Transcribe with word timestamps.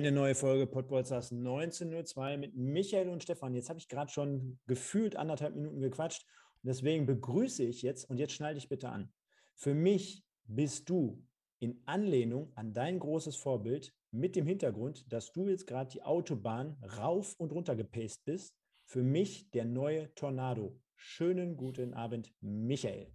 Eine 0.00 0.12
neue 0.12 0.34
Folge 0.34 0.66
Podbolzers 0.66 1.30
1902 1.30 2.38
mit 2.38 2.56
Michael 2.56 3.10
und 3.10 3.22
Stefan. 3.22 3.54
Jetzt 3.54 3.68
habe 3.68 3.78
ich 3.78 3.86
gerade 3.86 4.10
schon 4.10 4.58
gefühlt 4.66 5.14
anderthalb 5.14 5.54
Minuten 5.54 5.78
gequatscht. 5.78 6.24
Und 6.62 6.68
deswegen 6.68 7.04
begrüße 7.04 7.64
ich 7.64 7.82
jetzt, 7.82 8.08
und 8.08 8.16
jetzt 8.16 8.32
schneide 8.32 8.54
dich 8.54 8.70
bitte 8.70 8.88
an. 8.88 9.12
Für 9.56 9.74
mich 9.74 10.24
bist 10.44 10.88
du 10.88 11.22
in 11.58 11.82
Anlehnung 11.84 12.50
an 12.54 12.72
dein 12.72 12.98
großes 12.98 13.36
Vorbild 13.36 13.92
mit 14.10 14.36
dem 14.36 14.46
Hintergrund, 14.46 15.04
dass 15.12 15.34
du 15.34 15.48
jetzt 15.48 15.66
gerade 15.66 15.90
die 15.90 16.02
Autobahn 16.02 16.82
rauf 16.96 17.34
und 17.36 17.52
runter 17.52 17.76
gepaced 17.76 18.24
bist. 18.24 18.56
Für 18.86 19.02
mich 19.02 19.50
der 19.50 19.66
neue 19.66 20.14
Tornado. 20.14 20.80
Schönen 20.96 21.58
guten 21.58 21.92
Abend, 21.92 22.32
Michael. 22.40 23.12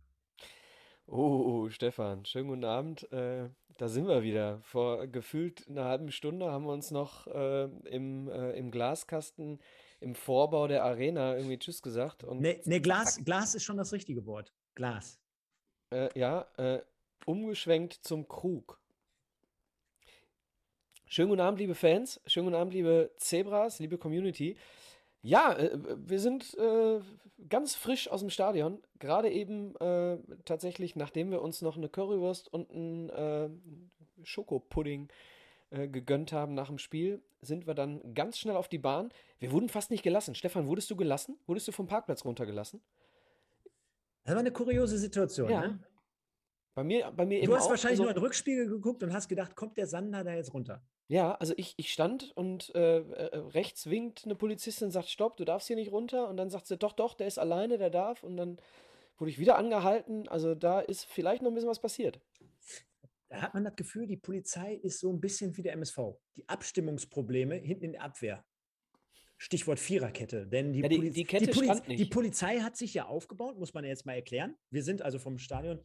Oh, 1.08 1.68
Stefan, 1.70 2.26
schönen 2.26 2.50
guten 2.50 2.64
Abend. 2.64 3.12
Äh, 3.12 3.50
da 3.78 3.88
sind 3.88 4.08
wir 4.08 4.24
wieder. 4.24 4.60
Vor 4.62 5.08
gefühlt 5.08 5.68
einer 5.68 5.86
halben 5.86 6.12
Stunde 6.12 6.52
haben 6.52 6.66
wir 6.66 6.74
uns 6.74 6.92
noch 6.92 7.28
äh, 7.28 7.66
im, 7.90 8.30
äh, 8.30 8.52
im 8.52 8.72
Glaskasten 8.72 9.60
im 10.00 10.16
Vorbau 10.16 10.68
der 10.68 10.84
Arena 10.84 11.36
irgendwie 11.36 11.58
Tschüss 11.58 11.82
gesagt. 11.82 12.24
Und 12.24 12.42
nee, 12.42 12.62
nee 12.66 12.80
Glas, 12.80 13.24
Glas 13.24 13.56
ist 13.56 13.64
schon 13.64 13.78
das 13.78 13.92
richtige 13.92 14.26
Wort. 14.26 14.54
Glas. 14.76 15.20
Äh, 15.92 16.10
ja, 16.18 16.48
äh, 16.58 16.82
umgeschwenkt 17.26 17.94
zum 17.94 18.28
Krug. 18.28 18.80
Schönen 21.08 21.30
guten 21.30 21.42
Abend, 21.42 21.60
liebe 21.60 21.76
Fans. 21.76 22.20
Schönen 22.26 22.48
guten 22.48 22.58
Abend, 22.58 22.74
liebe 22.74 23.12
Zebras, 23.18 23.80
liebe 23.80 23.98
Community. 23.98 24.58
Ja, 25.26 25.54
äh, 25.54 25.80
wir 25.98 26.20
sind 26.20 26.56
äh, 26.56 27.00
ganz 27.50 27.76
frisch 27.76 28.08
aus 28.10 28.20
dem 28.20 28.30
Stadion. 28.30 28.80
Gerade 29.00 29.32
eben 29.32 29.76
äh, 29.78 30.20
tatsächlich, 30.46 30.96
nachdem 30.96 31.32
wir 31.32 31.42
uns 31.42 31.64
noch 31.64 31.78
eine 31.78 31.90
Currywurst 31.90 32.54
und 32.54 32.70
einen 32.70 33.10
äh, 33.10 33.50
Schokopudding 34.24 35.10
äh, 35.72 35.88
gegönnt 35.88 36.32
haben 36.32 36.54
nach 36.54 36.68
dem 36.68 36.78
Spiel, 36.78 37.24
sind 37.42 37.66
wir 37.66 37.74
dann 37.74 38.14
ganz 38.14 38.38
schnell 38.38 38.56
auf 38.56 38.68
die 38.68 38.78
Bahn. 38.78 39.10
Wir 39.40 39.52
wurden 39.52 39.68
fast 39.68 39.90
nicht 39.90 40.04
gelassen. 40.04 40.36
Stefan, 40.36 40.68
wurdest 40.68 40.92
du 40.92 40.96
gelassen? 40.96 41.40
Wurdest 41.48 41.68
du 41.68 41.72
vom 41.72 41.88
Parkplatz 41.88 42.24
runtergelassen? 42.24 42.82
Das 44.26 44.36
war 44.36 44.42
eine 44.42 44.52
kuriose 44.52 44.98
Situation. 45.00 45.50
Ja. 45.50 45.68
Ne? 45.68 45.80
Bei 46.76 46.84
mir, 46.84 47.10
bei 47.16 47.26
mir 47.26 47.42
du 47.42 47.56
hast 47.56 47.66
auch, 47.66 47.70
wahrscheinlich 47.70 48.00
also, 48.00 48.04
nur 48.04 48.12
in 48.12 48.16
den 48.18 48.24
Rückspiegel 48.24 48.68
geguckt 48.68 49.02
und 49.02 49.14
hast 49.14 49.30
gedacht, 49.30 49.56
kommt 49.56 49.78
der 49.78 49.88
Sander 49.88 50.26
da 50.26 50.34
jetzt 50.34 50.54
runter? 50.54 50.84
Ja, 51.08 51.36
also 51.36 51.54
ich, 51.56 51.74
ich 51.78 51.94
stand 51.94 52.34
und 52.36 52.76
äh, 52.76 52.98
äh, 53.00 53.38
rechts 53.38 53.90
winkt 53.90 54.26
eine 54.26 54.36
Polizistin, 54.36 54.92
sagt, 54.92 55.10
stopp, 55.10 55.38
du 55.38 55.46
darfst 55.46 55.68
hier 55.68 55.78
nicht 55.78 55.94
runter. 55.94 56.28
Und 56.28 56.36
dann 56.36 56.50
sagt 56.50 56.68
sie, 56.68 56.78
doch, 56.78 56.92
doch, 56.92 57.14
der 57.14 57.28
ist 57.28 57.38
alleine, 57.38 57.78
der 57.78 57.90
darf. 57.90 58.24
Und 58.24 58.36
dann 58.36 58.58
wurde 59.18 59.32
ich 59.32 59.40
wieder 59.40 59.58
angehalten. 59.58 60.28
Also 60.28 60.54
da 60.54 60.82
ist 60.82 61.06
vielleicht 61.06 61.42
noch 61.42 61.50
ein 61.50 61.54
bisschen 61.54 61.70
was 61.70 61.80
passiert. 61.80 62.20
Da 63.30 63.42
hat 63.42 63.54
man 63.54 63.64
das 63.64 63.78
Gefühl, 63.78 64.06
die 64.06 64.18
Polizei 64.18 64.74
ist 64.76 65.00
so 65.00 65.10
ein 65.12 65.22
bisschen 65.22 65.56
wie 65.56 65.62
der 65.62 65.74
MSV. 65.74 65.98
Die 66.36 66.48
Abstimmungsprobleme 66.50 67.56
hinten 67.56 67.86
in 67.86 67.92
der 67.94 68.04
Abwehr. 68.04 68.44
Stichwort 69.38 69.80
Viererkette. 69.80 70.46
Denn 70.46 70.74
die, 70.74 70.82
ja, 70.82 70.90
die, 70.90 71.10
die, 71.10 71.24
Kette 71.24 71.46
die, 71.46 71.52
Poliz 71.52 71.82
die 71.88 72.06
Polizei 72.06 72.60
hat 72.60 72.76
sich 72.76 72.94
ja 72.94 73.06
aufgebaut, 73.06 73.58
muss 73.58 73.74
man 73.74 73.86
jetzt 73.86 74.06
mal 74.06 74.14
erklären. 74.14 74.56
Wir 74.72 74.84
sind 74.84 75.02
also 75.02 75.20
vom 75.20 75.38
Stadion 75.38 75.80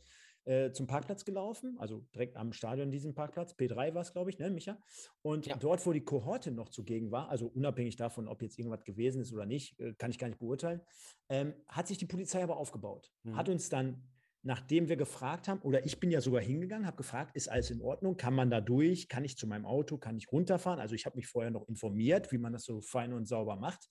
äh, 0.44 0.72
zum 0.72 0.86
Parkplatz 0.86 1.24
gelaufen, 1.24 1.76
also 1.78 2.00
direkt 2.14 2.36
am 2.36 2.52
Stadion 2.52 2.90
diesen 2.90 3.14
Parkplatz, 3.14 3.52
P3 3.52 3.94
war 3.94 4.02
es, 4.02 4.12
glaube 4.12 4.30
ich, 4.30 4.38
ne, 4.38 4.50
Micha? 4.50 4.78
Und 5.22 5.46
ja. 5.46 5.56
dort, 5.56 5.84
wo 5.86 5.92
die 5.92 6.04
Kohorte 6.04 6.50
noch 6.50 6.68
zugegen 6.68 7.10
war, 7.10 7.28
also 7.28 7.46
unabhängig 7.46 7.96
davon, 7.96 8.28
ob 8.28 8.42
jetzt 8.42 8.58
irgendwas 8.58 8.84
gewesen 8.84 9.20
ist 9.20 9.32
oder 9.32 9.46
nicht, 9.46 9.78
äh, 9.80 9.94
kann 9.94 10.10
ich 10.10 10.18
gar 10.18 10.28
nicht 10.28 10.40
beurteilen, 10.40 10.80
ähm, 11.28 11.54
hat 11.68 11.88
sich 11.88 11.98
die 11.98 12.06
Polizei 12.06 12.42
aber 12.42 12.56
aufgebaut. 12.56 13.12
Mhm. 13.22 13.36
Hat 13.36 13.48
uns 13.48 13.68
dann 13.68 14.02
nachdem 14.42 14.88
wir 14.88 14.96
gefragt 14.96 15.48
haben, 15.48 15.60
oder 15.60 15.84
ich 15.84 16.00
bin 16.00 16.10
ja 16.10 16.20
sogar 16.20 16.40
hingegangen, 16.40 16.86
habe 16.86 16.96
gefragt, 16.96 17.36
ist 17.36 17.48
alles 17.48 17.70
in 17.70 17.82
Ordnung? 17.82 18.16
Kann 18.16 18.34
man 18.34 18.50
da 18.50 18.60
durch? 18.60 19.08
Kann 19.08 19.24
ich 19.24 19.36
zu 19.36 19.46
meinem 19.46 19.66
Auto? 19.66 19.98
Kann 19.98 20.16
ich 20.16 20.32
runterfahren? 20.32 20.80
Also 20.80 20.94
ich 20.94 21.06
habe 21.06 21.16
mich 21.16 21.26
vorher 21.26 21.50
noch 21.50 21.68
informiert, 21.68 22.32
wie 22.32 22.38
man 22.38 22.52
das 22.52 22.64
so 22.64 22.80
fein 22.80 23.12
und 23.12 23.26
sauber 23.26 23.56
macht. 23.56 23.88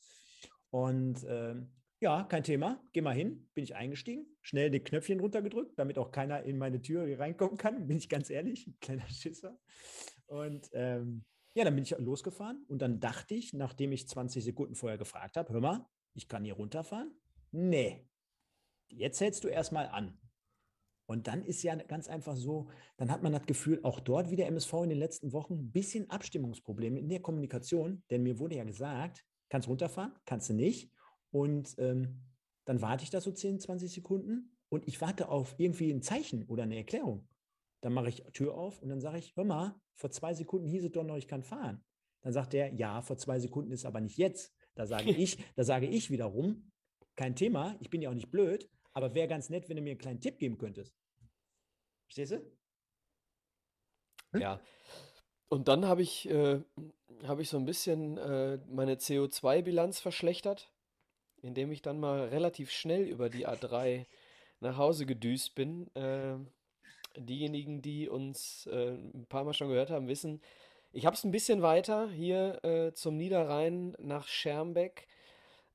Und 0.72 1.24
äh, 1.24 1.56
ja, 2.02 2.24
kein 2.24 2.44
Thema. 2.44 2.82
Geh 2.94 3.02
mal 3.02 3.14
hin. 3.14 3.50
Bin 3.54 3.64
ich 3.64 3.76
eingestiegen, 3.76 4.26
schnell 4.42 4.70
die 4.70 4.80
Knöpfchen 4.80 5.20
runtergedrückt, 5.20 5.78
damit 5.78 5.98
auch 5.98 6.12
keiner 6.12 6.44
in 6.44 6.58
meine 6.58 6.82
Tür 6.82 7.20
reinkommen 7.20 7.58
kann. 7.58 7.88
Bin 7.88 7.98
ich 7.98 8.10
ganz 8.10 8.30
ehrlich, 8.30 8.72
kleiner 8.80 9.08
Schisser. 9.10 9.60
Und 10.28 10.70
ähm, 10.74 11.26
ja, 11.56 11.64
dann 11.64 11.76
bin 11.76 11.84
ich 11.84 11.98
losgefahren 11.98 12.64
und 12.68 12.82
dann 12.82 13.00
dachte 13.00 13.34
ich, 13.34 13.54
nachdem 13.54 13.92
ich 13.92 14.08
20 14.08 14.44
Sekunden 14.44 14.76
vorher 14.76 15.00
gefragt 15.00 15.36
habe, 15.36 15.52
hör 15.52 15.62
mal, 15.62 15.86
ich 16.14 16.28
kann 16.28 16.46
hier 16.46 16.54
runterfahren? 16.54 17.12
Nee. 17.52 18.08
Jetzt 18.88 19.20
hältst 19.20 19.44
du 19.44 19.48
erstmal 19.48 19.88
an. 19.88 20.20
Und 21.08 21.28
dann 21.28 21.44
ist 21.44 21.64
ja 21.64 21.76
ganz 21.76 22.08
einfach 22.08 22.36
so, 22.36 22.70
dann 22.98 23.10
hat 23.10 23.24
man 23.24 23.34
das 23.34 23.48
Gefühl, 23.48 23.80
auch 23.82 24.00
dort 24.00 24.30
wie 24.30 24.36
der 24.36 24.48
MSV 24.48 24.74
in 24.84 24.90
den 24.90 25.00
letzten 25.00 25.34
Wochen 25.34 25.56
ein 25.56 25.72
bisschen 25.72 26.08
Abstimmungsprobleme 26.12 27.00
in 27.00 27.10
der 27.10 27.20
Kommunikation, 27.20 28.04
denn 28.12 28.22
mir 28.22 28.38
wurde 28.38 28.58
ja 28.58 28.64
gesagt, 28.64 29.26
kannst 29.50 29.68
runterfahren, 29.68 30.14
kannst 30.26 30.50
du 30.50 30.54
nicht. 30.54 30.94
Und 31.32 31.76
ähm, 31.78 32.22
dann 32.66 32.82
warte 32.82 33.04
ich 33.04 33.10
da 33.10 33.22
so 33.22 33.32
10, 33.32 33.60
20 33.60 33.92
Sekunden 33.92 34.56
und 34.70 34.88
ich 34.88 35.02
warte 35.02 35.30
auf 35.30 35.56
irgendwie 35.58 35.92
ein 35.92 36.02
Zeichen 36.02 36.46
oder 36.46 36.64
eine 36.64 36.78
Erklärung. 36.78 37.28
Dann 37.82 37.94
mache 37.94 38.10
ich 38.10 38.24
Tür 38.34 38.56
auf 38.56 38.82
und 38.82 38.90
dann 38.90 39.00
sage 39.00 39.20
ich, 39.20 39.36
hör 39.36 39.46
mal, 39.46 39.80
vor 39.96 40.12
zwei 40.12 40.34
Sekunden 40.34 40.68
hieß 40.68 40.86
es 40.86 40.92
doch 40.92 41.04
noch, 41.04 41.18
ich 41.18 41.28
kann 41.28 41.44
fahren. 41.44 41.84
Dann 42.22 42.34
sagt 42.34 42.54
er, 42.54 42.74
ja, 42.74 43.02
vor 43.02 43.18
zwei 43.18 43.40
Sekunden 43.40 43.72
ist 43.72 43.86
aber 43.86 44.02
nicht 44.02 44.18
jetzt. 44.18 44.54
Da 44.76 44.86
sage 44.86 45.10
ich, 45.12 45.38
da 45.56 45.64
sage 45.64 45.88
ich 45.88 46.10
wiederum, 46.12 46.72
kein 47.16 47.36
Thema, 47.36 47.76
ich 47.80 47.90
bin 47.90 48.02
ja 48.02 48.10
auch 48.10 48.16
nicht 48.16 48.32
blöd, 48.32 48.70
aber 48.94 49.14
wäre 49.14 49.28
ganz 49.28 49.50
nett, 49.50 49.70
wenn 49.70 49.78
du 49.78 49.82
mir 49.82 49.92
einen 49.92 50.00
kleinen 50.00 50.22
Tipp 50.22 50.40
geben 50.40 50.58
könntest. 50.58 50.96
Verstehst 52.06 52.34
du? 52.34 52.38
Hm? 54.32 54.42
Ja. 54.42 54.62
Und 55.48 55.68
dann 55.68 55.86
habe 55.86 56.02
ich, 56.02 56.30
äh, 56.30 56.62
hab 57.24 57.40
ich 57.40 57.50
so 57.50 57.58
ein 57.58 57.66
bisschen 57.66 58.18
äh, 58.18 58.60
meine 58.68 58.96
CO2-Bilanz 58.96 60.00
verschlechtert 60.00 60.72
indem 61.42 61.72
ich 61.72 61.82
dann 61.82 62.00
mal 62.00 62.28
relativ 62.30 62.72
schnell 62.72 63.04
über 63.04 63.30
die 63.30 63.48
A3 63.48 64.06
nach 64.60 64.78
Hause 64.78 65.06
gedüst 65.06 65.56
bin. 65.56 65.94
Äh, 65.96 66.36
diejenigen, 67.18 67.82
die 67.82 68.10
uns 68.10 68.68
äh, 68.68 68.92
ein 68.92 69.26
paar 69.28 69.44
Mal 69.44 69.54
schon 69.54 69.70
gehört 69.70 69.90
haben, 69.90 70.08
wissen, 70.08 70.42
ich 70.92 71.06
habe 71.06 71.16
es 71.16 71.24
ein 71.24 71.32
bisschen 71.32 71.62
weiter 71.62 72.10
hier 72.10 72.64
äh, 72.64 72.94
zum 72.94 73.18
Niederrhein 73.18 73.96
nach 74.00 74.28
Schermbeck. 74.28 75.08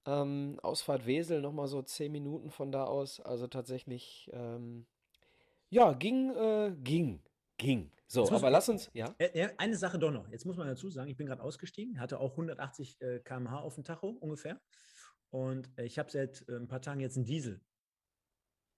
Ähm, 0.07 0.59
Ausfahrt 0.63 1.07
Wesel 1.07 1.41
nochmal 1.41 1.69
so 1.69 1.81
zehn 1.83 2.13
Minuten 2.13 2.51
von 2.51 2.73
da 2.73 2.85
aus. 2.85 3.21
Also 3.21 3.47
tatsächlich, 3.47 4.31
ähm, 4.33 4.87
ja, 5.71 5.93
ging, 5.93 6.31
äh, 6.31 6.75
ging, 6.83 7.23
ging. 7.57 7.91
So, 8.07 8.29
aber 8.31 8.51
lass 8.51 8.69
uns, 8.69 8.91
ja. 8.93 9.15
Eine 9.57 9.77
Sache 9.77 9.99
doch 9.99 10.11
noch. 10.11 10.29
Jetzt 10.29 10.45
muss 10.45 10.57
man 10.57 10.67
dazu 10.67 10.91
sagen, 10.91 11.11
ich 11.11 11.17
bin 11.17 11.27
gerade 11.27 11.43
ausgestiegen, 11.43 12.01
hatte 12.01 12.21
auch 12.21 12.33
180 12.33 13.01
äh, 13.01 13.19
km/h 13.21 13.61
auf 13.61 13.75
dem 13.75 13.85
Tacho 13.85 14.09
ungefähr. 14.21 14.61
Und 15.35 15.69
äh, 15.77 15.85
ich 15.85 15.99
habe 15.99 16.13
seit 16.13 16.49
äh, 16.49 16.55
ein 16.55 16.69
paar 16.69 16.81
Tagen 16.81 17.01
jetzt 17.01 17.17
einen 17.17 17.27
Diesel. 17.27 17.61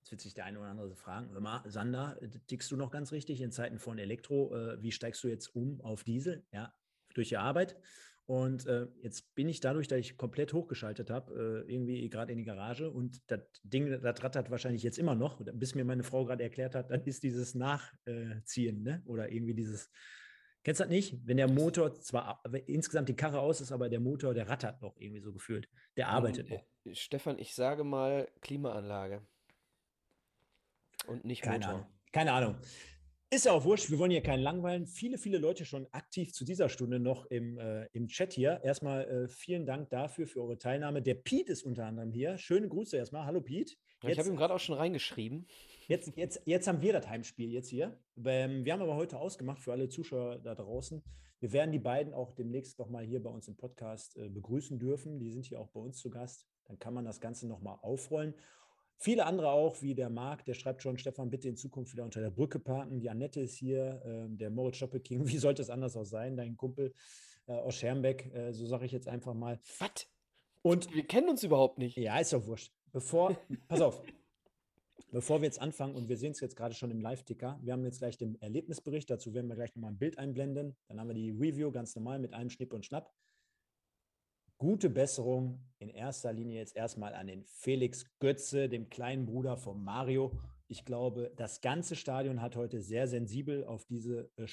Jetzt 0.00 0.10
wird 0.10 0.20
sich 0.22 0.32
der 0.32 0.46
eine 0.46 0.58
oder 0.58 0.68
andere 0.70 0.96
fragen, 0.96 1.30
hör 1.32 1.40
mal, 1.40 1.62
Sander, 1.68 2.16
äh, 2.22 2.30
tickst 2.46 2.70
du 2.70 2.76
noch 2.76 2.90
ganz 2.90 3.12
richtig 3.12 3.42
in 3.42 3.52
Zeiten 3.52 3.78
von 3.78 3.98
Elektro? 3.98 4.50
wie 4.80 4.90
steigst 4.90 5.22
du 5.22 5.28
jetzt 5.28 5.54
um 5.54 5.82
auf 5.82 6.02
Diesel? 6.02 6.46
Ja, 6.52 6.72
durch 7.12 7.28
die 7.28 7.36
Arbeit. 7.36 7.76
Und 8.24 8.66
äh, 8.66 8.86
jetzt 9.02 9.34
bin 9.34 9.50
ich 9.50 9.60
dadurch, 9.60 9.86
dass 9.86 9.98
ich 9.98 10.16
komplett 10.16 10.54
hochgeschaltet 10.54 11.10
habe, 11.10 11.64
äh, 11.68 11.70
irgendwie 11.70 12.08
gerade 12.08 12.32
in 12.32 12.38
die 12.38 12.44
Garage 12.44 12.90
und 12.90 13.20
das 13.30 13.40
Ding, 13.62 13.91
das 13.91 14.24
rattert 14.24 14.50
wahrscheinlich 14.50 14.82
jetzt 14.82 14.98
immer 14.98 15.14
noch, 15.14 15.38
bis 15.52 15.74
mir 15.74 15.84
meine 15.84 16.04
Frau 16.04 16.24
gerade 16.24 16.42
erklärt 16.42 16.74
hat, 16.74 16.91
dann 16.91 17.04
ist 17.04 17.22
dieses 17.22 17.54
Nachziehen, 17.54 18.82
ne? 18.82 19.02
Oder 19.04 19.30
irgendwie 19.30 19.54
dieses 19.54 19.91
Kennst 20.66 20.80
du 20.80 20.84
das 20.84 20.91
nicht? 20.91 21.15
Wenn 21.24 21.36
der 21.36 21.47
Motor 21.47 21.95
zwar 21.95 22.42
insgesamt 22.66 23.09
die 23.09 23.15
Karre 23.15 23.39
aus 23.39 23.60
ist, 23.60 23.71
aber 23.71 23.89
der 23.89 24.01
Motor, 24.01 24.34
der 24.34 24.48
rattert 24.48 24.83
noch 24.83 24.97
irgendwie 24.98 25.21
so 25.21 25.33
gefühlt. 25.33 25.68
Der 25.97 26.09
arbeitet 26.09 26.51
noch. 26.51 26.66
Äh, 26.84 26.92
Stefan, 26.97 27.39
ich 27.39 27.54
sage 27.54 27.84
mal 27.84 28.28
Klimaanlage. 28.41 29.24
Und 31.07 31.24
nicht 31.24 31.42
Keine 31.42 31.59
Motor. 31.59 31.71
Ahnung. 31.71 31.86
Keine 32.10 32.33
Ahnung. 32.33 32.57
Ist 33.30 33.45
ja 33.45 33.53
auch 33.53 33.63
wurscht, 33.63 33.92
wir 33.92 34.01
wollen 34.01 34.10
hier 34.10 34.24
keinen 34.24 34.42
langweilen. 34.42 34.89
Viele, 34.89 35.18
viele 35.18 35.39
Leute 35.39 35.65
schon 35.65 35.86
aktiv 35.92 36.33
zu 36.33 36.45
dieser 36.45 36.69
Stunde 36.69 36.98
noch 36.98 37.27
im, 37.27 37.60
äh, 37.60 37.86
im 37.92 38.09
Chat 38.09 38.33
hier. 38.33 38.60
Erstmal 38.65 39.04
äh, 39.04 39.28
vielen 39.28 39.66
Dank 39.66 39.91
dafür, 39.91 40.27
für 40.27 40.42
eure 40.42 40.59
Teilnahme. 40.59 41.01
Der 41.01 41.15
Piet 41.15 41.48
ist 41.48 41.62
unter 41.62 41.84
anderem 41.84 42.10
hier. 42.10 42.39
Schöne 42.39 42.66
Grüße 42.66 42.97
erstmal. 42.97 43.24
Hallo 43.24 43.41
Piet. 43.41 43.78
Ich 44.04 44.19
habe 44.19 44.28
ihm 44.28 44.36
gerade 44.36 44.53
auch 44.53 44.59
schon 44.59 44.74
reingeschrieben. 44.74 45.47
Jetzt, 45.88 46.16
jetzt, 46.16 46.42
jetzt 46.47 46.66
haben 46.66 46.83
wir 46.83 46.92
das 46.92 47.09
Heimspiel 47.09 47.53
jetzt 47.53 47.68
hier. 47.68 47.97
Ähm, 48.24 48.65
wir 48.65 48.72
haben 48.72 48.83
aber 48.83 48.97
heute 48.97 49.18
ausgemacht 49.18 49.60
für 49.60 49.71
alle 49.71 49.88
Zuschauer 49.88 50.38
da 50.41 50.56
draußen. 50.56 51.00
Wir 51.38 51.53
werden 51.53 51.71
die 51.71 51.78
beiden 51.78 52.12
auch 52.12 52.33
demnächst 52.33 52.80
noch 52.80 52.88
mal 52.88 53.04
hier 53.04 53.22
bei 53.22 53.30
uns 53.30 53.47
im 53.47 53.56
Podcast 53.56 54.16
äh, 54.16 54.28
begrüßen 54.28 54.80
dürfen. 54.80 55.21
Die 55.21 55.30
sind 55.30 55.44
hier 55.44 55.60
auch 55.60 55.68
bei 55.68 55.78
uns 55.78 55.98
zu 55.98 56.10
Gast. 56.10 56.48
dann 56.65 56.80
kann 56.80 56.92
man 56.92 57.04
das 57.04 57.21
Ganze 57.21 57.47
nochmal 57.47 57.78
aufrollen. 57.83 58.34
Viele 58.98 59.27
andere 59.27 59.50
auch, 59.50 59.80
wie 59.80 59.94
der 59.94 60.10
Marc, 60.10 60.44
der 60.44 60.54
schreibt 60.54 60.83
schon, 60.83 60.98
Stefan, 60.98 61.30
bitte 61.30 61.48
in 61.48 61.56
Zukunft 61.56 61.92
wieder 61.92 62.03
unter 62.03 62.21
der 62.21 62.30
Brücke 62.30 62.59
parken. 62.59 62.98
Die 62.98 63.10
Annette 63.10 63.41
ist 63.41 63.54
hier, 63.54 64.03
äh, 64.04 64.36
der 64.36 64.50
Moritz 64.50 64.78
Stoppelking, 64.78 65.24
wie 65.28 65.38
sollte 65.38 65.62
es 65.62 65.71
anders 65.71 65.97
auch 65.97 66.06
sein, 66.06 66.36
dein 66.36 66.56
Kumpel 66.56 66.94
äh, 67.47 67.53
aus 67.53 67.77
Schermbeck, 67.77 68.34
äh, 68.34 68.53
so 68.53 68.66
sage 68.66 68.86
ich 68.86 68.92
jetzt 68.92 69.06
einfach 69.06 69.34
mal. 69.34 69.60
Was? 69.78 70.09
Und 70.62 70.92
wir 70.92 71.06
kennen 71.06 71.28
uns 71.28 71.44
überhaupt 71.44 71.78
nicht. 71.78 71.97
Ja, 71.97 72.18
ist 72.18 72.33
doch 72.33 72.44
wurscht. 72.44 72.72
Bevor, 72.91 73.36
pass 73.68 73.80
auf, 73.80 74.03
bevor 75.10 75.41
wir 75.41 75.47
jetzt 75.47 75.60
anfangen, 75.60 75.94
und 75.94 76.08
wir 76.08 76.16
sehen 76.16 76.32
es 76.32 76.41
jetzt 76.41 76.56
gerade 76.56 76.74
schon 76.74 76.91
im 76.91 77.00
Live-Ticker, 77.00 77.58
wir 77.62 77.72
haben 77.72 77.84
jetzt 77.84 77.98
gleich 77.98 78.16
den 78.16 78.41
Erlebnisbericht, 78.41 79.08
dazu 79.10 79.34
werden 79.34 79.48
wir 79.48 79.56
gleich 79.56 79.74
nochmal 79.74 79.92
ein 79.92 79.98
Bild 79.98 80.18
einblenden. 80.18 80.76
Dann 80.88 81.00
haben 81.00 81.08
wir 81.08 81.14
die 81.14 81.30
Review 81.30 81.70
ganz 81.70 81.94
normal 81.94 82.18
mit 82.18 82.32
einem 82.32 82.50
Schnipp 82.50 82.72
und 82.72 82.84
Schnapp. 82.84 83.12
Gute 84.58 84.88
Besserung 84.88 85.60
in 85.78 85.91
erster 85.91 86.32
Linie 86.32 86.58
jetzt 86.58 86.74
erstmal 86.74 87.14
an 87.14 87.26
den 87.26 87.44
Felix 87.44 88.06
Götze, 88.20 88.68
dem 88.68 88.88
kleinen 88.88 89.26
Bruder 89.26 89.56
von 89.56 89.84
Mario. 89.84 90.32
Ich 90.68 90.84
glaube, 90.84 91.30
das 91.36 91.60
ganze 91.60 91.94
Stadion 91.94 92.41
hat 92.41 92.56
heute 92.56 92.80
sehr 92.80 93.06
sensibel 93.06 93.64
auf 93.64 93.84
diese 93.84 94.30
äh, 94.36 94.47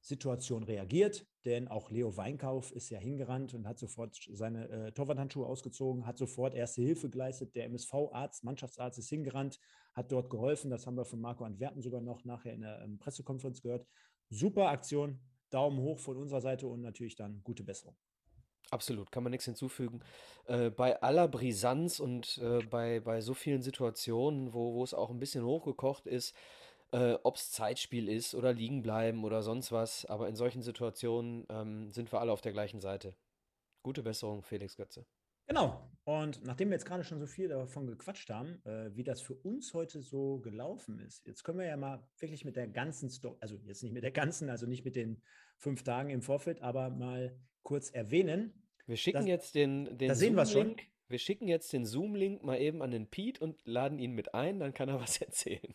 Schocksituation 0.00 0.62
reagiert, 0.64 1.26
denn 1.44 1.68
auch 1.68 1.90
Leo 1.90 2.16
Weinkauf 2.16 2.72
ist 2.72 2.88
ja 2.90 2.98
hingerannt 2.98 3.52
und 3.52 3.66
hat 3.66 3.78
sofort 3.78 4.16
seine 4.32 4.68
äh, 4.68 4.92
Torwarthandschuhe 4.92 5.46
ausgezogen, 5.46 6.06
hat 6.06 6.16
sofort 6.16 6.54
erste 6.54 6.82
Hilfe 6.82 7.10
geleistet. 7.10 7.54
Der 7.54 7.66
MSV-Arzt, 7.66 8.42
Mannschaftsarzt 8.42 8.98
ist 8.98 9.10
hingerannt, 9.10 9.60
hat 9.94 10.10
dort 10.10 10.30
geholfen. 10.30 10.70
Das 10.70 10.86
haben 10.86 10.96
wir 10.96 11.04
von 11.04 11.20
Marco 11.20 11.44
Antwerpen 11.44 11.82
sogar 11.82 12.00
noch 12.00 12.24
nachher 12.24 12.54
in 12.54 12.62
der 12.62 12.80
ähm, 12.82 12.98
Pressekonferenz 12.98 13.60
gehört. 13.60 13.86
Super 14.30 14.68
Aktion, 14.68 15.20
Daumen 15.50 15.78
hoch 15.78 15.98
von 15.98 16.16
unserer 16.16 16.40
Seite 16.40 16.66
und 16.66 16.80
natürlich 16.80 17.16
dann 17.16 17.42
gute 17.44 17.62
Besserung. 17.62 17.96
Absolut, 18.70 19.10
kann 19.10 19.24
man 19.24 19.32
nichts 19.32 19.46
hinzufügen. 19.46 20.00
Äh, 20.46 20.70
bei 20.70 21.02
aller 21.02 21.28
Brisanz 21.28 21.98
und 22.00 22.38
äh, 22.38 22.60
bei, 22.64 23.00
bei 23.00 23.20
so 23.20 23.34
vielen 23.34 23.62
Situationen, 23.62 24.54
wo, 24.54 24.74
wo 24.74 24.84
es 24.84 24.94
auch 24.94 25.10
ein 25.10 25.18
bisschen 25.18 25.44
hochgekocht 25.44 26.06
ist, 26.06 26.34
äh, 26.92 27.14
ob 27.22 27.36
es 27.36 27.52
Zeitspiel 27.52 28.08
ist 28.08 28.34
oder 28.34 28.52
liegen 28.52 28.82
bleiben 28.82 29.24
oder 29.24 29.42
sonst 29.42 29.72
was, 29.72 30.04
aber 30.06 30.28
in 30.28 30.36
solchen 30.36 30.62
Situationen 30.62 31.46
ähm, 31.48 31.92
sind 31.92 32.10
wir 32.12 32.20
alle 32.20 32.32
auf 32.32 32.40
der 32.40 32.52
gleichen 32.52 32.80
Seite. 32.80 33.14
Gute 33.82 34.02
Besserung, 34.02 34.42
Felix 34.42 34.76
Götze. 34.76 35.06
Genau. 35.46 35.90
Und 36.04 36.44
nachdem 36.44 36.68
wir 36.68 36.76
jetzt 36.76 36.86
gerade 36.86 37.02
schon 37.02 37.18
so 37.18 37.26
viel 37.26 37.48
davon 37.48 37.86
gequatscht 37.86 38.30
haben, 38.30 38.64
äh, 38.64 38.94
wie 38.94 39.02
das 39.02 39.20
für 39.20 39.34
uns 39.34 39.74
heute 39.74 40.00
so 40.00 40.38
gelaufen 40.38 41.00
ist, 41.00 41.26
jetzt 41.26 41.42
können 41.42 41.58
wir 41.58 41.66
ja 41.66 41.76
mal 41.76 42.06
wirklich 42.18 42.44
mit 42.44 42.54
der 42.54 42.68
ganzen 42.68 43.10
Story, 43.10 43.36
also 43.40 43.56
jetzt 43.64 43.82
nicht 43.82 43.92
mit 43.92 44.04
der 44.04 44.12
ganzen, 44.12 44.48
also 44.48 44.66
nicht 44.66 44.84
mit 44.84 44.94
den 44.94 45.20
fünf 45.56 45.82
Tagen 45.82 46.10
im 46.10 46.22
Vorfeld, 46.22 46.62
aber 46.62 46.90
mal 46.90 47.36
kurz 47.62 47.90
erwähnen. 47.90 48.62
Wir 48.86 48.96
schicken 48.96 49.18
das, 49.18 49.26
jetzt 49.26 49.54
den, 49.56 49.98
den 49.98 50.14
Zoom-Link. 50.14 50.82
Wir 51.08 51.18
schicken 51.18 51.48
jetzt 51.48 51.72
den 51.72 51.84
Zoom-Link 51.84 52.44
mal 52.44 52.60
eben 52.60 52.80
an 52.80 52.92
den 52.92 53.08
Pete 53.08 53.42
und 53.42 53.60
laden 53.66 53.98
ihn 53.98 54.12
mit 54.12 54.34
ein, 54.34 54.60
dann 54.60 54.72
kann 54.72 54.88
er 54.88 55.00
was 55.00 55.16
erzählen. 55.20 55.74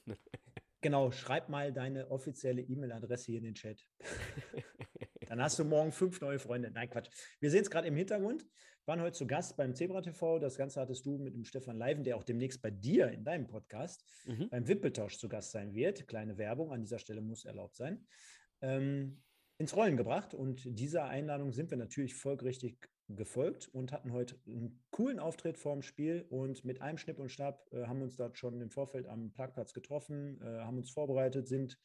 Genau, 0.85 1.09
schreib 1.09 1.49
mal 1.49 1.73
deine 1.73 2.11
offizielle 2.11 2.61
E-Mail-Adresse 2.61 3.31
hier 3.31 3.39
in 3.39 3.45
den 3.45 3.55
Chat. 3.55 3.83
dann 5.27 5.41
hast 5.41 5.57
du 5.57 5.65
morgen 5.65 5.91
fünf 5.91 6.21
neue 6.21 6.37
Freunde. 6.37 6.69
Nein, 6.69 6.91
Quatsch. 6.91 7.09
Wir 7.39 7.49
sehen 7.49 7.63
es 7.63 7.71
gerade 7.71 7.87
im 7.87 7.95
Hintergrund. 7.95 8.43
Wir 8.43 8.49
waren 8.85 9.01
heute 9.01 9.17
zu 9.17 9.25
Gast 9.25 9.57
beim 9.57 9.73
Zebra 9.73 10.01
TV. 10.01 10.37
Das 10.37 10.59
Ganze 10.59 10.79
hattest 10.79 11.03
du 11.07 11.17
mit 11.17 11.33
dem 11.33 11.43
Stefan 11.43 11.79
Leiven, 11.79 12.03
der 12.03 12.17
auch 12.17 12.23
demnächst 12.23 12.61
bei 12.61 12.69
dir 12.69 13.09
in 13.09 13.23
deinem 13.23 13.47
Podcast 13.47 14.05
mhm. 14.25 14.47
beim 14.49 14.67
Wippeltausch 14.67 15.17
zu 15.17 15.27
Gast 15.27 15.53
sein 15.53 15.73
wird. 15.73 16.07
Kleine 16.07 16.37
Werbung 16.37 16.71
an 16.71 16.81
dieser 16.81 16.99
Stelle 16.99 17.21
muss 17.21 17.45
erlaubt 17.45 17.75
sein. 17.75 18.05
Ähm, 18.61 19.23
ins 19.57 19.75
Rollen 19.75 19.97
gebracht. 19.97 20.35
Und 20.35 20.61
dieser 20.65 21.05
Einladung 21.05 21.51
sind 21.51 21.71
wir 21.71 21.79
natürlich 21.79 22.13
folgerichtig 22.13 22.77
gefolgt 23.07 23.67
und 23.67 23.91
hatten 23.91 24.11
heute 24.11 24.35
einen 24.47 24.83
coolen 24.89 25.19
Auftritt 25.19 25.57
vorm 25.57 25.81
Spiel 25.81 26.25
und 26.29 26.65
mit 26.65 26.81
einem 26.81 26.97
Schnipp 26.97 27.19
und 27.19 27.29
Schnapp 27.29 27.67
äh, 27.71 27.85
haben 27.85 28.01
uns 28.01 28.15
dort 28.15 28.37
schon 28.37 28.59
im 28.61 28.71
Vorfeld 28.71 29.07
am 29.07 29.31
Parkplatz 29.31 29.73
getroffen, 29.73 30.41
äh, 30.41 30.61
haben 30.61 30.77
uns 30.77 30.89
vorbereitet, 30.89 31.47
sind 31.47 31.77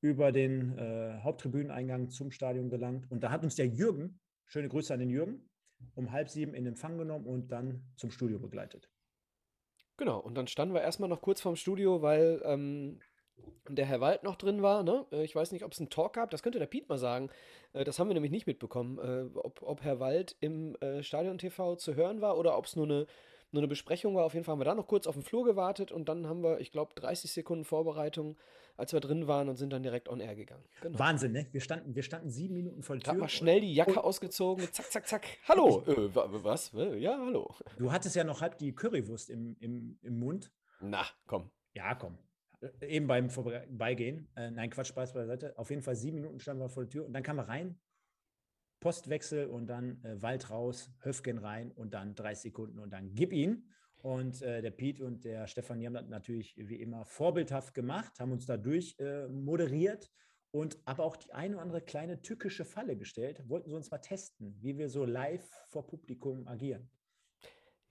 über 0.00 0.32
den 0.32 0.76
äh, 0.78 1.20
Haupttribüneneingang 1.22 2.10
zum 2.10 2.30
Stadion 2.30 2.70
gelangt 2.70 3.10
und 3.10 3.22
da 3.22 3.30
hat 3.30 3.44
uns 3.44 3.54
der 3.54 3.68
Jürgen, 3.68 4.20
schöne 4.46 4.68
Grüße 4.68 4.92
an 4.92 5.00
den 5.00 5.10
Jürgen, 5.10 5.48
um 5.94 6.10
halb 6.10 6.28
sieben 6.28 6.54
in 6.54 6.66
Empfang 6.66 6.98
genommen 6.98 7.26
und 7.26 7.52
dann 7.52 7.84
zum 7.96 8.10
Studio 8.10 8.38
begleitet. 8.38 8.90
Genau, 9.96 10.18
und 10.18 10.34
dann 10.34 10.46
standen 10.46 10.74
wir 10.74 10.80
erstmal 10.80 11.10
noch 11.10 11.20
kurz 11.20 11.42
vorm 11.42 11.56
Studio, 11.56 12.00
weil 12.00 12.40
ähm, 12.44 13.00
der 13.68 13.86
Herr 13.86 14.00
Wald 14.00 14.22
noch 14.22 14.36
drin 14.36 14.62
war. 14.62 14.82
Ne? 14.82 15.06
Äh, 15.12 15.24
ich 15.24 15.34
weiß 15.34 15.52
nicht, 15.52 15.64
ob 15.64 15.72
es 15.72 15.78
einen 15.78 15.90
Talk 15.90 16.14
gab. 16.14 16.30
Das 16.30 16.42
könnte 16.42 16.58
der 16.58 16.66
Piet 16.66 16.88
mal 16.88 16.98
sagen. 16.98 17.30
Äh, 17.72 17.84
das 17.84 17.98
haben 17.98 18.08
wir 18.08 18.14
nämlich 18.14 18.32
nicht 18.32 18.46
mitbekommen, 18.46 18.98
äh, 18.98 19.38
ob, 19.38 19.62
ob 19.62 19.82
Herr 19.82 20.00
Wald 20.00 20.36
im 20.40 20.76
Stadion 21.00 21.38
TV 21.38 21.76
zu 21.76 21.94
hören 21.94 22.20
war 22.20 22.38
oder 22.38 22.56
ob 22.56 22.66
es 22.66 22.76
nur 22.76 22.86
eine, 22.86 23.06
nur 23.52 23.60
eine 23.60 23.68
Besprechung 23.68 24.14
war. 24.14 24.24
Auf 24.24 24.34
jeden 24.34 24.44
Fall 24.44 24.52
haben 24.52 24.60
wir 24.60 24.64
da 24.64 24.74
noch 24.74 24.86
kurz 24.86 25.06
auf 25.06 25.14
den 25.14 25.22
Flur 25.22 25.44
gewartet 25.44 25.92
und 25.92 26.08
dann 26.08 26.26
haben 26.26 26.42
wir, 26.42 26.60
ich 26.60 26.72
glaube, 26.72 26.94
30 26.94 27.32
Sekunden 27.32 27.64
Vorbereitung, 27.64 28.36
als 28.76 28.92
wir 28.92 29.00
drin 29.00 29.26
waren 29.26 29.48
und 29.48 29.56
sind 29.56 29.72
dann 29.72 29.82
direkt 29.82 30.08
on 30.08 30.20
air 30.20 30.34
gegangen. 30.34 30.64
Genau. 30.80 30.98
Wahnsinn, 30.98 31.32
ne? 31.32 31.46
Wir 31.52 31.60
standen, 31.60 31.94
wir 31.94 32.02
standen 32.02 32.30
sieben 32.30 32.54
Minuten 32.54 32.80
der 32.80 33.00
Tür. 33.00 33.12
Hab 33.12 33.18
mal 33.18 33.28
schnell 33.28 33.60
die 33.60 33.74
Jacke 33.74 34.02
ausgezogen, 34.02 34.66
zack, 34.72 34.90
zack, 34.90 35.06
zack. 35.06 35.26
Hallo, 35.48 35.82
äh, 35.86 36.14
was? 36.14 36.72
Ja, 36.98 37.18
hallo. 37.18 37.54
Du 37.78 37.92
hattest 37.92 38.16
ja 38.16 38.24
noch 38.24 38.40
halb 38.40 38.58
die 38.58 38.74
Currywurst 38.74 39.30
im, 39.30 39.56
im, 39.60 39.98
im 40.02 40.18
Mund. 40.18 40.50
Na, 40.80 41.04
komm. 41.26 41.50
Ja, 41.74 41.94
komm. 41.94 42.18
Äh, 42.60 42.86
eben 42.86 43.06
beim 43.06 43.30
Vorbeigehen. 43.30 44.28
Äh, 44.36 44.50
nein, 44.50 44.70
Quatsch, 44.70 44.88
Spaß 44.88 45.12
beiseite. 45.12 45.56
Auf 45.58 45.70
jeden 45.70 45.82
Fall 45.82 45.96
sieben 45.96 46.18
Minuten 46.18 46.40
standen 46.40 46.62
wir 46.62 46.68
vor 46.68 46.84
der 46.84 46.90
Tür 46.90 47.06
und 47.06 47.12
dann 47.12 47.22
kam 47.22 47.38
er 47.38 47.48
rein. 47.48 47.78
Postwechsel 48.80 49.46
und 49.46 49.66
dann 49.66 50.02
äh, 50.04 50.22
Wald 50.22 50.50
raus, 50.50 50.90
Höfgen 51.00 51.38
rein 51.38 51.70
und 51.72 51.92
dann 51.92 52.14
30 52.14 52.42
Sekunden 52.42 52.78
und 52.78 52.90
dann 52.90 53.14
gib 53.14 53.32
ihn. 53.32 53.68
Und 54.02 54.40
äh, 54.40 54.62
der 54.62 54.70
Piet 54.70 55.00
und 55.00 55.24
der 55.24 55.46
Stefan, 55.46 55.78
die 55.78 55.86
haben 55.86 55.92
das 55.92 56.08
natürlich 56.08 56.54
wie 56.56 56.80
immer 56.80 57.04
vorbildhaft 57.04 57.74
gemacht, 57.74 58.18
haben 58.18 58.32
uns 58.32 58.46
dadurch 58.46 58.96
äh, 58.98 59.28
moderiert 59.28 60.10
und 60.52 60.78
aber 60.86 61.04
auch 61.04 61.16
die 61.16 61.32
eine 61.34 61.56
oder 61.56 61.62
andere 61.62 61.82
kleine 61.82 62.22
tückische 62.22 62.64
Falle 62.64 62.96
gestellt. 62.96 63.42
Wollten 63.46 63.68
sie 63.68 63.76
uns 63.76 63.90
mal 63.90 63.98
testen, 63.98 64.56
wie 64.60 64.78
wir 64.78 64.88
so 64.88 65.04
live 65.04 65.46
vor 65.68 65.86
Publikum 65.86 66.48
agieren. 66.48 66.90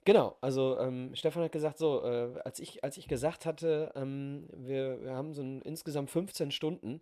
Genau, 0.06 0.38
also 0.42 0.80
ähm, 0.80 1.12
Stefan 1.14 1.44
hat 1.44 1.52
gesagt, 1.52 1.78
so, 1.78 2.04
äh, 2.04 2.40
als, 2.44 2.60
ich, 2.60 2.84
als 2.84 2.98
ich 2.98 3.08
gesagt 3.08 3.46
hatte, 3.46 3.92
ähm, 3.96 4.48
wir, 4.56 5.02
wir 5.04 5.14
haben 5.14 5.34
so 5.34 5.42
ein, 5.42 5.62
insgesamt 5.62 6.10
15 6.10 6.52
Stunden 6.52 7.00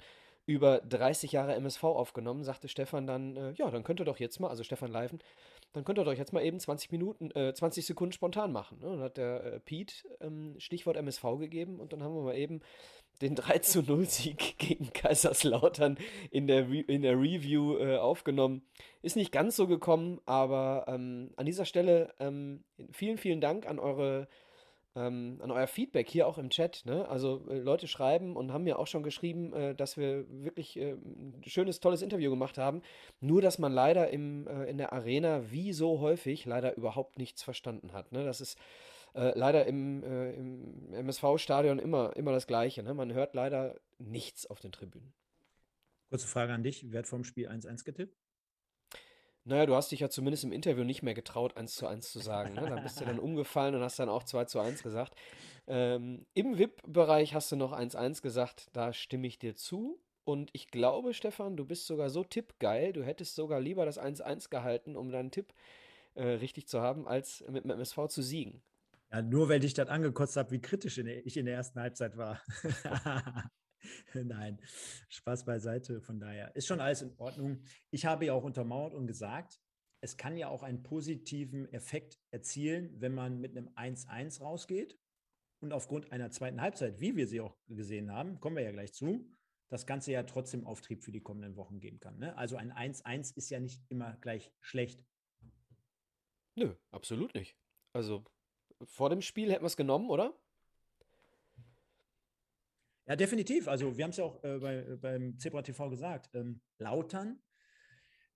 über 0.47 0.79
30 0.79 1.33
Jahre 1.33 1.55
MSV 1.55 1.83
aufgenommen, 1.83 2.43
sagte 2.43 2.69
Stefan 2.69 3.05
dann, 3.05 3.35
äh, 3.35 3.51
ja, 3.51 3.69
dann 3.69 3.83
könnt 3.83 3.99
ihr 3.99 4.05
doch 4.05 4.17
jetzt 4.17 4.39
mal, 4.39 4.49
also 4.49 4.63
Stefan 4.63 4.91
Leiven, 4.91 5.19
dann 5.73 5.83
könnt 5.83 5.99
ihr 5.99 6.05
doch 6.05 6.13
jetzt 6.13 6.33
mal 6.33 6.43
eben 6.43 6.59
20 6.59 6.91
Minuten, 6.91 7.31
äh, 7.31 7.53
20 7.53 7.85
Sekunden 7.85 8.13
spontan 8.13 8.51
machen. 8.51 8.79
Ne? 8.79 8.87
Dann 8.87 9.01
hat 9.01 9.17
der 9.17 9.43
äh, 9.43 9.59
Pete 9.59 9.93
ähm, 10.21 10.55
Stichwort 10.57 10.97
MSV 10.97 11.23
gegeben 11.37 11.79
und 11.79 11.93
dann 11.93 12.01
haben 12.01 12.15
wir 12.15 12.23
mal 12.23 12.37
eben 12.37 12.61
den 13.21 13.35
3 13.35 13.59
zu 13.59 13.81
0 13.81 14.05
Sieg 14.05 14.55
gegen 14.59 14.91
Kaiserslautern 14.93 15.97
in 16.31 16.47
der, 16.47 16.69
Re 16.69 16.81
in 16.81 17.01
der 17.01 17.19
Review 17.19 17.77
äh, 17.77 17.97
aufgenommen. 17.97 18.63
Ist 19.01 19.15
nicht 19.15 19.31
ganz 19.31 19.55
so 19.55 19.67
gekommen, 19.67 20.19
aber 20.25 20.85
ähm, 20.87 21.31
an 21.35 21.45
dieser 21.45 21.65
Stelle 21.65 22.13
ähm, 22.19 22.63
vielen, 22.91 23.17
vielen 23.17 23.41
Dank 23.41 23.67
an 23.67 23.79
eure 23.79 24.27
ähm, 24.97 25.37
an 25.41 25.51
euer 25.51 25.67
Feedback 25.67 26.09
hier 26.09 26.27
auch 26.27 26.37
im 26.37 26.49
Chat. 26.49 26.83
Ne? 26.85 27.07
Also 27.07 27.45
äh, 27.49 27.59
Leute 27.59 27.87
schreiben 27.87 28.35
und 28.35 28.51
haben 28.51 28.63
mir 28.63 28.79
auch 28.79 28.87
schon 28.87 29.03
geschrieben, 29.03 29.53
äh, 29.53 29.75
dass 29.75 29.95
wir 29.95 30.25
wirklich 30.43 30.77
äh, 30.77 30.93
ein 30.93 31.43
schönes, 31.45 31.79
tolles 31.79 32.01
Interview 32.01 32.31
gemacht 32.31 32.57
haben. 32.57 32.81
Nur, 33.19 33.41
dass 33.41 33.59
man 33.59 33.71
leider 33.71 34.09
im, 34.09 34.47
äh, 34.47 34.65
in 34.65 34.77
der 34.77 34.93
Arena, 34.93 35.51
wie 35.51 35.71
so 35.71 35.99
häufig, 35.99 36.45
leider 36.45 36.75
überhaupt 36.75 37.19
nichts 37.19 37.43
verstanden 37.43 37.93
hat. 37.93 38.11
Ne? 38.11 38.25
Das 38.25 38.41
ist 38.41 38.57
äh, 39.17 39.33
leider 39.35 39.65
im, 39.65 40.03
äh, 40.03 40.33
im 40.33 40.93
MSV-Stadion 40.93 41.79
immer, 41.79 42.15
immer 42.15 42.31
das 42.31 42.45
Gleiche. 42.45 42.83
Ne? 42.83 42.93
Man 42.93 43.13
hört 43.13 43.33
leider 43.33 43.75
nichts 43.97 44.45
auf 44.45 44.59
den 44.59 44.71
Tribünen. 44.71 45.11
Kurze 46.09 46.27
Frage 46.27 46.53
an 46.53 46.63
dich. 46.63 46.85
Wer 46.91 46.99
hat 46.99 47.07
vom 47.07 47.23
Spiel 47.23 47.49
1-1 47.49 47.83
getippt? 47.83 48.15
Naja, 49.43 49.65
du 49.65 49.75
hast 49.75 49.91
dich 49.91 50.01
ja 50.01 50.09
zumindest 50.09 50.43
im 50.43 50.51
Interview 50.51 50.83
nicht 50.83 51.01
mehr 51.01 51.13
getraut, 51.13 51.57
1 51.57 51.75
zu 51.75 51.87
1 51.87 52.11
zu 52.11 52.19
sagen. 52.19 52.53
Ne? 52.53 52.69
Da 52.69 52.75
bist 52.79 53.01
du 53.01 53.05
dann 53.05 53.17
umgefallen 53.19 53.73
und 53.75 53.81
hast 53.81 53.97
dann 53.97 54.09
auch 54.09 54.23
2 54.23 54.45
zu 54.45 54.59
1 54.59 54.83
gesagt. 54.83 55.15
Ähm, 55.67 56.27
Im 56.33 56.57
VIP-Bereich 56.57 57.33
hast 57.33 57.51
du 57.51 57.55
noch 57.55 57.73
1-1 57.73 58.21
gesagt, 58.21 58.67
da 58.73 58.93
stimme 58.93 59.25
ich 59.25 59.39
dir 59.39 59.55
zu. 59.55 59.99
Und 60.25 60.49
ich 60.53 60.67
glaube, 60.67 61.13
Stefan, 61.13 61.55
du 61.55 61.65
bist 61.65 61.87
sogar 61.87 62.09
so 62.09 62.23
tippgeil, 62.23 62.93
du 62.93 63.03
hättest 63.03 63.35
sogar 63.35 63.61
lieber 63.61 63.85
das 63.85 63.99
1-1 63.99 64.49
gehalten, 64.49 64.95
um 64.95 65.09
deinen 65.09 65.31
Tipp 65.31 65.53
äh, 66.15 66.23
richtig 66.23 66.67
zu 66.67 66.81
haben, 66.81 67.07
als 67.07 67.43
mit 67.49 67.63
dem 67.63 67.71
MSV 67.71 68.07
zu 68.09 68.21
siegen. 68.21 68.61
Ja, 69.11 69.21
nur 69.21 69.49
weil 69.49 69.63
ich 69.63 69.73
das 69.73 69.87
angekotzt 69.87 70.35
habe, 70.35 70.51
wie 70.51 70.61
kritisch 70.61 70.97
ich 70.97 71.37
in 71.37 71.45
der 71.45 71.55
ersten 71.55 71.79
Halbzeit 71.79 72.17
war. 72.17 72.41
Nein, 74.13 74.59
Spaß 75.09 75.45
beiseite. 75.45 76.01
Von 76.01 76.19
daher 76.19 76.55
ist 76.55 76.67
schon 76.67 76.81
alles 76.81 77.01
in 77.01 77.13
Ordnung. 77.17 77.63
Ich 77.89 78.05
habe 78.05 78.25
ja 78.25 78.33
auch 78.33 78.43
untermauert 78.43 78.93
und 78.93 79.07
gesagt, 79.07 79.59
es 80.01 80.17
kann 80.17 80.37
ja 80.37 80.49
auch 80.49 80.63
einen 80.63 80.83
positiven 80.83 81.71
Effekt 81.73 82.19
erzielen, 82.31 82.99
wenn 82.99 83.13
man 83.13 83.39
mit 83.39 83.57
einem 83.57 83.69
1-1 83.69 84.41
rausgeht 84.41 84.97
und 85.59 85.73
aufgrund 85.73 86.11
einer 86.11 86.29
zweiten 86.29 86.61
Halbzeit, 86.61 86.99
wie 86.99 87.15
wir 87.15 87.27
sie 87.27 87.41
auch 87.41 87.57
gesehen 87.67 88.11
haben, 88.11 88.39
kommen 88.39 88.57
wir 88.57 88.63
ja 88.63 88.71
gleich 88.71 88.93
zu, 88.93 89.27
das 89.69 89.85
Ganze 89.85 90.11
ja 90.11 90.23
trotzdem 90.23 90.65
Auftrieb 90.65 91.03
für 91.03 91.11
die 91.11 91.21
kommenden 91.21 91.55
Wochen 91.55 91.79
geben 91.79 91.99
kann. 91.99 92.17
Ne? 92.19 92.37
Also 92.37 92.57
ein 92.57 92.71
1-1 92.71 93.35
ist 93.35 93.49
ja 93.49 93.59
nicht 93.59 93.81
immer 93.89 94.17
gleich 94.17 94.51
schlecht. 94.59 95.03
Nö, 96.55 96.75
absolut 96.91 97.33
nicht. 97.33 97.57
Also 97.93 98.23
vor 98.83 99.09
dem 99.09 99.21
Spiel 99.21 99.51
hätten 99.51 99.63
wir 99.63 99.67
es 99.67 99.77
genommen, 99.77 100.09
oder? 100.09 100.37
Ja, 103.07 103.15
definitiv. 103.15 103.67
Also 103.67 103.97
wir 103.97 104.03
haben 104.03 104.11
es 104.11 104.17
ja 104.17 104.25
auch 104.25 104.43
äh, 104.43 104.59
bei, 104.59 104.97
beim 104.97 105.39
Zebra 105.39 105.61
TV 105.61 105.89
gesagt. 105.89 106.29
Ähm, 106.33 106.59
Lautern, 106.77 107.39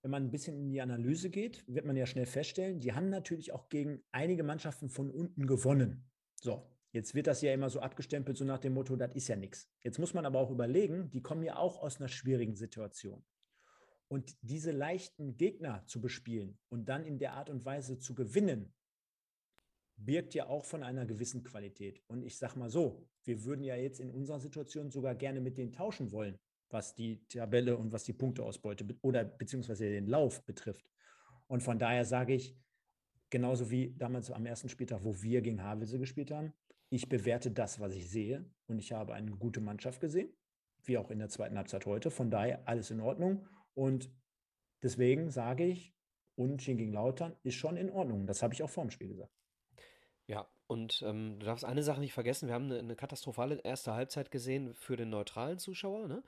wenn 0.02 0.12
man 0.12 0.24
ein 0.24 0.32
bisschen 0.32 0.58
in 0.58 0.72
die 0.72 0.82
Analyse 0.82 1.30
geht, 1.30 1.64
wird 1.68 1.86
man 1.86 1.96
ja 1.96 2.06
schnell 2.06 2.26
feststellen, 2.26 2.80
die 2.80 2.94
haben 2.94 3.10
natürlich 3.10 3.52
auch 3.52 3.70
gegen 3.70 4.02
einige 4.12 4.44
Mannschaften 4.44 4.90
von 4.90 5.12
unten 5.12 5.46
gewonnen. 5.46 6.10
So, 6.36 6.66
jetzt 6.92 7.14
wird 7.14 7.28
das 7.28 7.42
ja 7.42 7.54
immer 7.54 7.70
so 7.70 7.82
abgestempelt, 7.82 8.38
so 8.38 8.46
nach 8.46 8.60
dem 8.60 8.74
Motto, 8.74 8.96
das 8.96 9.14
ist 9.14 9.28
ja 9.28 9.36
nichts. 9.36 9.70
Jetzt 9.82 10.00
muss 10.00 10.14
man 10.14 10.26
aber 10.26 10.40
auch 10.40 10.50
überlegen, 10.50 11.12
die 11.12 11.22
kommen 11.22 11.44
ja 11.44 11.58
auch 11.58 11.82
aus 11.82 12.00
einer 12.00 12.08
schwierigen 12.08 12.56
Situation. 12.56 13.24
Und 14.08 14.36
diese 14.42 14.72
leichten 14.72 15.38
Gegner 15.38 15.86
zu 15.86 16.02
bespielen 16.02 16.58
und 16.70 16.90
dann 16.90 17.06
in 17.06 17.20
der 17.20 17.34
Art 17.34 17.50
und 17.50 17.64
Weise 17.64 18.00
zu 18.00 18.16
gewinnen, 18.16 18.74
birgt 20.06 20.34
ja 20.34 20.48
auch 20.48 20.66
von 20.66 20.84
einer 20.84 21.06
gewissen 21.06 21.44
Qualität. 21.44 22.02
Und 22.08 22.24
ich 22.24 22.38
sage 22.38 22.58
mal 22.58 22.70
so, 22.70 23.08
wir 23.24 23.44
würden 23.44 23.64
ja 23.64 23.76
jetzt 23.76 24.00
in 24.00 24.10
unserer 24.10 24.40
Situation 24.40 24.90
sogar 24.90 25.16
gerne 25.16 25.42
mit 25.42 25.58
denen 25.58 25.72
tauschen 25.72 26.12
wollen, 26.12 26.40
was 26.70 26.96
die 26.96 27.26
Tabelle 27.28 27.78
und 27.78 27.92
was 27.92 28.04
die 28.04 28.14
Punkteausbeute 28.14 28.86
oder 29.02 29.24
beziehungsweise 29.24 29.90
den 29.90 30.08
Lauf 30.08 30.44
betrifft. 30.46 30.86
Und 31.48 31.62
von 31.62 31.78
daher 31.78 32.06
sage 32.06 32.34
ich, 32.34 32.58
genauso 33.30 33.70
wie 33.70 33.94
damals 33.98 34.32
am 34.32 34.46
ersten 34.46 34.70
Spieltag, 34.70 35.04
wo 35.04 35.22
wir 35.22 35.42
gegen 35.42 35.64
Havelse 35.64 36.00
gespielt 36.00 36.32
haben, 36.32 36.54
ich 36.90 37.08
bewerte 37.08 37.52
das, 37.52 37.80
was 37.80 37.94
ich 37.94 38.10
sehe 38.10 38.46
und 38.68 38.80
ich 38.80 38.92
habe 38.92 39.14
eine 39.14 39.32
gute 39.32 39.62
Mannschaft 39.62 40.02
gesehen, 40.02 40.34
wie 40.84 40.98
auch 40.98 41.12
in 41.12 41.20
der 41.20 41.30
zweiten 41.30 41.58
Halbzeit 41.58 41.86
heute. 41.86 42.12
Von 42.12 42.32
daher 42.32 42.68
alles 42.68 42.92
in 42.92 43.00
Ordnung. 43.00 43.48
Und 43.74 44.12
deswegen 44.84 45.30
sage 45.30 45.66
ich, 45.66 45.94
Unentschieden 46.42 46.78
gegen 46.78 46.94
Lautern 46.94 47.36
ist 47.44 47.56
schon 47.56 47.78
in 47.78 47.90
Ordnung. 47.90 48.26
Das 48.26 48.42
habe 48.42 48.54
ich 48.54 48.64
auch 48.64 48.70
vor 48.70 48.84
dem 48.84 48.90
Spiel 48.90 49.10
gesagt. 49.10 49.32
Ja, 50.32 50.48
und 50.68 51.04
ähm, 51.06 51.40
du 51.40 51.46
darfst 51.46 51.66
eine 51.66 51.84
Sache 51.84 52.00
nicht 52.00 52.14
vergessen, 52.14 52.48
wir 52.48 52.56
haben 52.56 52.72
eine, 52.72 52.80
eine 52.80 52.96
katastrophale 52.96 53.60
erste 53.66 53.94
Halbzeit 53.94 54.32
gesehen 54.32 54.74
für 54.76 54.96
den 54.96 55.10
neutralen 55.10 55.60
Zuschauer, 55.60 56.08
ne? 56.08 56.24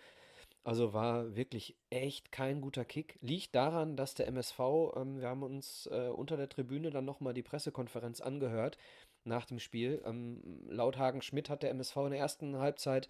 Also 0.65 0.91
war 0.93 1.38
wirklich 1.38 1.77
echt 1.89 2.31
kein 2.33 2.60
guter 2.60 2.83
Kick. 2.83 3.17
Liegt 3.22 3.55
daran, 3.55 3.95
dass 3.95 4.13
der 4.13 4.27
MSV, 4.27 4.60
ähm, 4.98 5.22
wir 5.22 5.29
haben 5.29 5.41
uns 5.41 5.88
äh, 5.89 6.10
unter 6.10 6.36
der 6.36 6.50
Tribüne 6.50 6.89
dann 6.89 7.05
nochmal 7.05 7.33
die 7.33 7.43
Pressekonferenz 7.43 8.19
angehört 8.19 8.77
nach 9.24 9.45
dem 9.45 9.60
Spiel. 9.60 10.01
Ähm, 10.05 10.41
laut 10.67 10.98
Hagen 10.98 11.22
Schmidt 11.22 11.50
hat 11.50 11.63
der 11.63 11.69
MSV 11.72 11.95
in 11.98 12.12
der 12.12 12.19
ersten 12.19 12.57
Halbzeit 12.57 13.07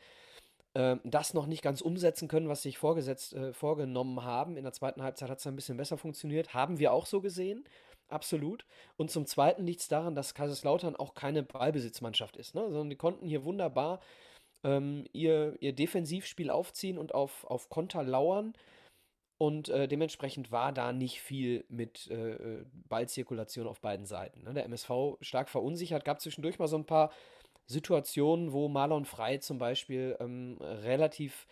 äh, 0.75 0.97
das 1.03 1.33
noch 1.33 1.47
nicht 1.47 1.63
ganz 1.63 1.81
umsetzen 1.81 2.27
können, 2.27 2.49
was 2.49 2.61
sich 2.61 2.77
vorgesetzt, 2.77 3.33
äh, 3.33 3.51
vorgenommen 3.53 4.23
haben. 4.23 4.57
In 4.57 4.63
der 4.63 4.73
zweiten 4.73 5.01
Halbzeit 5.01 5.31
hat 5.31 5.39
es 5.39 5.47
ein 5.47 5.55
bisschen 5.55 5.77
besser 5.77 5.97
funktioniert. 5.97 6.53
Haben 6.53 6.77
wir 6.77 6.93
auch 6.93 7.07
so 7.07 7.19
gesehen 7.19 7.65
absolut. 8.13 8.65
Und 8.97 9.11
zum 9.11 9.25
Zweiten 9.25 9.65
liegt 9.65 9.81
es 9.81 9.87
daran, 9.87 10.15
dass 10.15 10.33
Kaiserslautern 10.33 10.95
auch 10.95 11.13
keine 11.13 11.43
Ballbesitzmannschaft 11.43 12.37
ist, 12.37 12.55
ne? 12.55 12.61
sondern 12.61 12.89
die 12.89 12.95
konnten 12.95 13.27
hier 13.27 13.43
wunderbar 13.43 13.99
ähm, 14.63 15.05
ihr, 15.13 15.55
ihr 15.59 15.73
Defensivspiel 15.73 16.49
aufziehen 16.49 16.97
und 16.97 17.13
auf, 17.13 17.43
auf 17.45 17.69
Konter 17.69 18.03
lauern. 18.03 18.53
Und 19.37 19.67
äh, 19.67 19.87
dementsprechend 19.87 20.51
war 20.51 20.71
da 20.71 20.93
nicht 20.93 21.19
viel 21.19 21.65
mit 21.67 22.09
äh, 22.09 22.33
äh 22.33 22.65
Ballzirkulation 22.87 23.67
auf 23.67 23.81
beiden 23.81 24.05
Seiten. 24.05 24.43
Ne? 24.43 24.53
Der 24.53 24.65
MSV 24.65 25.17
stark 25.19 25.49
verunsichert, 25.49 26.05
gab 26.05 26.21
zwischendurch 26.21 26.59
mal 26.59 26.67
so 26.67 26.77
ein 26.77 26.85
paar 26.85 27.11
Situationen, 27.65 28.53
wo 28.53 28.69
Marlon 28.69 29.05
Frey 29.05 29.39
zum 29.39 29.57
Beispiel 29.57 30.15
ähm, 30.19 30.57
relativ 30.61 31.47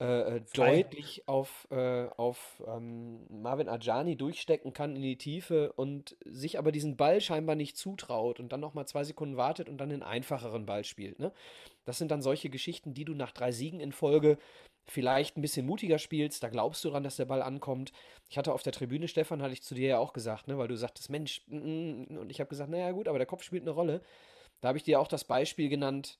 äh, 0.00 0.36
äh 0.36 0.40
deutlich 0.54 1.28
auf, 1.28 1.68
äh, 1.70 2.06
auf 2.16 2.62
ähm, 2.66 3.26
Marvin 3.28 3.68
Ajani 3.68 4.16
durchstecken 4.16 4.72
kann 4.72 4.96
in 4.96 5.02
die 5.02 5.18
Tiefe 5.18 5.72
und 5.74 6.16
sich 6.24 6.58
aber 6.58 6.72
diesen 6.72 6.96
Ball 6.96 7.20
scheinbar 7.20 7.56
nicht 7.56 7.76
zutraut 7.76 8.40
und 8.40 8.50
dann 8.52 8.60
nochmal 8.60 8.88
zwei 8.88 9.04
Sekunden 9.04 9.36
wartet 9.36 9.68
und 9.68 9.78
dann 9.78 9.90
den 9.90 10.02
einfacheren 10.02 10.66
Ball 10.66 10.84
spielt. 10.84 11.18
Ne? 11.18 11.32
Das 11.84 11.98
sind 11.98 12.10
dann 12.10 12.22
solche 12.22 12.50
Geschichten, 12.50 12.94
die 12.94 13.04
du 13.04 13.14
nach 13.14 13.32
drei 13.32 13.52
Siegen 13.52 13.80
in 13.80 13.92
Folge 13.92 14.38
vielleicht 14.90 15.36
ein 15.36 15.42
bisschen 15.42 15.66
mutiger 15.66 15.98
spielst, 15.98 16.42
da 16.42 16.48
glaubst 16.48 16.84
du 16.84 16.90
dran, 16.90 17.04
dass 17.04 17.16
der 17.16 17.24
Ball 17.24 17.42
ankommt. 17.42 17.92
Ich 18.28 18.36
hatte 18.36 18.52
auf 18.52 18.62
der 18.62 18.72
Tribüne, 18.72 19.08
Stefan, 19.08 19.40
hatte 19.40 19.52
ich 19.52 19.62
zu 19.62 19.74
dir 19.74 19.88
ja 19.88 19.98
auch 19.98 20.12
gesagt, 20.12 20.48
ne, 20.48 20.58
weil 20.58 20.68
du 20.68 20.76
sagtest, 20.76 21.10
Mensch, 21.10 21.42
mm, 21.46 21.56
mm, 21.56 22.18
und 22.18 22.30
ich 22.30 22.40
habe 22.40 22.48
gesagt, 22.48 22.70
naja 22.70 22.90
gut, 22.90 23.08
aber 23.08 23.18
der 23.18 23.26
Kopf 23.26 23.42
spielt 23.42 23.62
eine 23.62 23.70
Rolle. 23.70 24.02
Da 24.60 24.68
habe 24.68 24.78
ich 24.78 24.84
dir 24.84 25.00
auch 25.00 25.08
das 25.08 25.24
Beispiel 25.24 25.68
genannt, 25.68 26.18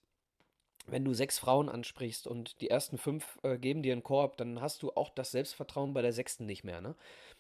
wenn 0.87 1.05
du 1.05 1.15
sechs 1.15 1.39
Frauen 1.39 1.69
ansprichst 1.69 2.27
und 2.27 2.61
die 2.61 2.71
ersten 2.71 2.99
fünf 2.99 3.39
äh, 3.43 3.59
geben 3.59 3.83
dir 3.83 3.93
einen 3.93 4.03
Korb, 4.03 4.37
dann 4.37 4.61
hast 4.61 4.83
du 4.83 4.91
auch 4.93 5.11
das 5.11 5.31
Selbstvertrauen 5.31 5.93
bei 5.93 6.03
der 6.03 6.13
sechsten 6.13 6.47
nicht 6.47 6.65
mehr. 6.65 6.81
Ne? 6.81 6.95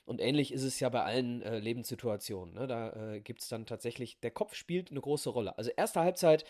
Und 0.05 0.21
ähnlich 0.21 0.53
ist 0.53 0.63
es 0.63 0.81
ja 0.81 0.89
bei 0.89 1.03
allen 1.03 1.43
äh, 1.43 1.59
Lebenssituationen. 1.59 2.55
Ne? 2.55 2.67
Da 2.67 3.15
äh, 3.15 3.21
gibt 3.21 3.43
es 3.43 3.49
dann 3.49 3.67
tatsächlich, 3.67 4.21
der 4.21 4.31
Kopf 4.31 4.55
spielt 4.55 4.91
eine 4.91 5.01
große 5.01 5.31
Rolle. 5.31 5.57
Also 5.59 5.71
erste 5.77 6.01
Halbzeit, 6.01 6.45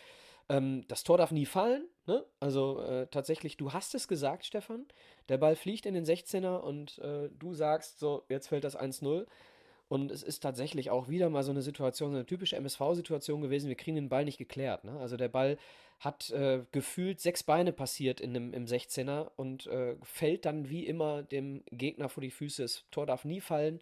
ähm, 0.49 0.85
das 0.88 1.04
Tor 1.04 1.18
darf 1.18 1.30
nie 1.30 1.47
fallen. 1.47 1.88
Ne? 2.06 2.25
Also 2.40 2.80
äh, 2.82 3.06
tatsächlich, 3.06 3.56
du 3.56 3.73
hast 3.73 3.94
es 3.94 4.09
gesagt, 4.09 4.44
Stefan. 4.44 4.87
Der 5.28 5.38
Ball 5.38 5.56
fliegt 5.56 5.87
in 5.87 5.94
den 5.94 6.04
16er 6.04 6.59
und 6.59 6.99
äh, 6.99 7.28
du 7.38 7.54
sagst 7.54 8.00
so, 8.00 8.25
jetzt 8.28 8.49
fällt 8.49 8.64
das 8.64 8.78
1-0. 8.78 9.26
Und 9.90 10.12
es 10.12 10.23
ist 10.23 10.38
tatsächlich 10.38 10.88
auch 10.90 11.09
wieder 11.09 11.28
mal 11.30 11.42
so 11.42 11.50
eine 11.50 11.62
Situation, 11.62 12.14
eine 12.14 12.25
typische 12.25 12.54
MSV-Situation 12.54 13.40
gewesen. 13.40 13.66
Wir 13.66 13.75
kriegen 13.75 13.97
den 13.97 14.09
Ball 14.09 14.25
nicht 14.25 14.38
geklärt. 14.38 14.85
Ne? 14.85 14.97
Also 15.00 15.16
der 15.16 15.26
Ball 15.26 15.59
hat 15.99 16.30
äh, 16.30 16.61
gefühlt 16.70 17.18
sechs 17.20 17.42
Beine 17.42 17.73
passiert 17.73 18.20
in 18.20 18.32
dem, 18.32 18.54
im 18.54 18.66
16er 18.66 19.32
und 19.35 19.66
äh, 19.66 19.97
fällt 20.04 20.44
dann 20.44 20.70
wie 20.70 20.87
immer 20.87 21.25
dem 21.25 21.64
Gegner 21.73 22.09
vor 22.09 22.20
die 22.20 22.30
Füße. 22.30 22.62
Das 22.62 22.85
Tor 22.92 23.04
darf 23.04 23.25
nie 23.25 23.40
fallen. 23.40 23.80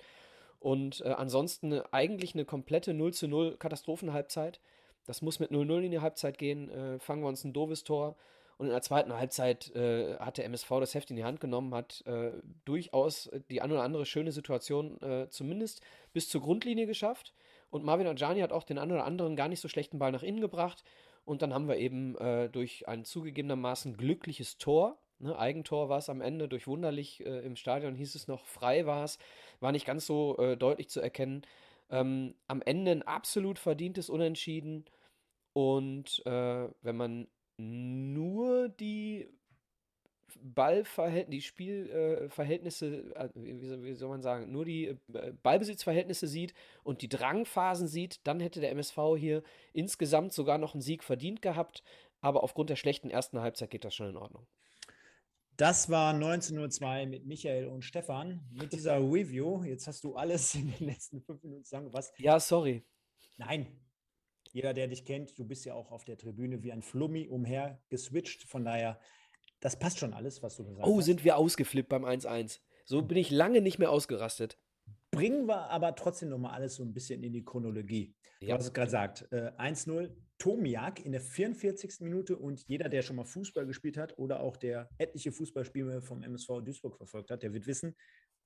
Und 0.61 1.03
äh, 1.03 1.11
ansonsten 1.11 1.75
eigentlich 1.93 2.33
eine 2.33 2.47
komplette 2.47 2.95
0 2.95 3.13
zu 3.13 3.29
0 3.29 3.59
Katastrophenhalbzeit. 3.59 4.61
Das 5.05 5.21
muss 5.21 5.41
mit 5.41 5.51
0-0 5.51 5.83
in 5.83 5.91
die 5.91 6.01
Halbzeit 6.01 6.39
gehen. 6.39 6.71
Äh, 6.71 6.99
fangen 7.01 7.21
wir 7.21 7.29
uns 7.29 7.45
ein 7.45 7.53
doofes 7.53 7.85
Tor. 7.85 8.17
Und 8.59 8.67
in 8.67 8.73
der 8.73 8.83
zweiten 8.83 9.13
Halbzeit 9.13 9.75
äh, 9.75 10.19
hat 10.19 10.37
der 10.37 10.45
MSV 10.45 10.69
das 10.81 10.95
Heft 10.95 11.11
in 11.11 11.17
die 11.17 11.25
Hand 11.25 11.41
genommen, 11.41 11.75
hat 11.75 12.05
äh, 12.07 12.33
durchaus 12.65 13.31
die 13.51 13.63
eine 13.63 13.75
oder 13.75 13.83
andere 13.85 14.05
schöne 14.05 14.33
Situation 14.33 14.99
zumindest 15.31 15.81
bis 16.13 16.29
zur 16.29 16.43
Grundlinie 16.43 16.87
geschafft. 16.87 17.35
Und 17.71 17.85
Marvin 17.85 18.07
Ajani 18.07 18.41
hat 18.41 18.53
auch 18.53 18.65
den 18.65 18.79
einen 18.79 18.93
oder 18.93 19.05
anderen 19.05 19.37
gar 19.37 19.49
nicht 19.49 19.61
so 19.61 19.69
schlechten 19.69 19.99
Ball 19.99 20.13
nach 20.13 20.23
innen 20.23 20.41
gebracht. 20.41 20.83
Und 21.25 21.43
dann 21.43 21.53
haben 21.53 21.69
wir 21.69 21.77
eben 21.77 22.17
äh, 22.17 22.49
durch 22.49 22.89
ein 22.89 23.05
zugegebenermaßen 23.05 23.97
glückliches 23.99 24.57
Tor, 24.57 24.99
ne, 25.19 25.39
Eigentor 25.39 25.91
war 25.91 25.99
es 25.99 26.09
am 26.09 26.23
Ende, 26.23 26.49
durch 26.49 26.67
wunderlich 26.67 27.25
äh, 27.25 27.41
im 27.41 27.55
Stadion 27.55 27.95
hieß 27.95 28.15
es 28.15 28.29
noch, 28.29 28.47
frei 28.47 28.87
war 28.87 29.05
es, 29.05 29.19
war 29.61 29.73
nicht 29.73 29.87
ganz 29.87 30.07
so 30.07 30.39
äh, 30.39 30.57
deutlich 30.57 30.89
zu 30.89 31.01
erkennen. 31.01 31.43
Ähm, 31.91 32.35
am 32.47 32.63
Ende 32.63 32.93
ein 32.93 33.03
absolut 33.03 33.59
verdientes 33.59 34.09
Unentschieden. 34.09 34.87
Und 35.53 36.25
äh, 36.27 36.69
wenn 36.81 36.97
man 36.97 37.29
nur 37.59 38.69
die 38.69 39.29
Ballverhältnisse, 40.41 41.31
die 41.31 41.43
Spielverhältnisse, 41.43 43.15
äh, 43.15 43.29
wie, 43.35 43.83
wie, 43.83 43.95
soll 43.95 44.09
man 44.09 44.23
sagen, 44.23 44.51
nur 44.53 44.65
die 44.65 44.97
äh, 45.13 45.33
Ballbesitzverhältnisse 45.43 46.27
sieht 46.27 46.55
und 46.85 47.03
die 47.03 47.09
Drangphasen 47.09 47.89
sieht, 47.89 48.21
dann 48.27 48.41
hätte 48.41 48.61
der 48.61 48.71
MSV 48.71 48.99
hier 49.17 49.43
insgesamt 49.73 50.33
sogar 50.33 50.59
noch 50.59 50.75
einen 50.75 50.83
Sieg 50.83 51.03
verdient 51.03 51.43
gehabt. 51.43 51.83
Aber 52.21 52.43
aufgrund 52.43 52.71
der 52.71 52.77
schlechten 52.77 53.11
ersten 53.11 53.41
Halbzeit 53.41 53.71
geht 53.71 53.85
das 53.85 53.95
schon 53.95 54.11
in 54.11 54.17
Ordnung. 54.17 54.47
Das 55.57 55.89
war 55.91 56.15
19.02 56.15 57.07
mit 57.07 57.27
Michael 57.27 57.67
und 57.67 57.83
Stefan 57.83 58.41
mit 58.53 58.73
dieser 58.73 58.97
Review. 59.13 59.65
Jetzt 59.65 59.87
hast 59.87 60.05
du 60.05 60.15
alles 60.15 60.55
in 60.55 60.73
den 60.73 60.87
letzten 60.87 61.21
fünf 61.21 61.43
Minuten 61.43 61.65
zusammengefasst. 61.65 62.13
Ja, 62.19 62.39
sorry. 62.39 62.85
Nein. 63.37 63.67
Jeder, 64.53 64.75
der 64.75 64.89
dich 64.89 65.05
kennt, 65.05 65.39
du 65.39 65.45
bist 65.45 65.65
ja 65.65 65.75
auch 65.75 65.91
auf 65.91 66.05
der 66.05 66.17
Tribüne 66.17 66.63
wie 66.63 66.73
ein 66.73 66.83
Flummi 66.83 67.29
umher 67.29 67.81
geswitcht. 67.89 68.45
Von 68.45 68.65
daher 68.65 68.99
das 69.61 69.79
passt 69.79 69.99
schon 69.99 70.15
alles, 70.15 70.43
was 70.43 70.57
du 70.57 70.65
gesagt 70.65 70.87
oh, 70.87 70.91
hast. 70.91 70.97
Oh, 70.97 71.01
sind 71.01 71.25
wir 71.25 71.37
ausgeflippt 71.37 71.89
beim 71.89 72.05
1-1. 72.05 72.61
So 72.85 73.03
bin 73.03 73.19
ich 73.19 73.31
lange 73.31 73.61
nicht 73.61 73.79
mehr 73.79 73.91
ausgerastet. 73.91 74.59
Bringen 75.11 75.47
wir 75.47 75.71
aber 75.71 75.95
trotzdem 75.95 76.29
nochmal 76.29 76.55
alles 76.55 76.77
so 76.77 76.83
ein 76.83 76.93
bisschen 76.93 77.23
in 77.23 77.33
die 77.33 77.45
Chronologie. 77.45 78.15
Du 78.41 78.47
ja. 78.47 78.55
hast 78.55 78.67
es 78.67 78.73
gerade 78.73 78.87
gesagt. 78.87 79.29
Äh, 79.33 79.51
1-0, 79.59 80.11
Tomiak 80.39 81.05
in 81.05 81.13
der 81.13 81.21
44. 81.21 82.01
Minute 82.01 82.37
und 82.37 82.65
jeder, 82.69 82.89
der 82.89 83.03
schon 83.03 83.17
mal 83.17 83.25
Fußball 83.25 83.67
gespielt 83.67 83.97
hat 83.97 84.17
oder 84.19 84.41
auch 84.41 84.57
der 84.57 84.89
etliche 84.99 85.33
Fußballspiele 85.33 86.03
vom 86.03 86.23
MSV 86.23 86.63
Duisburg 86.65 86.97
verfolgt 86.97 87.31
hat, 87.31 87.43
der 87.43 87.53
wird 87.53 87.67
wissen, 87.67 87.97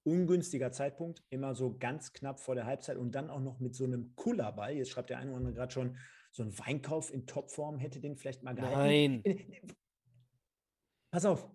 ungünstiger 0.05 0.73
Zeitpunkt, 0.73 1.23
immer 1.31 1.55
so 1.55 1.77
ganz 1.79 2.13
knapp 2.13 2.41
vor 2.41 2.55
der 2.55 2.67
Halbzeit 2.67 2.97
und 2.97 3.15
dann 3.15 3.31
auch 3.31 3.41
noch 3.41 3.61
mit 3.61 3.75
so 3.75 3.85
einem 3.85 4.15
Kullerball. 4.17 4.75
Jetzt 4.75 4.91
schreibt 4.91 5.11
der 5.11 5.19
eine 5.19 5.31
oder 5.31 5.39
andere 5.39 5.55
gerade 5.55 5.73
schon, 5.73 5.97
so 6.31 6.43
ein 6.43 6.59
Weinkauf 6.59 7.13
in 7.13 7.27
Topform 7.27 7.79
hätte 7.79 8.01
den 8.01 8.17
vielleicht 8.17 8.43
mal 8.43 8.55
gehalten. 8.55 9.23
Nein. 9.25 9.77
Pass 11.11 11.27
auf, 11.27 11.47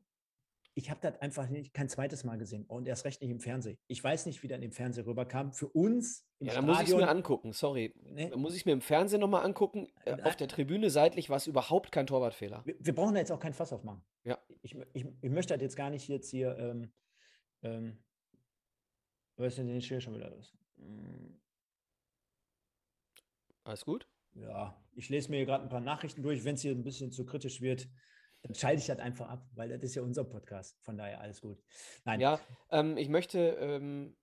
ich 0.77 0.91
habe 0.91 0.99
das 1.01 1.19
einfach 1.21 1.49
nicht, 1.49 1.73
kein 1.73 1.89
zweites 1.89 2.23
Mal 2.23 2.37
gesehen 2.37 2.63
und 2.67 2.87
erst 2.87 3.03
recht 3.03 3.19
nicht 3.23 3.31
im 3.31 3.39
Fernsehen. 3.39 3.79
Ich 3.87 4.03
weiß 4.03 4.27
nicht, 4.27 4.43
wie 4.43 4.47
dann 4.47 4.61
im 4.61 4.71
Fernsehen 4.71 5.05
rüberkam. 5.05 5.51
Für 5.51 5.67
uns 5.69 6.27
im 6.37 6.45
ja, 6.45 6.53
Stadion. 6.53 6.69
muss 6.69 6.83
ich 6.83 6.89
es 6.89 6.95
mir 6.95 7.09
angucken, 7.09 7.51
sorry. 7.51 7.95
Ne? 8.03 8.31
Muss 8.35 8.55
ich 8.55 8.67
mir 8.67 8.73
im 8.73 8.81
Fernsehen 8.81 9.19
nochmal 9.19 9.43
angucken. 9.43 9.87
Äh, 10.05 10.21
auf 10.21 10.35
der 10.35 10.47
Tribüne 10.47 10.91
seitlich 10.91 11.31
war 11.31 11.37
es 11.37 11.47
überhaupt 11.47 11.91
kein 11.91 12.05
Torwartfehler. 12.05 12.61
Wir, 12.63 12.75
wir, 12.79 12.93
brauchen 12.93 13.15
da 13.15 13.19
jetzt 13.19 13.31
auch 13.31 13.39
kein 13.39 13.55
Fass 13.55 13.73
aufmachen. 13.73 14.03
Ja. 14.23 14.37
Ich, 14.61 14.77
ich, 14.93 15.07
ich 15.19 15.31
möchte 15.31 15.53
halt 15.53 15.63
jetzt 15.63 15.75
gar 15.75 15.89
nicht 15.89 16.07
jetzt 16.09 16.29
hier, 16.29 16.55
ähm, 16.59 16.93
ähm, 17.63 17.97
was 19.37 19.47
ist 19.49 19.57
denn 19.59 19.67
den 19.67 19.81
Schild 19.81 20.03
schon 20.03 20.15
wieder 20.15 20.29
los? 20.29 20.53
Hm. 20.77 21.39
Alles 23.63 23.85
gut? 23.85 24.07
Ja, 24.33 24.81
ich 24.93 25.09
lese 25.09 25.29
mir 25.29 25.45
gerade 25.45 25.63
ein 25.63 25.69
paar 25.69 25.81
Nachrichten 25.81 26.23
durch. 26.23 26.43
Wenn 26.43 26.55
es 26.55 26.61
hier 26.61 26.71
ein 26.71 26.83
bisschen 26.83 27.11
zu 27.11 27.25
kritisch 27.25 27.61
wird, 27.61 27.87
dann 28.43 28.55
schalte 28.55 28.81
ich 28.81 28.87
das 28.87 28.99
einfach 28.99 29.27
ab, 29.29 29.47
weil 29.55 29.69
das 29.69 29.83
ist 29.83 29.95
ja 29.95 30.01
unser 30.01 30.23
Podcast. 30.23 30.77
Von 30.83 30.97
daher 30.97 31.21
alles 31.21 31.41
gut. 31.41 31.61
Nein. 32.05 32.19
Ja, 32.19 32.39
ähm, 32.71 32.97
ich 32.97 33.09
möchte, 33.09 33.39
ähm, 33.59 34.15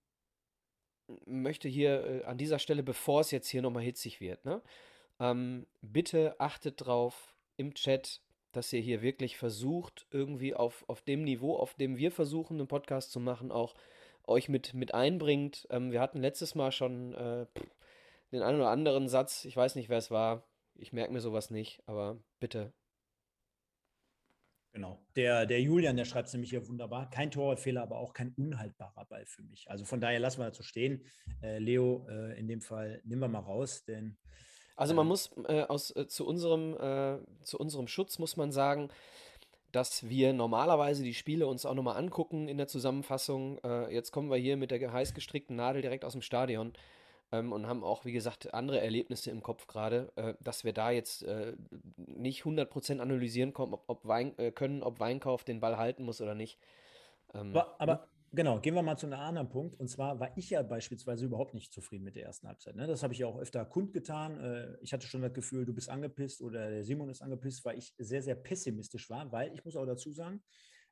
möchte 1.26 1.68
hier 1.68 2.04
äh, 2.04 2.25
an 2.25 2.38
dieser 2.38 2.59
Stelle, 2.59 2.83
bevor 2.83 3.21
es 3.21 3.30
jetzt 3.30 3.49
hier 3.49 3.62
nochmal 3.62 3.83
hitzig 3.83 4.21
wird, 4.21 4.44
ne, 4.44 4.62
ähm, 5.21 5.66
bitte 5.83 6.40
achtet 6.40 6.87
drauf 6.87 7.37
im 7.56 7.75
Chat, 7.75 8.23
dass 8.52 8.73
ihr 8.73 8.80
hier 8.80 9.02
wirklich 9.02 9.37
versucht, 9.37 10.06
irgendwie 10.11 10.54
auf, 10.54 10.85
auf 10.88 11.02
dem 11.02 11.25
Niveau, 11.25 11.56
auf 11.56 11.75
dem 11.75 11.97
wir 11.97 12.12
versuchen, 12.12 12.59
einen 12.59 12.68
Podcast 12.68 13.11
zu 13.11 13.21
machen, 13.21 13.50
auch 13.50 13.75
euch 14.26 14.49
mit, 14.49 14.75
mit 14.75 14.95
einbringt. 14.95 15.66
Ähm, 15.71 15.93
wir 15.93 16.00
hatten 16.00 16.21
letztes 16.21 16.54
Mal 16.54 16.73
schon 16.73 17.14
äh, 17.14 17.47
den 18.33 18.43
einen 18.43 18.59
oder 18.59 18.71
anderen 18.71 19.09
Satz, 19.09 19.45
ich 19.45 19.57
weiß 19.57 19.75
nicht, 19.76 19.88
wer 19.88 19.99
es 19.99 20.11
war, 20.11 20.47
ich 20.75 20.93
merke 20.93 21.12
mir 21.12 21.21
sowas 21.21 21.50
nicht, 21.50 21.83
aber 21.87 22.19
bitte. 22.40 22.73
Genau. 24.73 25.00
Der, 25.14 25.47
der 25.47 25.61
Julian, 25.61 25.97
der 25.97 26.04
schreibt 26.04 26.26
es 26.26 26.35
nämlich 26.35 26.50
hier 26.50 26.66
wunderbar. 26.66 27.09
Kein 27.09 27.31
Torwartfehler, 27.31 27.83
aber 27.83 27.99
auch 27.99 28.12
kein 28.12 28.35
unhaltbarer 28.37 29.04
Ball 29.04 29.25
für 29.25 29.43
mich. 29.45 29.71
Also 29.71 29.85
von 29.85 30.00
daher 30.00 30.19
lassen 30.19 30.40
wir 30.40 30.49
das 30.49 30.57
so 30.57 30.64
stehen. 30.64 31.04
Äh, 31.43 31.59
Leo, 31.59 32.09
äh, 32.11 32.37
in 32.37 32.49
dem 32.49 32.61
Fall 32.61 33.00
nehmen 33.04 33.21
wir 33.21 33.28
mal 33.28 33.38
raus, 33.38 33.85
denn 33.85 34.19
also 34.76 34.95
man 34.95 35.07
muss 35.07 35.31
äh, 35.47 35.62
aus, 35.62 35.95
äh, 35.95 36.07
zu, 36.09 36.26
unserem, 36.26 36.75
äh, 36.75 37.45
zu 37.45 37.59
unserem 37.59 37.87
Schutz 37.87 38.19
muss 38.19 38.37
man 38.37 38.50
sagen, 38.50 38.90
dass 39.75 40.09
wir 40.09 40.33
normalerweise 40.33 41.02
die 41.02 41.14
Spiele 41.14 41.47
uns 41.47 41.66
auch 41.66 41.75
nochmal 41.75 41.97
angucken 41.97 42.49
in 42.49 42.59
der 42.59 42.69
Zusammenfassung. 42.69 43.59
Äh, 43.64 43.93
jetzt 43.93 44.12
kommen 44.12 44.31
wir 44.31 44.37
hier 44.37 44.57
mit 44.57 44.71
der 44.71 44.93
heiß 44.93 45.14
gestrickten 45.14 45.57
Nadel 45.57 45.83
direkt 45.83 46.04
aus 46.04 46.12
dem 46.12 46.23
Stadion 46.23 46.73
ähm, 47.33 47.52
und 47.52 47.66
haben 47.66 47.83
auch, 47.83 48.04
wie 48.04 48.12
gesagt, 48.12 48.54
andere 48.54 48.81
Erlebnisse 48.81 49.33
im 49.33 49.43
Kopf 49.43 49.66
gerade, 49.66 50.12
äh, 50.14 50.35
dass 50.40 50.62
wir 50.62 50.73
da 50.73 50.93
jetzt 50.93 51.25
äh, 51.25 51.54
nicht 51.97 52.45
100% 52.45 53.00
analysieren 53.00 53.52
können, 53.52 53.75
ob, 53.75 53.85
ob 53.88 54.07
Wein, 54.07 54.37
können, 54.54 54.85
ob 54.85 55.00
Weinkauf 55.00 55.43
den 55.43 55.59
Ball 55.59 55.76
halten 55.76 56.04
muss 56.04 56.21
oder 56.21 56.37
nicht. 56.37 56.59
Ähm, 57.35 57.50
aber, 57.50 57.75
aber 57.81 58.09
Genau, 58.35 58.59
gehen 58.59 58.75
wir 58.75 58.83
mal 58.83 58.97
zu 58.97 59.07
einem 59.07 59.21
anderen 59.21 59.49
Punkt. 59.49 59.79
Und 59.79 59.87
zwar 59.88 60.19
war 60.19 60.37
ich 60.37 60.50
ja 60.50 60.62
beispielsweise 60.62 61.25
überhaupt 61.25 61.55
nicht 61.55 61.73
zufrieden 61.73 62.03
mit 62.03 62.17
der 62.17 62.25
ersten 62.25 62.49
Halbzeit. 62.49 62.75
Ne? 62.75 62.88
Das 62.88 63.05
habe 63.05 63.12
ich 63.12 63.21
ja 63.21 63.29
auch 63.29 63.38
öfter 63.38 63.64
kundgetan. 63.64 64.41
Äh, 64.41 64.76
ich 64.81 64.93
hatte 64.93 65.07
schon 65.07 65.23
das 65.23 65.33
Gefühl, 65.33 65.64
du 65.64 65.73
bist 65.73 65.88
angepisst 65.88 66.43
oder 66.43 66.69
der 66.69 66.83
Simon 66.83 67.11
ist 67.11 67.23
angepisst, 67.23 67.64
weil 67.64 67.79
ich 67.79 67.95
sehr, 67.97 68.23
sehr 68.23 68.35
pessimistisch 68.35 69.09
war. 69.09 69.31
Weil 69.31 69.55
ich 69.55 69.64
muss 69.64 69.76
auch 69.76 69.87
dazu 69.87 70.11
sagen, 70.11 70.43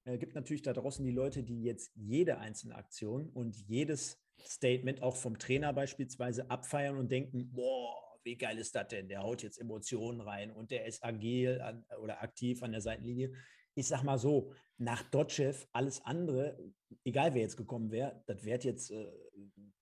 es 0.04 0.14
äh, 0.14 0.18
gibt 0.18 0.36
natürlich 0.36 0.62
da 0.62 0.72
draußen 0.72 1.04
die 1.04 1.10
Leute, 1.10 1.42
die 1.42 1.64
jetzt 1.64 1.90
jede 1.96 2.38
einzelne 2.38 2.76
Aktion 2.76 3.28
und 3.30 3.56
jedes 3.56 4.22
Statement 4.40 5.02
auch 5.02 5.16
vom 5.16 5.36
Trainer 5.36 5.72
beispielsweise 5.72 6.48
abfeiern 6.48 6.96
und 6.96 7.10
denken, 7.10 7.50
boah, 7.52 8.20
wie 8.22 8.36
geil 8.36 8.56
ist 8.58 8.76
das 8.76 8.86
denn? 8.86 9.08
Der 9.08 9.24
haut 9.24 9.42
jetzt 9.42 9.58
Emotionen 9.58 10.20
rein 10.20 10.52
und 10.52 10.70
der 10.70 10.86
ist 10.86 11.04
agil 11.04 11.60
an, 11.60 11.84
oder 12.00 12.22
aktiv 12.22 12.62
an 12.62 12.70
der 12.70 12.80
Seitenlinie 12.80 13.32
ich 13.74 13.86
sag 13.86 14.02
mal 14.02 14.18
so, 14.18 14.52
nach 14.78 15.02
Dotschew 15.02 15.54
alles 15.72 16.04
andere, 16.04 16.58
egal 17.04 17.34
wer 17.34 17.42
jetzt 17.42 17.56
gekommen 17.56 17.90
wäre, 17.90 18.22
das 18.26 18.44
wäre 18.44 18.60
jetzt, 18.60 18.90
äh, 18.90 19.12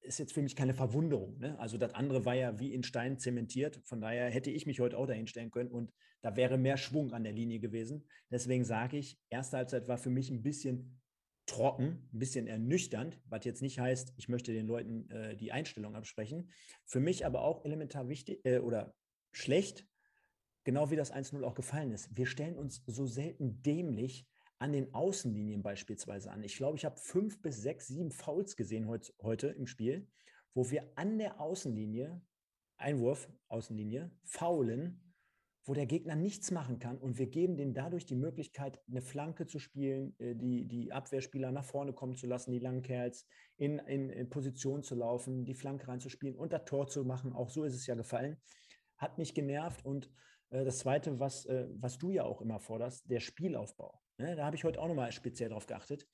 ist 0.02 0.18
jetzt 0.18 0.32
für 0.32 0.42
mich 0.42 0.56
keine 0.56 0.74
Verwunderung. 0.74 1.38
Ne? 1.38 1.58
Also 1.58 1.78
das 1.78 1.94
andere 1.94 2.24
war 2.24 2.34
ja 2.34 2.58
wie 2.58 2.72
in 2.72 2.82
Stein 2.82 3.18
zementiert. 3.18 3.80
Von 3.84 4.00
daher 4.00 4.30
hätte 4.30 4.50
ich 4.50 4.66
mich 4.66 4.80
heute 4.80 4.98
auch 4.98 5.06
dahin 5.06 5.26
stellen 5.26 5.50
können 5.50 5.70
und 5.70 5.92
da 6.22 6.36
wäre 6.36 6.58
mehr 6.58 6.76
Schwung 6.76 7.12
an 7.12 7.24
der 7.24 7.32
Linie 7.32 7.60
gewesen. 7.60 8.06
Deswegen 8.30 8.64
sage 8.64 8.98
ich, 8.98 9.18
erste 9.30 9.56
Halbzeit 9.56 9.88
war 9.88 9.98
für 9.98 10.10
mich 10.10 10.30
ein 10.30 10.42
bisschen 10.42 11.00
trocken, 11.46 12.08
ein 12.12 12.18
bisschen 12.18 12.46
ernüchternd, 12.46 13.20
was 13.24 13.44
jetzt 13.44 13.62
nicht 13.62 13.80
heißt, 13.80 14.14
ich 14.16 14.28
möchte 14.28 14.52
den 14.52 14.66
Leuten 14.66 15.10
äh, 15.10 15.36
die 15.36 15.50
Einstellung 15.50 15.96
absprechen. 15.96 16.52
Für 16.86 17.00
mich 17.00 17.26
aber 17.26 17.42
auch 17.42 17.64
elementar 17.64 18.08
wichtig 18.08 18.44
äh, 18.44 18.58
oder 18.58 18.94
schlecht, 19.32 19.86
genau 20.64 20.90
wie 20.90 20.96
das 20.96 21.12
1-0 21.12 21.42
auch 21.42 21.54
gefallen 21.54 21.92
ist. 21.92 22.16
Wir 22.16 22.26
stellen 22.26 22.56
uns 22.56 22.82
so 22.86 23.06
selten 23.06 23.62
dämlich 23.62 24.26
an 24.58 24.72
den 24.72 24.92
Außenlinien 24.94 25.62
beispielsweise 25.62 26.30
an. 26.30 26.42
Ich 26.42 26.56
glaube, 26.56 26.76
ich 26.76 26.84
habe 26.84 26.98
fünf 26.98 27.40
bis 27.40 27.62
sechs, 27.62 27.88
sieben 27.88 28.10
Fouls 28.10 28.56
gesehen 28.56 28.86
heut, 28.86 29.12
heute 29.22 29.48
im 29.48 29.66
Spiel, 29.66 30.06
wo 30.54 30.70
wir 30.70 30.92
an 30.96 31.18
der 31.18 31.40
Außenlinie, 31.40 32.20
Einwurf, 32.76 33.30
Außenlinie, 33.48 34.10
faulen, 34.24 35.10
wo 35.64 35.74
der 35.74 35.86
Gegner 35.86 36.16
nichts 36.16 36.50
machen 36.50 36.78
kann 36.78 36.98
und 36.98 37.18
wir 37.18 37.26
geben 37.26 37.56
denen 37.56 37.74
dadurch 37.74 38.04
die 38.04 38.16
Möglichkeit, 38.16 38.82
eine 38.88 39.02
Flanke 39.02 39.46
zu 39.46 39.58
spielen, 39.58 40.14
äh, 40.18 40.34
die, 40.34 40.66
die 40.66 40.92
Abwehrspieler 40.92 41.52
nach 41.52 41.64
vorne 41.64 41.92
kommen 41.92 42.16
zu 42.16 42.26
lassen, 42.26 42.50
die 42.50 42.58
langen 42.58 42.82
Kerls 42.82 43.26
in, 43.56 43.78
in, 43.78 44.10
in 44.10 44.28
Position 44.30 44.82
zu 44.82 44.94
laufen, 44.94 45.44
die 45.44 45.54
Flanke 45.54 45.88
reinzuspielen 45.88 46.36
und 46.36 46.52
das 46.52 46.64
Tor 46.64 46.88
zu 46.88 47.04
machen. 47.04 47.32
Auch 47.32 47.50
so 47.50 47.64
ist 47.64 47.74
es 47.74 47.86
ja 47.86 47.94
gefallen. 47.94 48.40
Hat 48.96 49.18
mich 49.18 49.34
genervt 49.34 49.84
und 49.84 50.10
das 50.50 50.78
Zweite, 50.78 51.18
was, 51.20 51.46
äh, 51.46 51.68
was 51.72 51.98
du 51.98 52.10
ja 52.10 52.24
auch 52.24 52.40
immer 52.40 52.58
forderst, 52.58 53.08
der 53.10 53.20
Spielaufbau. 53.20 54.00
Ne, 54.18 54.36
da 54.36 54.44
habe 54.44 54.56
ich 54.56 54.64
heute 54.64 54.80
auch 54.80 54.88
nochmal 54.88 55.12
speziell 55.12 55.48
drauf 55.48 55.66
geachtet. 55.66 56.06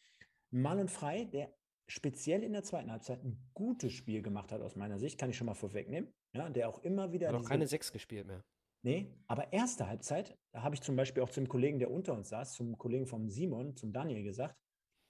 Mann 0.50 0.78
und 0.78 0.90
Frei, 0.90 1.24
der 1.24 1.52
speziell 1.88 2.42
in 2.42 2.52
der 2.52 2.62
zweiten 2.62 2.90
Halbzeit 2.90 3.24
ein 3.24 3.50
gutes 3.54 3.92
Spiel 3.92 4.22
gemacht 4.22 4.52
hat, 4.52 4.60
aus 4.60 4.76
meiner 4.76 4.98
Sicht, 4.98 5.18
kann 5.18 5.30
ich 5.30 5.36
schon 5.36 5.46
mal 5.46 5.54
vorwegnehmen. 5.54 6.12
Ja, 6.34 6.48
der 6.50 6.68
auch 6.68 6.80
immer 6.80 7.12
wieder. 7.12 7.28
Hat 7.28 7.34
auch 7.34 7.44
keine 7.44 7.66
Sechs 7.66 7.92
gespielt 7.92 8.26
mehr. 8.26 8.44
Nee, 8.82 9.12
aber 9.26 9.52
erste 9.52 9.88
Halbzeit, 9.88 10.38
da 10.52 10.62
habe 10.62 10.74
ich 10.74 10.82
zum 10.82 10.94
Beispiel 10.94 11.22
auch 11.22 11.30
zum 11.30 11.48
Kollegen, 11.48 11.78
der 11.78 11.90
unter 11.90 12.12
uns 12.12 12.28
saß, 12.28 12.54
zum 12.54 12.78
Kollegen 12.78 13.06
vom 13.06 13.28
Simon, 13.28 13.74
zum 13.74 13.92
Daniel 13.92 14.22
gesagt, 14.22 14.56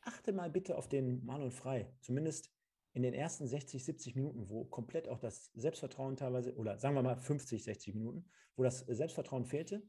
achte 0.00 0.32
mal 0.32 0.50
bitte 0.50 0.78
auf 0.78 0.88
den 0.88 1.24
Mann 1.26 1.42
und 1.42 1.52
Frei. 1.52 1.92
Zumindest 2.00 2.50
in 2.96 3.02
den 3.02 3.12
ersten 3.12 3.46
60, 3.46 3.84
70 3.84 4.16
Minuten, 4.16 4.48
wo 4.48 4.64
komplett 4.64 5.06
auch 5.06 5.18
das 5.18 5.50
Selbstvertrauen 5.52 6.16
teilweise, 6.16 6.54
oder 6.56 6.78
sagen 6.78 6.94
wir 6.94 7.02
mal 7.02 7.14
50, 7.14 7.62
60 7.62 7.94
Minuten, 7.94 8.24
wo 8.56 8.62
das 8.62 8.80
Selbstvertrauen 8.80 9.44
fehlte, 9.44 9.82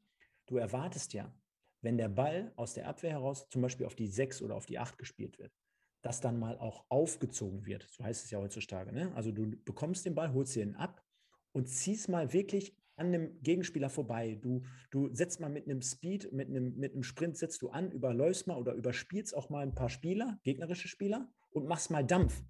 du 0.46 0.58
erwartest 0.58 1.14
ja, 1.14 1.34
wenn 1.82 1.98
der 1.98 2.10
Ball 2.10 2.52
aus 2.58 2.74
der 2.74 2.86
Abwehr 2.86 3.12
heraus 3.12 3.48
zum 3.48 3.62
Beispiel 3.62 3.86
auf 3.86 3.96
die 3.96 4.08
6 4.08 4.42
oder 4.42 4.56
auf 4.56 4.66
die 4.66 4.78
8 4.78 4.98
gespielt 4.98 5.40
wird, 5.40 5.54
dass 6.02 6.20
dann 6.20 6.38
mal 6.38 6.58
auch 6.58 6.84
aufgezogen 6.90 7.66
wird. 7.66 7.88
So 7.90 8.04
heißt 8.04 8.26
es 8.26 8.32
ja 8.32 8.40
heutzutage. 8.40 8.92
Ne? 8.92 9.16
Also 9.16 9.32
du 9.32 9.52
bekommst 9.64 10.06
den 10.06 10.14
Ball, 10.14 10.34
holst 10.34 10.58
ihn 10.58 10.76
ab 10.76 11.02
und 11.54 11.70
ziehst 11.70 12.10
mal 12.10 12.34
wirklich 12.34 12.76
an 12.98 13.08
einem 13.08 13.42
Gegenspieler 13.42 13.90
vorbei. 13.90 14.38
Du, 14.42 14.64
du 14.92 15.16
setzt 15.16 15.40
mal 15.40 15.50
mit 15.50 15.64
einem 15.64 15.82
Speed, 15.82 16.34
mit 16.34 16.50
einem, 16.50 16.76
mit 16.76 16.92
einem 16.92 17.04
Sprint 17.04 17.38
setzt 17.38 17.62
du 17.62 17.70
an, 17.70 17.90
überläufst 17.90 18.48
mal 18.48 18.58
oder 18.58 18.74
überspielst 18.74 19.34
auch 19.34 19.50
mal 19.50 19.62
ein 19.62 19.76
paar 19.76 19.90
Spieler, 19.90 20.42
gegnerische 20.44 20.90
Spieler 20.90 21.32
und 21.52 21.68
machst 21.68 21.90
mal 21.90 22.04
Dampf. 22.04 22.44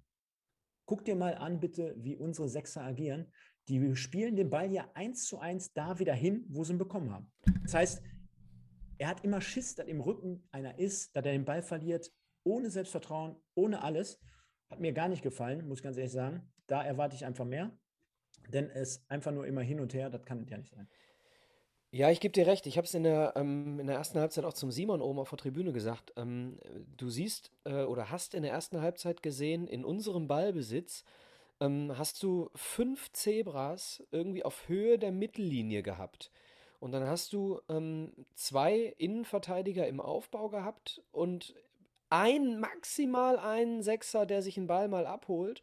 Guck 0.88 1.04
dir 1.04 1.16
mal 1.16 1.34
an, 1.34 1.60
bitte, 1.60 1.94
wie 1.98 2.16
unsere 2.16 2.48
Sechser 2.48 2.82
agieren. 2.82 3.30
Die 3.68 3.94
spielen 3.94 4.36
den 4.36 4.48
Ball 4.48 4.72
ja 4.72 4.90
eins 4.94 5.26
zu 5.26 5.38
eins 5.38 5.74
da 5.74 5.98
wieder 5.98 6.14
hin, 6.14 6.46
wo 6.48 6.64
sie 6.64 6.72
ihn 6.72 6.78
bekommen 6.78 7.12
haben. 7.12 7.30
Das 7.62 7.74
heißt, 7.74 8.02
er 8.96 9.08
hat 9.08 9.22
immer 9.22 9.42
Schiss, 9.42 9.74
dass 9.74 9.86
im 9.86 10.00
Rücken 10.00 10.48
einer 10.50 10.78
ist, 10.78 11.14
dass 11.14 11.26
er 11.26 11.32
den 11.32 11.44
Ball 11.44 11.60
verliert, 11.60 12.10
ohne 12.42 12.70
Selbstvertrauen, 12.70 13.36
ohne 13.54 13.82
alles. 13.82 14.18
Hat 14.70 14.80
mir 14.80 14.94
gar 14.94 15.08
nicht 15.08 15.22
gefallen, 15.22 15.68
muss 15.68 15.80
ich 15.80 15.82
ganz 15.82 15.98
ehrlich 15.98 16.12
sagen. 16.12 16.50
Da 16.66 16.82
erwarte 16.82 17.16
ich 17.16 17.26
einfach 17.26 17.44
mehr. 17.44 17.78
Denn 18.48 18.70
es 18.70 19.04
einfach 19.10 19.30
nur 19.30 19.46
immer 19.46 19.60
hin 19.60 19.80
und 19.80 19.92
her, 19.92 20.08
das 20.08 20.24
kann 20.24 20.46
ja 20.46 20.56
nicht 20.56 20.72
sein. 20.72 20.88
Ja, 21.90 22.10
ich 22.10 22.20
gebe 22.20 22.32
dir 22.32 22.46
recht. 22.46 22.66
Ich 22.66 22.76
habe 22.76 22.86
es 22.86 22.92
in, 22.92 23.02
der, 23.02 23.32
ähm, 23.36 23.80
in 23.80 23.86
der 23.86 23.96
ersten 23.96 24.18
Halbzeit 24.20 24.44
auch 24.44 24.52
zum 24.52 24.70
Simon 24.70 25.00
oben 25.00 25.18
auf 25.18 25.30
der 25.30 25.38
Tribüne 25.38 25.72
gesagt. 25.72 26.12
Ähm, 26.16 26.58
du 26.96 27.08
siehst 27.08 27.50
äh, 27.64 27.84
oder 27.84 28.10
hast 28.10 28.34
in 28.34 28.42
der 28.42 28.52
ersten 28.52 28.80
Halbzeit 28.82 29.22
gesehen, 29.22 29.66
in 29.66 29.84
unserem 29.84 30.28
Ballbesitz 30.28 31.04
ähm, 31.60 31.94
hast 31.96 32.22
du 32.22 32.50
fünf 32.54 33.10
Zebras 33.12 34.02
irgendwie 34.10 34.44
auf 34.44 34.68
Höhe 34.68 34.98
der 34.98 35.12
Mittellinie 35.12 35.82
gehabt. 35.82 36.30
Und 36.78 36.92
dann 36.92 37.06
hast 37.06 37.32
du 37.32 37.60
ähm, 37.70 38.12
zwei 38.34 38.94
Innenverteidiger 38.98 39.88
im 39.88 40.00
Aufbau 40.00 40.50
gehabt 40.50 41.02
und 41.10 41.54
ein, 42.10 42.60
maximal 42.60 43.38
einen 43.38 43.82
Sechser, 43.82 44.26
der 44.26 44.42
sich 44.42 44.58
einen 44.58 44.66
Ball 44.66 44.88
mal 44.88 45.06
abholt. 45.06 45.62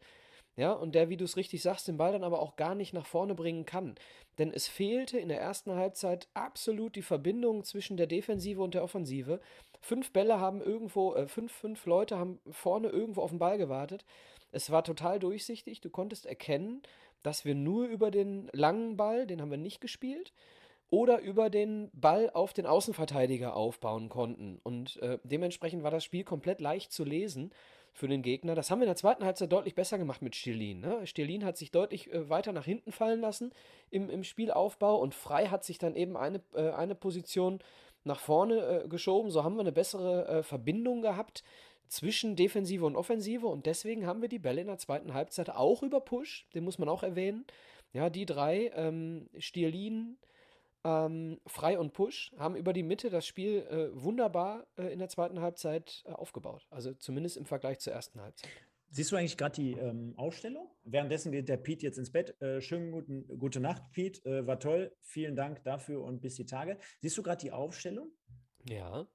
Ja, 0.56 0.72
und 0.72 0.94
der, 0.94 1.10
wie 1.10 1.18
du 1.18 1.24
es 1.24 1.36
richtig 1.36 1.60
sagst, 1.60 1.86
den 1.86 1.98
Ball 1.98 2.12
dann 2.12 2.24
aber 2.24 2.40
auch 2.40 2.56
gar 2.56 2.74
nicht 2.74 2.94
nach 2.94 3.04
vorne 3.04 3.34
bringen 3.34 3.66
kann. 3.66 3.94
Denn 4.38 4.50
es 4.50 4.66
fehlte 4.68 5.18
in 5.18 5.28
der 5.28 5.40
ersten 5.40 5.74
Halbzeit 5.74 6.28
absolut 6.32 6.96
die 6.96 7.02
Verbindung 7.02 7.62
zwischen 7.62 7.98
der 7.98 8.06
Defensive 8.06 8.62
und 8.62 8.74
der 8.74 8.82
Offensive. 8.82 9.40
Fünf 9.82 10.12
Bälle 10.12 10.40
haben 10.40 10.62
irgendwo, 10.62 11.14
äh, 11.14 11.28
fünf, 11.28 11.52
fünf 11.52 11.84
Leute 11.84 12.18
haben 12.18 12.40
vorne 12.50 12.88
irgendwo 12.88 13.20
auf 13.20 13.30
den 13.30 13.38
Ball 13.38 13.58
gewartet. 13.58 14.06
Es 14.50 14.70
war 14.70 14.82
total 14.82 15.18
durchsichtig. 15.18 15.82
Du 15.82 15.90
konntest 15.90 16.24
erkennen, 16.24 16.82
dass 17.22 17.44
wir 17.44 17.54
nur 17.54 17.86
über 17.86 18.10
den 18.10 18.48
langen 18.52 18.96
Ball, 18.96 19.26
den 19.26 19.42
haben 19.42 19.50
wir 19.50 19.58
nicht 19.58 19.82
gespielt, 19.82 20.32
oder 20.88 21.20
über 21.20 21.50
den 21.50 21.90
Ball 21.92 22.30
auf 22.30 22.54
den 22.54 22.64
Außenverteidiger 22.64 23.56
aufbauen 23.56 24.08
konnten. 24.08 24.58
Und 24.62 24.96
äh, 25.02 25.18
dementsprechend 25.24 25.82
war 25.82 25.90
das 25.90 26.04
Spiel 26.04 26.24
komplett 26.24 26.60
leicht 26.60 26.92
zu 26.92 27.04
lesen 27.04 27.52
für 27.96 28.08
den 28.08 28.20
Gegner. 28.20 28.54
Das 28.54 28.70
haben 28.70 28.80
wir 28.80 28.84
in 28.84 28.90
der 28.90 28.96
zweiten 28.96 29.24
Halbzeit 29.24 29.50
deutlich 29.50 29.74
besser 29.74 29.96
gemacht 29.96 30.20
mit 30.20 30.36
Stirlin. 30.36 30.80
Ne? 30.80 31.06
Stirlin 31.06 31.44
hat 31.44 31.56
sich 31.56 31.70
deutlich 31.70 32.12
äh, 32.12 32.28
weiter 32.28 32.52
nach 32.52 32.66
hinten 32.66 32.92
fallen 32.92 33.20
lassen 33.20 33.52
im, 33.90 34.10
im 34.10 34.22
Spielaufbau 34.22 34.96
und 34.96 35.14
Frei 35.14 35.46
hat 35.46 35.64
sich 35.64 35.78
dann 35.78 35.96
eben 35.96 36.16
eine, 36.16 36.42
äh, 36.54 36.70
eine 36.72 36.94
Position 36.94 37.60
nach 38.04 38.20
vorne 38.20 38.84
äh, 38.84 38.88
geschoben. 38.88 39.30
So 39.30 39.44
haben 39.44 39.56
wir 39.56 39.62
eine 39.62 39.72
bessere 39.72 40.28
äh, 40.28 40.42
Verbindung 40.42 41.00
gehabt 41.00 41.42
zwischen 41.88 42.36
Defensive 42.36 42.84
und 42.84 42.96
Offensive 42.96 43.46
und 43.46 43.64
deswegen 43.64 44.06
haben 44.06 44.20
wir 44.20 44.28
die 44.28 44.38
Bälle 44.38 44.60
in 44.60 44.66
der 44.66 44.78
zweiten 44.78 45.14
Halbzeit 45.14 45.48
auch 45.48 45.82
über 45.82 46.00
Push, 46.00 46.46
den 46.54 46.64
muss 46.64 46.78
man 46.78 46.90
auch 46.90 47.02
erwähnen. 47.02 47.46
Ja, 47.94 48.10
die 48.10 48.26
drei, 48.26 48.72
ähm, 48.74 49.30
Stierlin, 49.38 50.18
ähm, 50.86 51.40
Frei 51.46 51.78
und 51.78 51.92
Push, 51.92 52.32
haben 52.38 52.54
über 52.54 52.72
die 52.72 52.84
Mitte 52.84 53.10
das 53.10 53.26
Spiel 53.26 53.66
äh, 53.68 53.88
wunderbar 53.92 54.66
äh, 54.78 54.92
in 54.92 55.00
der 55.00 55.08
zweiten 55.08 55.40
Halbzeit 55.40 56.04
äh, 56.06 56.12
aufgebaut. 56.12 56.66
Also 56.70 56.94
zumindest 56.94 57.36
im 57.36 57.44
Vergleich 57.44 57.80
zur 57.80 57.92
ersten 57.92 58.20
Halbzeit. 58.20 58.50
Siehst 58.90 59.10
du 59.10 59.16
eigentlich 59.16 59.36
gerade 59.36 59.56
die 59.56 59.72
ähm, 59.72 60.14
Ausstellung? 60.16 60.70
Währenddessen 60.84 61.32
geht 61.32 61.48
der 61.48 61.56
Pete 61.56 61.84
jetzt 61.84 61.98
ins 61.98 62.12
Bett. 62.12 62.40
Äh, 62.40 62.60
schönen 62.60 62.92
guten, 62.92 63.26
gute 63.38 63.58
Nacht, 63.58 63.82
Pete. 63.90 64.24
Äh, 64.24 64.46
war 64.46 64.60
toll. 64.60 64.94
Vielen 65.00 65.34
Dank 65.34 65.64
dafür 65.64 66.02
und 66.02 66.20
bis 66.22 66.36
die 66.36 66.46
Tage. 66.46 66.78
Siehst 67.00 67.18
du 67.18 67.22
gerade 67.22 67.40
die 67.40 67.50
Aufstellung? 67.50 68.12
Ja. 68.68 69.06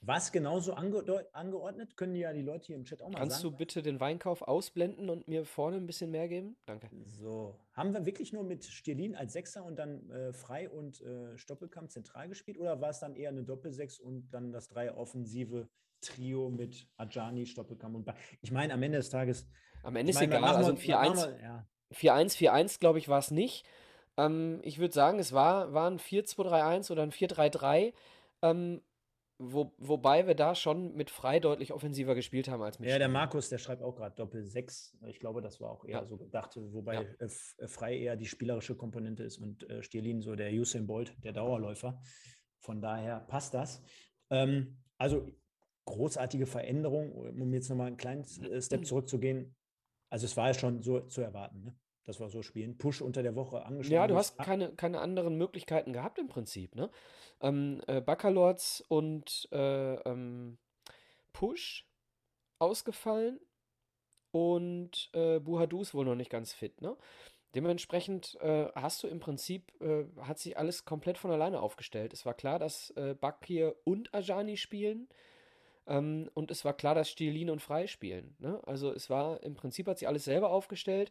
Was 0.00 0.30
genauso 0.30 0.74
ange 0.74 1.02
angeordnet? 1.32 1.96
Können 1.96 2.14
ja 2.14 2.32
die 2.32 2.42
Leute 2.42 2.68
hier 2.68 2.76
im 2.76 2.84
Chat 2.84 3.02
auch 3.02 3.08
mal 3.08 3.18
Kannst 3.18 3.40
sagen. 3.40 3.42
Kannst 3.42 3.44
du 3.44 3.50
bitte 3.58 3.82
den 3.82 4.00
Weinkauf 4.00 4.42
ausblenden 4.42 5.10
und 5.10 5.26
mir 5.26 5.44
vorne 5.44 5.76
ein 5.76 5.86
bisschen 5.86 6.10
mehr 6.10 6.28
geben? 6.28 6.56
Danke. 6.66 6.88
So. 7.04 7.58
Haben 7.72 7.92
wir 7.92 8.06
wirklich 8.06 8.32
nur 8.32 8.44
mit 8.44 8.64
Stirlin 8.64 9.16
als 9.16 9.32
Sechser 9.32 9.64
und 9.64 9.76
dann 9.76 10.08
äh, 10.10 10.32
Frei 10.32 10.70
und 10.70 11.00
äh, 11.00 11.36
Stoppelkamp 11.36 11.90
zentral 11.90 12.28
gespielt? 12.28 12.58
Oder 12.58 12.80
war 12.80 12.90
es 12.90 13.00
dann 13.00 13.16
eher 13.16 13.30
eine 13.30 13.42
Doppelsechs 13.42 13.98
und 13.98 14.30
dann 14.30 14.52
das 14.52 14.68
drei 14.68 14.94
offensive 14.94 15.68
Trio 16.00 16.48
mit 16.48 16.86
Ajani, 16.96 17.46
Stoppelkamp 17.46 17.96
und 17.96 18.04
ba 18.04 18.14
Ich 18.40 18.52
meine, 18.52 18.74
am 18.74 18.82
Ende 18.82 18.98
des 18.98 19.10
Tages. 19.10 19.48
Am 19.82 19.96
Ende 19.96 20.10
ist 20.10 20.22
egal. 20.22 20.44
Also 20.44 20.70
ein 20.70 20.78
4-1, 20.78 21.42
ja. 21.42 21.66
4-1, 21.92 22.78
glaube 22.78 22.98
ich, 22.98 23.08
war 23.08 23.18
es 23.18 23.30
nicht. 23.30 23.66
Ähm, 24.16 24.60
ich 24.62 24.78
würde 24.78 24.94
sagen, 24.94 25.18
es 25.18 25.32
war, 25.32 25.72
war 25.72 25.90
ein 25.90 25.98
4-2-3-1 25.98 26.92
oder 26.92 27.02
ein 27.02 27.12
4-3-3. 27.12 27.92
Ähm, 28.42 28.82
wo, 29.38 29.72
wobei 29.78 30.26
wir 30.26 30.34
da 30.34 30.54
schon 30.54 30.94
mit 30.94 31.10
Frei 31.10 31.38
deutlich 31.38 31.72
offensiver 31.72 32.14
gespielt 32.14 32.48
haben 32.48 32.62
als 32.62 32.78
mit 32.78 32.88
Ja, 32.88 32.98
der 32.98 33.08
Markus, 33.08 33.48
der 33.48 33.58
schreibt 33.58 33.82
auch 33.82 33.94
gerade 33.94 34.14
Doppel 34.16 34.44
6. 34.44 34.98
Ich 35.06 35.20
glaube, 35.20 35.40
das 35.40 35.60
war 35.60 35.70
auch 35.70 35.84
eher 35.84 36.00
ja. 36.00 36.06
so 36.06 36.16
gedacht, 36.16 36.56
wobei 36.56 36.94
ja. 36.94 37.00
Äh, 37.02 37.28
äh, 37.58 37.68
Frei 37.68 37.96
eher 37.96 38.16
die 38.16 38.26
spielerische 38.26 38.74
Komponente 38.74 39.22
ist 39.22 39.38
und 39.38 39.68
äh, 39.70 39.82
Stierlin 39.82 40.20
so 40.20 40.34
der 40.34 40.52
Usain 40.52 40.86
Bolt, 40.86 41.14
der 41.22 41.32
Dauerläufer. 41.32 42.02
Von 42.58 42.80
daher 42.80 43.20
passt 43.20 43.54
das. 43.54 43.82
Ähm, 44.30 44.82
also 44.96 45.30
großartige 45.84 46.46
Veränderung, 46.46 47.12
um 47.12 47.54
jetzt 47.54 47.68
nochmal 47.68 47.86
einen 47.86 47.96
kleinen 47.96 48.24
äh, 48.42 48.60
Step 48.60 48.84
zurückzugehen. 48.86 49.54
Also 50.10 50.26
es 50.26 50.36
war 50.36 50.48
ja 50.48 50.54
schon 50.54 50.82
so 50.82 51.00
zu 51.00 51.20
erwarten. 51.20 51.62
Ne? 51.62 51.76
Dass 52.08 52.20
wir 52.20 52.30
so 52.30 52.42
spielen. 52.42 52.78
Push 52.78 53.02
unter 53.02 53.22
der 53.22 53.36
Woche 53.36 53.64
angeschlagen. 53.66 53.94
Ja, 53.94 54.06
du 54.06 54.16
hast 54.16 54.38
keine, 54.38 54.70
keine 54.70 55.00
anderen 55.00 55.36
Möglichkeiten 55.36 55.92
gehabt 55.92 56.18
im 56.18 56.28
Prinzip. 56.28 56.74
Ne? 56.74 56.90
Ähm, 57.42 57.82
äh, 57.86 58.00
Baccalords 58.00 58.82
und 58.88 59.48
äh, 59.52 59.94
ähm, 59.94 60.56
Push 61.34 61.86
ausgefallen 62.58 63.38
und 64.30 65.10
äh, 65.12 65.38
Buhadu 65.38 65.82
ist 65.82 65.94
wohl 65.94 66.06
noch 66.06 66.14
nicht 66.14 66.30
ganz 66.30 66.52
fit. 66.52 66.80
Ne? 66.80 66.96
Dementsprechend 67.54 68.36
äh, 68.40 68.68
hast 68.74 69.02
du 69.02 69.06
im 69.06 69.20
Prinzip, 69.20 69.72
äh, 69.80 70.04
hat 70.22 70.38
sich 70.38 70.56
alles 70.56 70.84
komplett 70.86 71.18
von 71.18 71.30
alleine 71.30 71.60
aufgestellt. 71.60 72.12
Es 72.12 72.24
war 72.24 72.34
klar, 72.34 72.58
dass 72.58 72.90
äh, 72.90 73.14
Bakir 73.14 73.76
und 73.84 74.14
Ajani 74.14 74.56
spielen. 74.56 75.08
Ähm, 75.86 76.30
und 76.34 76.50
es 76.50 76.64
war 76.64 76.74
klar, 76.74 76.94
dass 76.94 77.10
Stilin 77.10 77.50
und 77.50 77.60
Frei 77.62 77.86
spielen. 77.86 78.34
Ne? 78.38 78.60
Also 78.66 78.92
es 78.92 79.10
war 79.10 79.42
im 79.42 79.54
Prinzip 79.54 79.86
hat 79.86 79.98
sich 79.98 80.08
alles 80.08 80.24
selber 80.24 80.50
aufgestellt. 80.50 81.10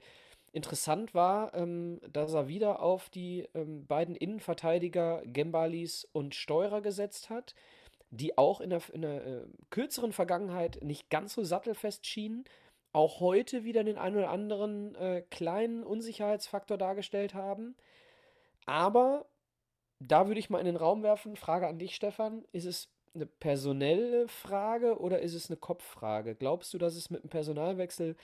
Interessant 0.58 1.14
war, 1.14 1.54
ähm, 1.54 2.02
dass 2.12 2.34
er 2.34 2.48
wieder 2.48 2.82
auf 2.82 3.10
die 3.10 3.48
ähm, 3.54 3.86
beiden 3.86 4.16
Innenverteidiger 4.16 5.22
Gembalis 5.24 6.08
und 6.14 6.34
Steurer 6.34 6.82
gesetzt 6.82 7.30
hat, 7.30 7.54
die 8.10 8.40
auch 8.40 8.60
in 8.60 8.72
der, 8.72 8.82
in 8.92 9.04
der 9.04 9.28
äh, 9.28 9.46
kürzeren 9.70 10.14
Vergangenheit 10.14 10.80
nicht 10.82 11.12
ganz 11.12 11.36
so 11.36 11.44
sattelfest 11.44 12.08
schienen, 12.08 12.44
auch 12.92 13.20
heute 13.20 13.66
wieder 13.66 13.84
den 13.84 14.00
einen 14.00 14.18
oder 14.18 14.32
anderen 14.32 14.96
äh, 14.96 15.22
kleinen 15.30 15.84
Unsicherheitsfaktor 15.84 16.80
dargestellt 16.80 17.36
haben. 17.36 17.76
Aber 18.66 19.28
da 20.00 20.28
würde 20.28 20.40
ich 20.40 20.50
mal 20.50 20.60
in 20.60 20.66
den 20.66 20.76
Raum 20.76 21.04
werfen, 21.04 21.36
Frage 21.36 21.68
an 21.68 21.78
dich, 21.78 21.96
Stefan, 21.96 22.46
ist 22.52 22.66
es 22.66 22.90
eine 23.14 23.28
personelle 23.28 24.28
Frage 24.28 25.00
oder 25.00 25.20
ist 25.20 25.36
es 25.36 25.52
eine 25.52 25.58
Kopffrage? 25.58 26.34
Glaubst 26.34 26.74
du, 26.74 26.80
dass 26.80 26.96
es 26.96 27.12
mit 27.12 27.22
dem 27.22 27.30
Personalwechsel 27.30 28.16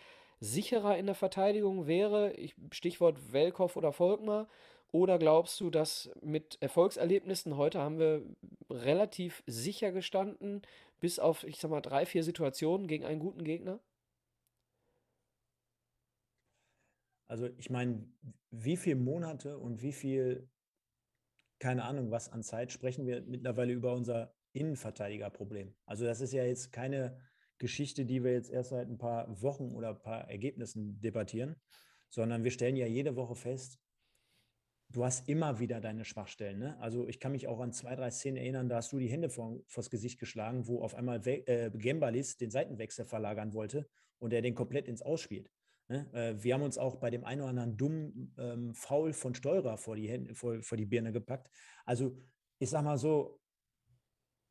sicherer 0.43 0.97
in 0.97 1.05
der 1.05 1.15
Verteidigung 1.15 1.87
wäre, 1.87 2.33
ich, 2.33 2.53
Stichwort 2.71 3.31
Welkow 3.31 3.75
oder 3.77 3.93
Volkmar, 3.93 4.49
oder 4.91 5.17
glaubst 5.17 5.59
du, 5.59 5.69
dass 5.69 6.11
mit 6.21 6.61
Erfolgserlebnissen, 6.61 7.57
heute 7.57 7.79
haben 7.79 7.97
wir 7.97 8.23
relativ 8.69 9.41
sicher 9.47 9.91
gestanden, 9.91 10.61
bis 10.99 11.17
auf, 11.17 11.45
ich 11.45 11.57
sag 11.57 11.71
mal, 11.71 11.81
drei, 11.81 12.05
vier 12.05 12.23
Situationen 12.23 12.87
gegen 12.87 13.05
einen 13.05 13.19
guten 13.19 13.43
Gegner? 13.43 13.79
Also 17.27 17.47
ich 17.57 17.69
meine, 17.69 18.05
wie 18.51 18.77
viele 18.77 18.97
Monate 18.97 19.57
und 19.57 19.81
wie 19.81 19.93
viel, 19.93 20.47
keine 21.59 21.85
Ahnung, 21.85 22.11
was 22.11 22.29
an 22.29 22.43
Zeit 22.43 22.71
sprechen 22.71 23.07
wir 23.07 23.21
mittlerweile 23.21 23.73
über 23.73 23.93
unser 23.93 24.35
Innenverteidigerproblem. 24.51 25.73
Also 25.85 26.05
das 26.05 26.21
ist 26.21 26.33
ja 26.33 26.43
jetzt 26.43 26.71
keine 26.71 27.17
Geschichte, 27.57 28.05
die 28.05 28.23
wir 28.23 28.33
jetzt 28.33 28.51
erst 28.51 28.69
seit 28.69 28.87
ein 28.87 28.97
paar 28.97 29.41
Wochen 29.41 29.71
oder 29.73 29.89
ein 29.89 30.01
paar 30.01 30.29
Ergebnissen 30.29 30.99
debattieren, 31.01 31.55
sondern 32.09 32.43
wir 32.43 32.51
stellen 32.51 32.75
ja 32.75 32.85
jede 32.85 33.15
Woche 33.15 33.35
fest, 33.35 33.79
du 34.89 35.03
hast 35.03 35.27
immer 35.27 35.59
wieder 35.59 35.81
deine 35.81 36.05
Schwachstellen. 36.05 36.59
Ne? 36.59 36.79
Also 36.79 37.07
ich 37.07 37.19
kann 37.19 37.31
mich 37.31 37.47
auch 37.47 37.59
an 37.59 37.73
zwei, 37.73 37.95
drei 37.95 38.11
Szenen 38.11 38.37
erinnern, 38.37 38.69
da 38.69 38.77
hast 38.77 38.91
du 38.91 38.99
die 38.99 39.07
Hände 39.07 39.29
vor, 39.29 39.59
vors 39.67 39.89
Gesicht 39.89 40.19
geschlagen, 40.19 40.67
wo 40.67 40.81
auf 40.81 40.95
einmal 40.95 41.25
We 41.25 41.47
äh, 41.47 41.71
Gembalis 41.73 42.37
den 42.37 42.51
Seitenwechsel 42.51 43.05
verlagern 43.05 43.53
wollte 43.53 43.87
und 44.19 44.33
er 44.33 44.41
den 44.41 44.55
komplett 44.55 44.87
ins 44.87 45.01
Ausspielt. 45.01 45.49
Ne? 45.87 46.07
Äh, 46.13 46.43
wir 46.43 46.53
haben 46.53 46.61
uns 46.61 46.77
auch 46.77 46.97
bei 46.97 47.09
dem 47.09 47.25
einen 47.25 47.41
oder 47.41 47.49
anderen 47.49 47.77
dummen 47.77 48.33
ähm, 48.37 48.73
Foul 48.73 49.13
von 49.13 49.33
Steurer 49.35 49.77
vor 49.77 49.95
die, 49.95 50.07
Hände, 50.07 50.35
vor, 50.35 50.61
vor 50.61 50.77
die 50.77 50.85
Birne 50.85 51.11
gepackt. 51.11 51.49
Also 51.85 52.15
ich 52.59 52.69
sag 52.69 52.83
mal 52.83 52.97
so, 52.97 53.41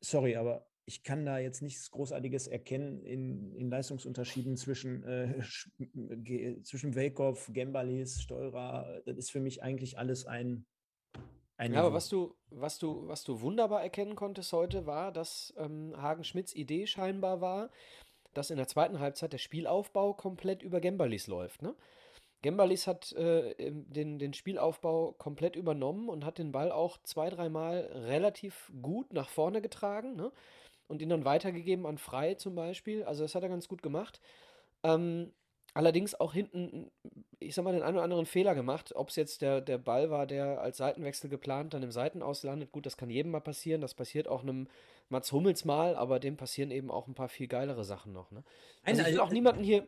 sorry, 0.01 0.35
aber 0.35 0.67
ich 0.85 1.03
kann 1.03 1.25
da 1.25 1.37
jetzt 1.37 1.61
nichts 1.61 1.91
Großartiges 1.91 2.47
erkennen 2.47 3.03
in, 3.03 3.53
in 3.53 3.69
Leistungsunterschieden 3.69 4.57
zwischen, 4.57 5.03
äh, 5.03 5.41
zwischen 6.63 6.95
Welkow, 6.95 7.49
Gembalis, 7.53 8.21
Steurer. 8.21 9.01
Das 9.05 9.17
ist 9.17 9.31
für 9.31 9.39
mich 9.39 9.63
eigentlich 9.63 9.97
alles 9.97 10.25
ein. 10.25 10.65
ein 11.57 11.73
ja, 11.73 11.79
aber 11.79 11.93
was 11.93 12.09
du, 12.09 12.35
was, 12.49 12.79
du, 12.79 13.07
was 13.07 13.23
du 13.23 13.41
wunderbar 13.41 13.81
erkennen 13.81 14.15
konntest 14.15 14.51
heute, 14.51 14.85
war, 14.85 15.11
dass 15.11 15.53
ähm, 15.57 15.93
Hagen 15.95 16.23
Schmidts 16.23 16.53
Idee 16.53 16.85
scheinbar 16.85 17.39
war, 17.39 17.69
dass 18.33 18.49
in 18.49 18.57
der 18.57 18.67
zweiten 18.67 18.99
Halbzeit 18.99 19.31
der 19.31 19.37
Spielaufbau 19.37 20.13
komplett 20.13 20.63
über 20.63 20.81
Gembalis 20.81 21.27
läuft. 21.27 21.61
Ne? 21.61 21.75
Gembalis 22.41 22.87
hat 22.87 23.13
äh, 23.13 23.55
den, 23.71 24.19
den 24.19 24.33
Spielaufbau 24.33 25.13
komplett 25.13 25.55
übernommen 25.55 26.09
und 26.09 26.25
hat 26.25 26.39
den 26.39 26.51
Ball 26.51 26.73
auch 26.73 26.97
zwei, 27.03 27.29
dreimal 27.29 27.89
relativ 27.93 28.69
gut 28.81 29.13
nach 29.13 29.29
vorne 29.29 29.61
getragen. 29.61 30.17
Ne? 30.17 30.31
Und 30.87 31.01
ihn 31.01 31.09
dann 31.09 31.25
weitergegeben 31.25 31.85
an 31.85 31.97
Frei 31.97 32.35
zum 32.35 32.55
Beispiel. 32.55 33.03
Also 33.03 33.23
das 33.23 33.35
hat 33.35 33.43
er 33.43 33.49
ganz 33.49 33.67
gut 33.67 33.81
gemacht. 33.81 34.19
Ähm, 34.83 35.31
allerdings 35.73 36.15
auch 36.19 36.33
hinten, 36.33 36.91
ich 37.39 37.55
sag 37.55 37.63
mal, 37.63 37.73
den 37.73 37.83
einen 37.83 37.95
oder 37.95 38.03
anderen 38.03 38.25
Fehler 38.25 38.55
gemacht. 38.55 38.93
Ob 38.95 39.09
es 39.09 39.15
jetzt 39.15 39.41
der, 39.41 39.61
der 39.61 39.77
Ball 39.77 40.09
war, 40.09 40.27
der 40.27 40.61
als 40.61 40.77
Seitenwechsel 40.77 41.29
geplant 41.29 41.73
dann 41.73 41.83
im 41.83 41.91
Seitenaus 41.91 42.43
landet. 42.43 42.71
Gut, 42.71 42.85
das 42.85 42.97
kann 42.97 43.09
jedem 43.09 43.31
mal 43.31 43.41
passieren. 43.41 43.81
Das 43.81 43.93
passiert 43.93 44.27
auch 44.27 44.43
einem 44.43 44.67
Mats 45.09 45.31
Hummels 45.31 45.65
mal, 45.65 45.95
aber 45.95 46.19
dem 46.19 46.37
passieren 46.37 46.71
eben 46.71 46.91
auch 46.91 47.07
ein 47.07 47.15
paar 47.15 47.29
viel 47.29 47.47
geilere 47.47 47.83
Sachen 47.83 48.13
noch. 48.13 48.31
Ne? 48.31 48.43
Also 48.83 49.01
ich 49.01 49.07
will 49.07 49.19
auch 49.19 49.31
niemanden 49.31 49.63
hier 49.63 49.87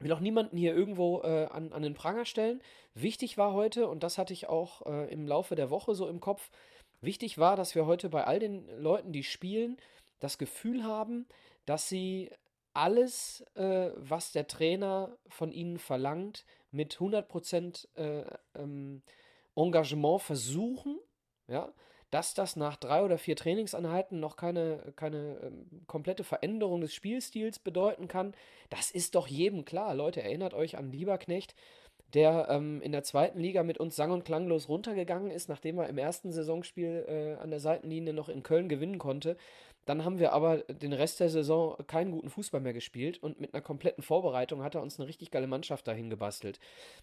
will 0.00 0.12
auch 0.12 0.20
niemanden 0.20 0.56
hier 0.56 0.74
irgendwo 0.74 1.22
äh, 1.22 1.46
an, 1.46 1.72
an 1.72 1.82
den 1.82 1.94
Pranger 1.94 2.24
stellen. 2.24 2.60
Wichtig 2.94 3.38
war 3.38 3.52
heute, 3.52 3.88
und 3.88 4.02
das 4.02 4.18
hatte 4.18 4.32
ich 4.32 4.48
auch 4.48 4.84
äh, 4.86 5.12
im 5.12 5.26
Laufe 5.26 5.54
der 5.54 5.70
Woche 5.70 5.94
so 5.94 6.08
im 6.08 6.20
Kopf, 6.20 6.50
wichtig 7.00 7.38
war, 7.38 7.56
dass 7.56 7.74
wir 7.74 7.86
heute 7.86 8.08
bei 8.08 8.24
all 8.24 8.38
den 8.38 8.66
Leuten, 8.78 9.12
die 9.12 9.22
spielen, 9.22 9.76
das 10.24 10.38
Gefühl 10.38 10.84
haben, 10.84 11.26
dass 11.66 11.88
sie 11.88 12.30
alles, 12.72 13.44
äh, 13.54 13.90
was 13.94 14.32
der 14.32 14.48
Trainer 14.48 15.16
von 15.28 15.52
ihnen 15.52 15.78
verlangt, 15.78 16.44
mit 16.72 16.96
100% 16.96 17.86
äh, 17.96 18.24
ähm, 18.56 19.02
Engagement 19.54 20.20
versuchen, 20.22 20.98
ja, 21.46 21.72
dass 22.10 22.34
das 22.34 22.56
nach 22.56 22.76
drei 22.76 23.02
oder 23.02 23.18
vier 23.18 23.36
Trainingseinheiten 23.36 24.20
noch 24.20 24.36
keine, 24.36 24.92
keine 24.96 25.38
ähm, 25.42 25.82
komplette 25.86 26.24
Veränderung 26.24 26.80
des 26.80 26.94
Spielstils 26.94 27.58
bedeuten 27.58 28.08
kann, 28.08 28.34
das 28.70 28.90
ist 28.90 29.14
doch 29.14 29.26
jedem 29.26 29.64
klar. 29.64 29.94
Leute, 29.94 30.22
erinnert 30.22 30.54
euch 30.54 30.76
an 30.76 30.90
Lieberknecht, 30.90 31.54
der 32.14 32.46
ähm, 32.50 32.80
in 32.82 32.92
der 32.92 33.02
zweiten 33.02 33.40
Liga 33.40 33.62
mit 33.62 33.78
uns 33.78 33.96
sang- 33.96 34.12
und 34.12 34.24
klanglos 34.24 34.68
runtergegangen 34.68 35.30
ist, 35.30 35.48
nachdem 35.48 35.78
er 35.78 35.88
im 35.88 35.98
ersten 35.98 36.32
Saisonspiel 36.32 37.04
äh, 37.08 37.42
an 37.42 37.50
der 37.50 37.60
Seitenlinie 37.60 38.12
noch 38.12 38.28
in 38.28 38.42
Köln 38.42 38.68
gewinnen 38.68 38.98
konnte. 38.98 39.36
Dann 39.84 40.04
haben 40.04 40.18
wir 40.18 40.32
aber 40.32 40.58
den 40.58 40.92
Rest 40.92 41.20
der 41.20 41.28
Saison 41.28 41.76
keinen 41.86 42.12
guten 42.12 42.30
Fußball 42.30 42.60
mehr 42.60 42.72
gespielt 42.72 43.22
und 43.22 43.40
mit 43.40 43.54
einer 43.54 43.62
kompletten 43.62 44.02
Vorbereitung 44.02 44.62
hat 44.62 44.74
er 44.74 44.82
uns 44.82 44.98
eine 44.98 45.08
richtig 45.08 45.30
geile 45.30 45.46
Mannschaft 45.46 45.86
dahin 45.86 46.10
gebastelt. 46.10 46.58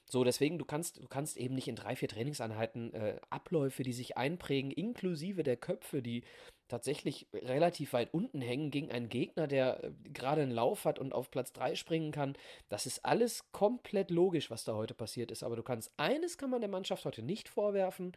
So, 0.09 0.23
deswegen, 0.23 0.57
du 0.57 0.65
kannst, 0.65 0.97
du 1.03 1.07
kannst 1.07 1.37
eben 1.37 1.55
nicht 1.55 1.67
in 1.67 1.75
drei, 1.75 1.95
vier 1.95 2.09
Trainingseinheiten 2.09 2.93
äh, 2.93 3.15
Abläufe, 3.29 3.83
die 3.83 3.93
sich 3.93 4.17
einprägen, 4.17 4.71
inklusive 4.71 5.43
der 5.43 5.57
Köpfe, 5.57 6.01
die, 6.01 6.23
tatsächlich 6.71 7.27
relativ 7.33 7.91
weit 7.91 8.13
unten 8.13 8.41
hängen 8.41 8.71
gegen 8.71 8.91
einen 8.91 9.09
Gegner, 9.09 9.45
der 9.45 9.83
äh, 9.83 9.91
gerade 10.13 10.41
einen 10.41 10.51
Lauf 10.51 10.85
hat 10.85 10.99
und 10.99 11.13
auf 11.13 11.29
Platz 11.29 11.51
3 11.53 11.75
springen 11.75 12.11
kann. 12.11 12.33
Das 12.69 12.85
ist 12.85 13.03
alles 13.05 13.51
komplett 13.51 14.09
logisch, 14.09 14.49
was 14.49 14.63
da 14.63 14.73
heute 14.73 14.93
passiert 14.93 15.31
ist. 15.31 15.43
Aber 15.43 15.57
du 15.57 15.63
kannst, 15.63 15.91
eines 15.97 16.37
kann 16.37 16.49
man 16.49 16.61
der 16.61 16.69
Mannschaft 16.69 17.05
heute 17.05 17.23
nicht 17.23 17.49
vorwerfen, 17.49 18.13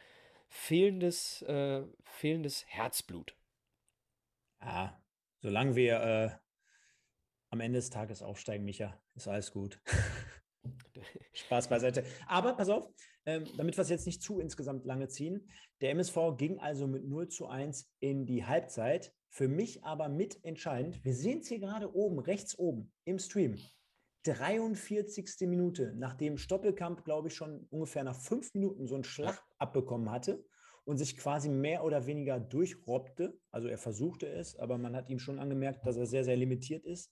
fehlendes, 0.48 1.42
äh, 1.42 1.82
fehlendes 2.04 2.64
Herzblut. 2.68 3.34
Ja, 4.64 4.98
solange 5.40 5.76
wir 5.76 6.00
äh, 6.00 6.30
am 7.50 7.60
Ende 7.60 7.78
des 7.78 7.90
Tages 7.90 8.22
aufsteigen, 8.22 8.64
Micha, 8.64 8.98
ist 9.14 9.28
alles 9.28 9.52
gut. 9.52 9.80
Spaß 11.34 11.68
beiseite. 11.68 12.04
Aber 12.26 12.54
pass 12.54 12.70
auf, 12.70 12.90
ähm, 13.26 13.44
damit 13.58 13.76
wir 13.76 13.82
es 13.82 13.90
jetzt 13.90 14.06
nicht 14.06 14.22
zu 14.22 14.40
insgesamt 14.40 14.86
lange 14.86 15.08
ziehen. 15.08 15.50
Der 15.82 15.90
MSV 15.90 16.16
ging 16.38 16.58
also 16.60 16.86
mit 16.86 17.04
0 17.04 17.28
zu 17.28 17.46
1 17.46 17.90
in 18.00 18.24
die 18.24 18.46
Halbzeit. 18.46 19.12
Für 19.28 19.48
mich 19.48 19.84
aber 19.84 20.08
mitentscheidend, 20.08 21.04
wir 21.04 21.14
sehen 21.14 21.40
es 21.40 21.48
hier 21.48 21.58
gerade 21.58 21.94
oben, 21.94 22.20
rechts 22.20 22.58
oben 22.58 22.92
im 23.04 23.18
Stream. 23.18 23.58
43. 24.22 25.28
Minute, 25.40 25.92
nachdem 25.96 26.38
Stoppelkamp, 26.38 27.04
glaube 27.04 27.28
ich, 27.28 27.34
schon 27.34 27.66
ungefähr 27.68 28.04
nach 28.04 28.18
fünf 28.18 28.54
Minuten 28.54 28.86
so 28.86 28.94
einen 28.94 29.04
Schlag 29.04 29.44
abbekommen 29.58 30.10
hatte 30.10 30.42
und 30.84 30.98
sich 30.98 31.16
quasi 31.16 31.48
mehr 31.48 31.84
oder 31.84 32.06
weniger 32.06 32.38
durchrobbte. 32.38 33.38
Also 33.50 33.68
er 33.68 33.78
versuchte 33.78 34.26
es, 34.26 34.56
aber 34.56 34.78
man 34.78 34.94
hat 34.94 35.08
ihm 35.08 35.18
schon 35.18 35.38
angemerkt, 35.38 35.86
dass 35.86 35.96
er 35.96 36.06
sehr, 36.06 36.24
sehr 36.24 36.36
limitiert 36.36 36.84
ist 36.84 37.10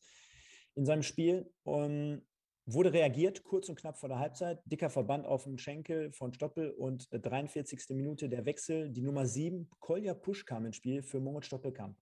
in 0.75 0.85
seinem 0.85 1.03
Spiel. 1.03 1.51
Und 1.63 2.23
Wurde 2.65 2.93
reagiert, 2.93 3.43
kurz 3.43 3.69
und 3.69 3.75
knapp 3.75 3.99
vor 3.99 4.09
der 4.09 4.21
Halbzeit. 4.21 4.63
Dicker 4.67 4.89
Verband 4.89 5.27
auf 5.27 5.45
dem 5.45 5.59
Schenkel 5.59 6.13
von 6.13 6.33
Stoppel 6.33 6.71
und 6.71 7.09
43. 7.11 7.91
Äh, 7.91 7.95
Minute 7.95 8.29
der 8.29 8.45
Wechsel. 8.45 8.89
Die 8.89 9.03
Nummer 9.03 9.27
7, 9.27 9.69
Kolja 9.81 10.15
Pusch 10.15 10.45
kam 10.45 10.67
ins 10.67 10.77
Spiel 10.77 11.03
für 11.03 11.19
Moritz 11.19 11.47
Stoppelkamp. 11.47 11.99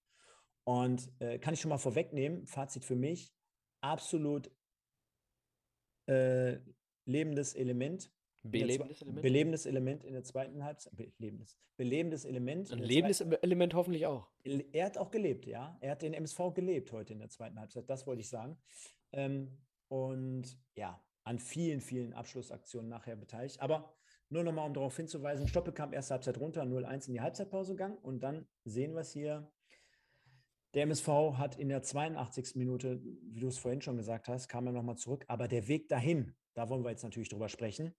Und 0.64 1.10
äh, 1.18 1.38
kann 1.38 1.54
ich 1.54 1.62
schon 1.62 1.70
mal 1.70 1.78
vorwegnehmen, 1.78 2.46
Fazit 2.46 2.84
für 2.84 2.94
mich, 2.94 3.32
absolut 3.80 4.50
äh, 6.06 6.58
lebendes 7.06 7.54
Element. 7.54 8.12
Belebendes 8.42 9.02
Element? 9.02 9.22
Belebendes 9.22 9.66
Element 9.66 10.04
in 10.04 10.12
der 10.14 10.24
zweiten 10.24 10.64
Halbzeit. 10.64 10.96
Belebendes, 10.96 11.58
belebendes 11.76 12.24
Element. 12.24 12.72
Ein 12.72 12.78
lebendes 12.78 13.20
Element 13.20 13.74
hoffentlich 13.74 14.06
auch. 14.06 14.28
Er 14.44 14.86
hat 14.86 14.96
auch 14.96 15.10
gelebt, 15.10 15.46
ja. 15.46 15.76
Er 15.80 15.92
hat 15.92 16.02
den 16.02 16.14
MSV 16.14 16.54
gelebt 16.54 16.90
heute 16.92 17.12
in 17.12 17.18
der 17.18 17.28
zweiten 17.28 17.58
Halbzeit, 17.60 17.88
das 17.88 18.06
wollte 18.06 18.20
ich 18.20 18.28
sagen. 18.28 18.56
Ähm, 19.12 19.58
und 19.88 20.56
ja, 20.74 21.02
an 21.24 21.38
vielen, 21.38 21.80
vielen 21.80 22.14
Abschlussaktionen 22.14 22.88
nachher 22.88 23.16
beteiligt. 23.16 23.60
Aber 23.60 23.92
nur 24.30 24.44
nochmal, 24.44 24.66
um 24.66 24.74
darauf 24.74 24.96
hinzuweisen, 24.96 25.48
Stoppelkamp 25.48 25.92
erste 25.92 26.14
Halbzeit 26.14 26.38
runter, 26.38 26.62
0-1 26.62 27.08
in 27.08 27.14
die 27.14 27.20
Halbzeitpause 27.20 27.72
gegangen 27.72 27.98
und 27.98 28.22
dann 28.22 28.46
sehen 28.64 28.94
wir 28.94 29.00
es 29.00 29.12
hier. 29.12 29.50
Der 30.74 30.84
MSV 30.84 31.08
hat 31.36 31.58
in 31.58 31.68
der 31.68 31.82
82. 31.82 32.54
Minute, 32.54 33.02
wie 33.02 33.40
du 33.40 33.48
es 33.48 33.58
vorhin 33.58 33.82
schon 33.82 33.96
gesagt 33.96 34.28
hast, 34.28 34.48
kam 34.48 34.66
er 34.66 34.72
nochmal 34.72 34.96
zurück. 34.96 35.24
Aber 35.26 35.48
der 35.48 35.66
Weg 35.66 35.88
dahin, 35.88 36.32
da 36.54 36.68
wollen 36.68 36.84
wir 36.84 36.90
jetzt 36.90 37.02
natürlich 37.02 37.28
drüber 37.28 37.48
sprechen. 37.48 37.92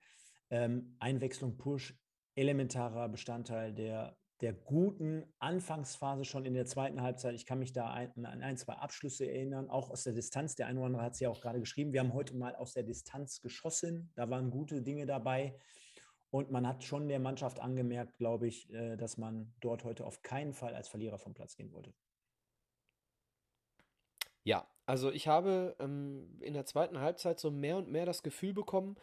Ähm, 0.52 0.96
Einwechslung 1.00 1.58
Push, 1.58 1.96
elementarer 2.36 3.10
Bestandteil 3.10 3.74
der 3.74 4.16
der 4.42 4.54
guten 4.54 5.24
Anfangsphase 5.40 6.26
schon 6.26 6.46
in 6.46 6.56
der 6.56 6.66
zweiten 6.66 7.02
Halbzeit. 7.02 7.36
Ich 7.36 7.46
kann 7.46 7.60
mich 7.60 7.74
da 7.74 7.88
an 7.88 8.26
ein, 8.26 8.42
ein, 8.42 8.58
zwei 8.58 8.74
Abschlüsse 8.74 9.30
erinnern, 9.30 9.70
auch 9.70 9.92
aus 9.92 10.04
der 10.04 10.14
Distanz. 10.14 10.56
Der 10.56 10.66
eine 10.66 10.80
oder 10.80 10.88
andere 10.88 11.04
hat 11.04 11.14
es 11.14 11.20
ja 11.20 11.30
auch 11.30 11.42
gerade 11.42 11.60
geschrieben. 11.60 11.94
Wir 11.94 12.00
haben 12.00 12.14
heute 12.14 12.36
mal 12.36 12.56
aus 12.56 12.74
der 12.74 12.84
Distanz 12.84 13.42
geschossen. 13.42 14.12
Da 14.16 14.30
waren 14.30 14.50
gute 14.50 14.82
Dinge 14.82 15.06
dabei. 15.06 15.56
Und 16.32 16.50
man 16.50 16.68
hat 16.68 16.84
schon 16.84 17.08
der 17.08 17.20
Mannschaft 17.20 17.60
angemerkt, 17.60 18.18
glaube 18.18 18.48
ich, 18.48 18.72
äh, 18.74 18.96
dass 18.96 19.18
man 19.18 19.54
dort 19.60 19.84
heute 19.84 20.06
auf 20.06 20.24
keinen 20.24 20.54
Fall 20.54 20.74
als 20.74 20.88
Verlierer 20.88 21.20
vom 21.20 21.34
Platz 21.34 21.56
gehen 21.56 21.72
wollte. 21.72 21.94
Ja, 24.44 24.68
also 24.88 25.12
ich 25.12 25.28
habe 25.28 25.76
ähm, 25.80 26.40
in 26.42 26.54
der 26.54 26.66
zweiten 26.66 27.00
Halbzeit 27.00 27.40
so 27.40 27.52
mehr 27.52 27.78
und 27.78 27.92
mehr 27.92 28.08
das 28.08 28.24
Gefühl 28.24 28.54
bekommen, 28.54 28.96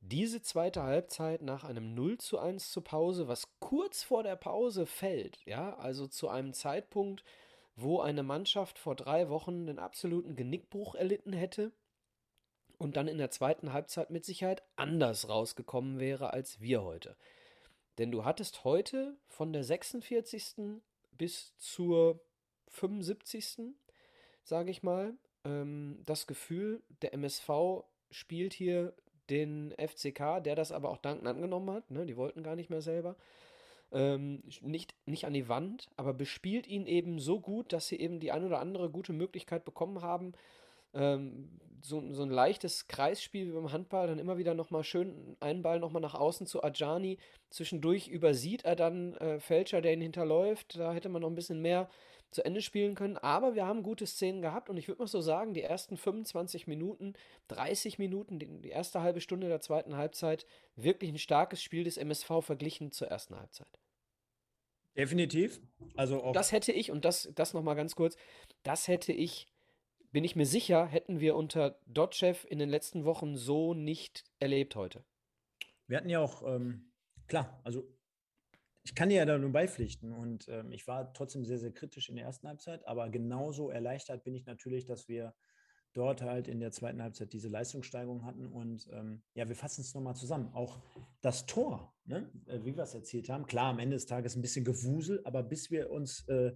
diese 0.00 0.42
zweite 0.42 0.82
Halbzeit 0.82 1.42
nach 1.42 1.64
einem 1.64 1.94
0 1.94 2.18
zu 2.18 2.38
1 2.38 2.70
zur 2.70 2.84
Pause, 2.84 3.28
was 3.28 3.48
kurz 3.60 4.02
vor 4.02 4.22
der 4.22 4.36
Pause 4.36 4.86
fällt, 4.86 5.44
ja, 5.44 5.76
also 5.76 6.06
zu 6.06 6.28
einem 6.28 6.52
Zeitpunkt, 6.52 7.24
wo 7.76 8.00
eine 8.00 8.22
Mannschaft 8.22 8.78
vor 8.78 8.94
drei 8.94 9.28
Wochen 9.28 9.66
den 9.66 9.78
absoluten 9.78 10.36
Genickbruch 10.36 10.94
erlitten 10.94 11.32
hätte 11.32 11.72
und 12.78 12.96
dann 12.96 13.08
in 13.08 13.18
der 13.18 13.30
zweiten 13.30 13.72
Halbzeit 13.72 14.10
mit 14.10 14.24
Sicherheit 14.24 14.62
anders 14.76 15.28
rausgekommen 15.28 15.98
wäre 15.98 16.32
als 16.32 16.60
wir 16.60 16.82
heute. 16.82 17.16
Denn 17.98 18.12
du 18.12 18.24
hattest 18.24 18.64
heute 18.64 19.16
von 19.26 19.52
der 19.52 19.64
46. 19.64 20.80
bis 21.12 21.56
zur 21.58 22.20
75. 22.68 23.74
sage 24.44 24.70
ich 24.70 24.82
mal, 24.82 25.16
ähm, 25.44 26.02
das 26.06 26.26
Gefühl, 26.26 26.82
der 27.02 27.12
MSV 27.14 27.84
spielt 28.10 28.54
hier 28.54 28.94
den 29.30 29.74
FCK, 29.78 30.42
der 30.42 30.54
das 30.54 30.72
aber 30.72 30.90
auch 30.90 30.98
dankend 30.98 31.26
angenommen 31.26 31.70
hat. 31.70 31.90
Ne? 31.90 32.06
Die 32.06 32.16
wollten 32.16 32.42
gar 32.42 32.56
nicht 32.56 32.70
mehr 32.70 32.82
selber. 32.82 33.16
Ähm, 33.90 34.42
nicht, 34.60 34.94
nicht 35.06 35.24
an 35.24 35.32
die 35.32 35.48
Wand, 35.48 35.88
aber 35.96 36.12
bespielt 36.12 36.66
ihn 36.66 36.86
eben 36.86 37.18
so 37.18 37.40
gut, 37.40 37.72
dass 37.72 37.88
sie 37.88 37.98
eben 37.98 38.20
die 38.20 38.32
ein 38.32 38.44
oder 38.44 38.60
andere 38.60 38.90
gute 38.90 39.12
Möglichkeit 39.12 39.64
bekommen 39.64 40.02
haben. 40.02 40.32
Ähm, 40.92 41.48
so, 41.82 42.02
so 42.12 42.22
ein 42.22 42.30
leichtes 42.30 42.88
Kreisspiel 42.88 43.48
wie 43.48 43.52
beim 43.52 43.72
Handball, 43.72 44.08
dann 44.08 44.18
immer 44.18 44.36
wieder 44.36 44.54
nochmal 44.54 44.84
schön 44.84 45.36
einen 45.40 45.62
Ball 45.62 45.78
nochmal 45.78 46.02
nach 46.02 46.14
außen 46.14 46.46
zu 46.46 46.62
Ajani. 46.62 47.18
Zwischendurch 47.50 48.08
übersieht 48.08 48.64
er 48.64 48.76
dann 48.76 49.14
äh, 49.14 49.40
Fälscher, 49.40 49.80
der 49.80 49.94
ihn 49.94 50.00
hinterläuft. 50.00 50.78
Da 50.78 50.92
hätte 50.92 51.08
man 51.08 51.22
noch 51.22 51.30
ein 51.30 51.34
bisschen 51.34 51.62
mehr 51.62 51.88
zu 52.30 52.44
Ende 52.44 52.60
spielen 52.62 52.94
können. 52.94 53.16
Aber 53.16 53.54
wir 53.54 53.66
haben 53.66 53.82
gute 53.82 54.06
Szenen 54.06 54.42
gehabt 54.42 54.68
und 54.68 54.76
ich 54.76 54.88
würde 54.88 55.00
mal 55.00 55.08
so 55.08 55.20
sagen, 55.20 55.54
die 55.54 55.62
ersten 55.62 55.96
25 55.96 56.66
Minuten, 56.66 57.14
30 57.48 57.98
Minuten, 57.98 58.38
die 58.38 58.68
erste 58.68 59.00
halbe 59.00 59.20
Stunde 59.20 59.48
der 59.48 59.60
zweiten 59.60 59.96
Halbzeit, 59.96 60.46
wirklich 60.76 61.10
ein 61.10 61.18
starkes 61.18 61.62
Spiel 61.62 61.84
des 61.84 61.96
MSV 61.96 62.40
verglichen 62.40 62.92
zur 62.92 63.08
ersten 63.08 63.36
Halbzeit. 63.36 63.78
Definitiv. 64.96 65.60
Also 65.96 66.22
auch 66.22 66.32
das 66.32 66.52
hätte 66.52 66.72
ich, 66.72 66.90
und 66.90 67.04
das, 67.04 67.30
das 67.34 67.54
nochmal 67.54 67.76
ganz 67.76 67.94
kurz, 67.94 68.16
das 68.64 68.88
hätte 68.88 69.12
ich, 69.12 69.46
bin 70.10 70.24
ich 70.24 70.34
mir 70.34 70.46
sicher, 70.46 70.86
hätten 70.86 71.20
wir 71.20 71.36
unter 71.36 71.78
Dotchev 71.86 72.46
in 72.48 72.58
den 72.58 72.68
letzten 72.68 73.04
Wochen 73.04 73.36
so 73.36 73.74
nicht 73.74 74.24
erlebt 74.40 74.74
heute. 74.74 75.04
Wir 75.86 75.98
hatten 75.98 76.10
ja 76.10 76.20
auch, 76.20 76.42
ähm, 76.42 76.90
klar, 77.28 77.60
also 77.62 77.86
ich 78.88 78.94
kann 78.94 79.10
dir 79.10 79.16
ja 79.16 79.26
da 79.26 79.36
nur 79.36 79.52
beipflichten 79.52 80.14
und 80.14 80.48
ähm, 80.48 80.72
ich 80.72 80.88
war 80.88 81.12
trotzdem 81.12 81.44
sehr, 81.44 81.58
sehr 81.58 81.72
kritisch 81.72 82.08
in 82.08 82.16
der 82.16 82.24
ersten 82.24 82.48
Halbzeit, 82.48 82.86
aber 82.88 83.10
genauso 83.10 83.68
erleichtert 83.68 84.24
bin 84.24 84.34
ich 84.34 84.46
natürlich, 84.46 84.86
dass 84.86 85.08
wir 85.08 85.34
dort 85.92 86.22
halt 86.22 86.48
in 86.48 86.58
der 86.58 86.70
zweiten 86.70 87.02
Halbzeit 87.02 87.34
diese 87.34 87.48
Leistungssteigerung 87.48 88.24
hatten 88.24 88.46
und 88.46 88.88
ähm, 88.90 89.20
ja, 89.34 89.46
wir 89.46 89.56
fassen 89.56 89.82
es 89.82 89.94
nochmal 89.94 90.16
zusammen. 90.16 90.48
Auch 90.54 90.80
das 91.20 91.44
Tor, 91.44 91.92
ne, 92.06 92.30
äh, 92.46 92.60
wie 92.64 92.74
wir 92.74 92.84
es 92.84 92.94
erzählt 92.94 93.28
haben, 93.28 93.44
klar, 93.44 93.72
am 93.72 93.78
Ende 93.78 93.96
des 93.96 94.06
Tages 94.06 94.36
ein 94.36 94.42
bisschen 94.42 94.64
Gewusel, 94.64 95.20
aber 95.24 95.42
bis 95.42 95.70
wir 95.70 95.90
uns 95.90 96.26
äh, 96.28 96.52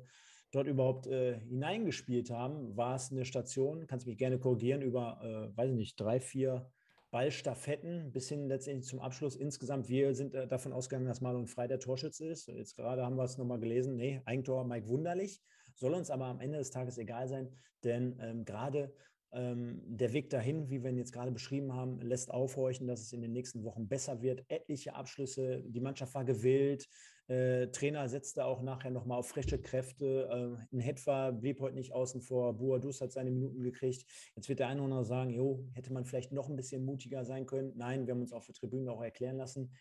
dort 0.53 0.69
überhaupt 0.69 1.09
äh, 1.09 1.39
hineingespielt 1.39 2.31
haben, 2.31 2.75
war 2.79 2.97
es 2.97 3.13
eine 3.13 3.27
Station, 3.27 3.87
kannst 3.87 4.07
mich 4.07 4.17
gerne 4.17 4.39
korrigieren, 4.39 4.81
über, 4.81 5.21
äh, 5.23 5.55
weiß 5.55 5.73
ich 5.73 5.77
nicht, 5.77 6.01
drei, 6.01 6.19
vier 6.19 6.71
Ballstaffetten 7.13 8.11
bis 8.11 8.31
hin 8.31 8.49
letztendlich 8.49 8.89
zum 8.89 8.99
Abschluss. 8.99 9.37
Insgesamt, 9.37 9.89
wir 9.91 10.15
sind 10.15 10.35
äh, 10.35 10.49
davon 10.49 10.73
ausgegangen, 10.73 11.07
dass 11.07 11.21
Marlon 11.21 11.47
Frei 11.47 11.69
der 11.69 11.79
Torschütze 11.79 12.27
ist. 12.27 12.49
Jetzt 12.49 12.75
gerade 12.75 13.05
haben 13.05 13.17
wir 13.17 13.25
es 13.25 13.37
nochmal 13.37 13.61
gelesen. 13.61 13.97
Nee, 13.97 14.23
Eigentor 14.25 14.65
Mike 14.65 14.89
Wunderlich. 14.89 15.43
Soll 15.75 15.93
uns 15.93 16.11
aber 16.11 16.25
am 16.25 16.41
Ende 16.41 16.59
des 16.59 16.71
Tages 16.71 16.97
egal 16.97 17.29
sein, 17.29 17.55
denn 17.85 18.19
ähm, 18.19 18.45
gerade 18.47 18.95
der 19.35 20.13
Weg 20.13 20.29
dahin, 20.29 20.69
wie 20.69 20.83
wir 20.83 20.91
ihn 20.91 20.99
jetzt 20.99 21.13
gerade 21.13 21.33
beschrieben 21.33 21.73
haben, 21.73 22.03
lässt 22.03 22.31
aufhorchen, 22.31 22.87
dass 22.87 23.01
es 23.01 23.15
in 23.15 23.23
den 23.23 23.33
nächsten 23.33 23.65
Wochen 23.65 23.89
besser 23.89 24.21
wird. 24.21 24.45
Etliche 24.49 24.95
Abschlüsse, 24.95 25.63
die 25.67 25.81
Mannschaft 25.81 26.15
war 26.15 26.25
gewillt. 26.25 26.87
Äh, 27.29 27.69
Trainer 27.69 28.07
setzte 28.11 28.45
auch 28.45 28.61
nachher 28.61 28.91
nochmal 28.91 29.19
auf 29.19 29.29
frische 29.29 29.59
Kräfte. 29.59 30.29
Äh, 30.31 30.77
ein 30.77 30.81
Hetwa 30.81 31.31
blieb 31.31 31.61
heute 31.61 31.77
nicht 31.77 31.93
außen 31.93 32.21
vor. 32.21 32.59
Buadus 32.59 33.01
hat 33.01 33.13
seine 33.13 33.31
Minuten 33.31 33.63
gekriegt. 33.63 34.05
Jetzt 34.37 34.51
wird 34.51 34.59
der 34.59 34.69
eine 34.69 34.83
oder 34.83 34.93
andere 34.93 35.05
sagen, 35.07 35.31
jo, 35.31 35.67
hätte 35.73 35.95
man 35.95 36.05
vielleicht 36.05 36.33
noch 36.33 36.51
ein 36.51 36.57
bisschen 36.57 36.85
mutiger 36.85 37.25
sein 37.25 37.47
können. 37.47 37.73
Nein, 37.75 38.07
wir 38.07 38.13
haben 38.13 38.21
uns 38.21 38.35
auf 38.35 38.45
der 38.45 38.55
Tribüne 38.55 38.93
auch 38.93 39.03
erklären 39.03 39.39
lassen. 39.39 39.73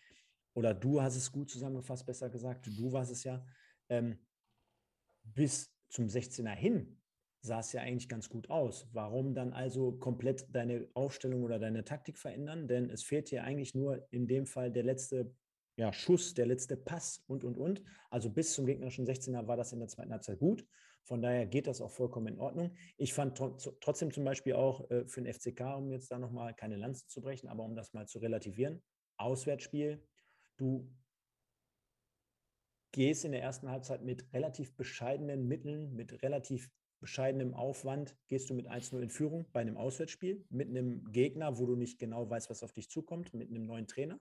Oder 0.53 0.73
du 0.73 1.01
hast 1.01 1.17
es 1.17 1.29
gut 1.29 1.49
zusammengefasst, 1.49 2.05
besser 2.05 2.29
gesagt. 2.29 2.67
Du 2.67 2.93
warst 2.93 3.11
es 3.11 3.25
ja. 3.25 3.45
Ähm, 3.89 4.17
bis 5.23 5.75
zum 5.89 6.05
16er 6.05 6.55
hin 6.55 7.00
sah 7.41 7.59
es 7.59 7.73
ja 7.73 7.81
eigentlich 7.81 8.07
ganz 8.07 8.29
gut 8.29 8.49
aus. 8.49 8.87
Warum 8.93 9.33
dann 9.33 9.53
also 9.53 9.93
komplett 9.93 10.45
deine 10.53 10.87
Aufstellung 10.93 11.43
oder 11.43 11.59
deine 11.59 11.83
Taktik 11.83 12.17
verändern? 12.17 12.67
Denn 12.67 12.89
es 12.89 13.03
fehlt 13.03 13.29
hier 13.29 13.43
eigentlich 13.43 13.73
nur 13.73 14.07
in 14.11 14.27
dem 14.27 14.45
Fall 14.45 14.71
der 14.71 14.83
letzte 14.83 15.33
ja, 15.77 15.91
Schuss, 15.91 16.33
der 16.33 16.45
letzte 16.45 16.77
Pass 16.77 17.23
und, 17.27 17.43
und, 17.43 17.57
und. 17.57 17.83
Also 18.09 18.29
bis 18.29 18.53
zum 18.53 18.65
gegnerischen 18.65 19.07
16er 19.07 19.47
war 19.47 19.57
das 19.57 19.73
in 19.73 19.79
der 19.79 19.87
zweiten 19.87 20.11
Halbzeit 20.11 20.39
gut. 20.39 20.65
Von 21.03 21.21
daher 21.21 21.47
geht 21.47 21.65
das 21.65 21.81
auch 21.81 21.89
vollkommen 21.89 22.27
in 22.27 22.39
Ordnung. 22.39 22.75
Ich 22.97 23.13
fand 23.13 23.35
trotzdem 23.79 24.11
zum 24.11 24.23
Beispiel 24.23 24.53
auch 24.53 24.89
äh, 24.91 25.07
für 25.07 25.21
den 25.21 25.33
FCK, 25.33 25.77
um 25.77 25.91
jetzt 25.91 26.11
da 26.11 26.19
nochmal 26.19 26.53
keine 26.53 26.75
Lanze 26.75 27.07
zu 27.07 27.21
brechen, 27.21 27.47
aber 27.47 27.63
um 27.63 27.75
das 27.75 27.93
mal 27.93 28.07
zu 28.07 28.19
relativieren, 28.19 28.83
Auswärtsspiel, 29.17 30.05
du 30.57 30.87
gehst 32.91 33.25
in 33.25 33.31
der 33.31 33.41
ersten 33.41 33.69
Halbzeit 33.69 34.03
mit 34.03 34.31
relativ 34.33 34.75
bescheidenen 34.75 35.47
Mitteln, 35.47 35.95
mit 35.95 36.21
relativ 36.21 36.69
bescheidenem 37.01 37.53
Aufwand, 37.53 38.15
gehst 38.27 38.49
du 38.49 38.53
mit 38.53 38.69
1-0 38.69 39.01
in 39.01 39.09
Führung 39.09 39.45
bei 39.51 39.59
einem 39.59 39.75
Auswärtsspiel, 39.75 40.45
mit 40.49 40.69
einem 40.69 41.11
Gegner, 41.11 41.57
wo 41.57 41.65
du 41.65 41.75
nicht 41.75 41.99
genau 41.99 42.29
weißt, 42.29 42.49
was 42.49 42.63
auf 42.63 42.71
dich 42.71 42.89
zukommt, 42.89 43.33
mit 43.33 43.49
einem 43.49 43.65
neuen 43.65 43.87
Trainer. 43.87 44.19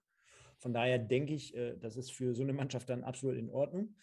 Von 0.59 0.73
daher 0.73 0.99
denke 0.99 1.35
ich, 1.35 1.55
äh, 1.55 1.77
das 1.77 1.97
ist 1.97 2.11
für 2.11 2.35
so 2.35 2.43
eine 2.43 2.53
Mannschaft 2.53 2.88
dann 2.88 3.05
absolut 3.05 3.37
in 3.37 3.51
Ordnung. 3.51 3.95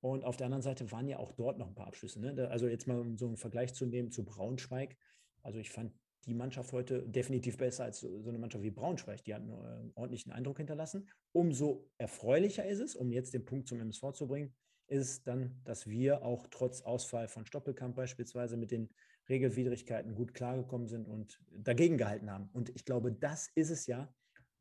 Und 0.00 0.24
auf 0.24 0.36
der 0.36 0.46
anderen 0.46 0.62
Seite 0.62 0.92
waren 0.92 1.08
ja 1.08 1.18
auch 1.18 1.32
dort 1.32 1.58
noch 1.58 1.68
ein 1.68 1.74
paar 1.74 1.86
Abschlüsse. 1.86 2.20
Ne? 2.20 2.48
Also 2.50 2.68
jetzt 2.68 2.86
mal 2.86 3.00
um 3.00 3.16
so 3.16 3.26
einen 3.26 3.38
Vergleich 3.38 3.72
zu 3.72 3.86
nehmen 3.86 4.10
zu 4.10 4.24
Braunschweig. 4.24 4.96
Also 5.42 5.58
ich 5.58 5.70
fand 5.70 5.92
die 6.26 6.34
Mannschaft 6.34 6.72
heute 6.72 7.02
definitiv 7.08 7.56
besser 7.56 7.84
als 7.84 8.00
so 8.00 8.28
eine 8.28 8.38
Mannschaft 8.38 8.62
wie 8.64 8.70
Braunschweig. 8.70 9.24
Die 9.24 9.34
hat 9.34 9.42
einen 9.42 9.52
äh, 9.52 9.92
ordentlichen 9.94 10.32
Eindruck 10.32 10.58
hinterlassen. 10.58 11.08
Umso 11.32 11.88
erfreulicher 11.98 12.66
ist 12.66 12.80
es, 12.80 12.94
um 12.94 13.12
jetzt 13.12 13.34
den 13.34 13.44
Punkt 13.44 13.66
zum 13.66 13.80
MSV 13.80 14.12
zu 14.12 14.26
bringen, 14.26 14.54
ist 14.88 15.26
dann, 15.26 15.60
dass 15.64 15.86
wir 15.86 16.22
auch 16.22 16.46
trotz 16.50 16.82
Ausfall 16.82 17.28
von 17.28 17.46
Stoppelkamp 17.46 17.96
beispielsweise 17.96 18.56
mit 18.56 18.70
den 18.70 18.90
Regelwidrigkeiten 19.28 20.14
gut 20.14 20.34
klargekommen 20.34 20.86
sind 20.86 21.06
und 21.06 21.40
dagegen 21.50 21.96
gehalten 21.96 22.30
haben. 22.30 22.50
Und 22.52 22.70
ich 22.70 22.84
glaube, 22.84 23.12
das 23.12 23.48
ist 23.54 23.70
es 23.70 23.86
ja, 23.86 24.12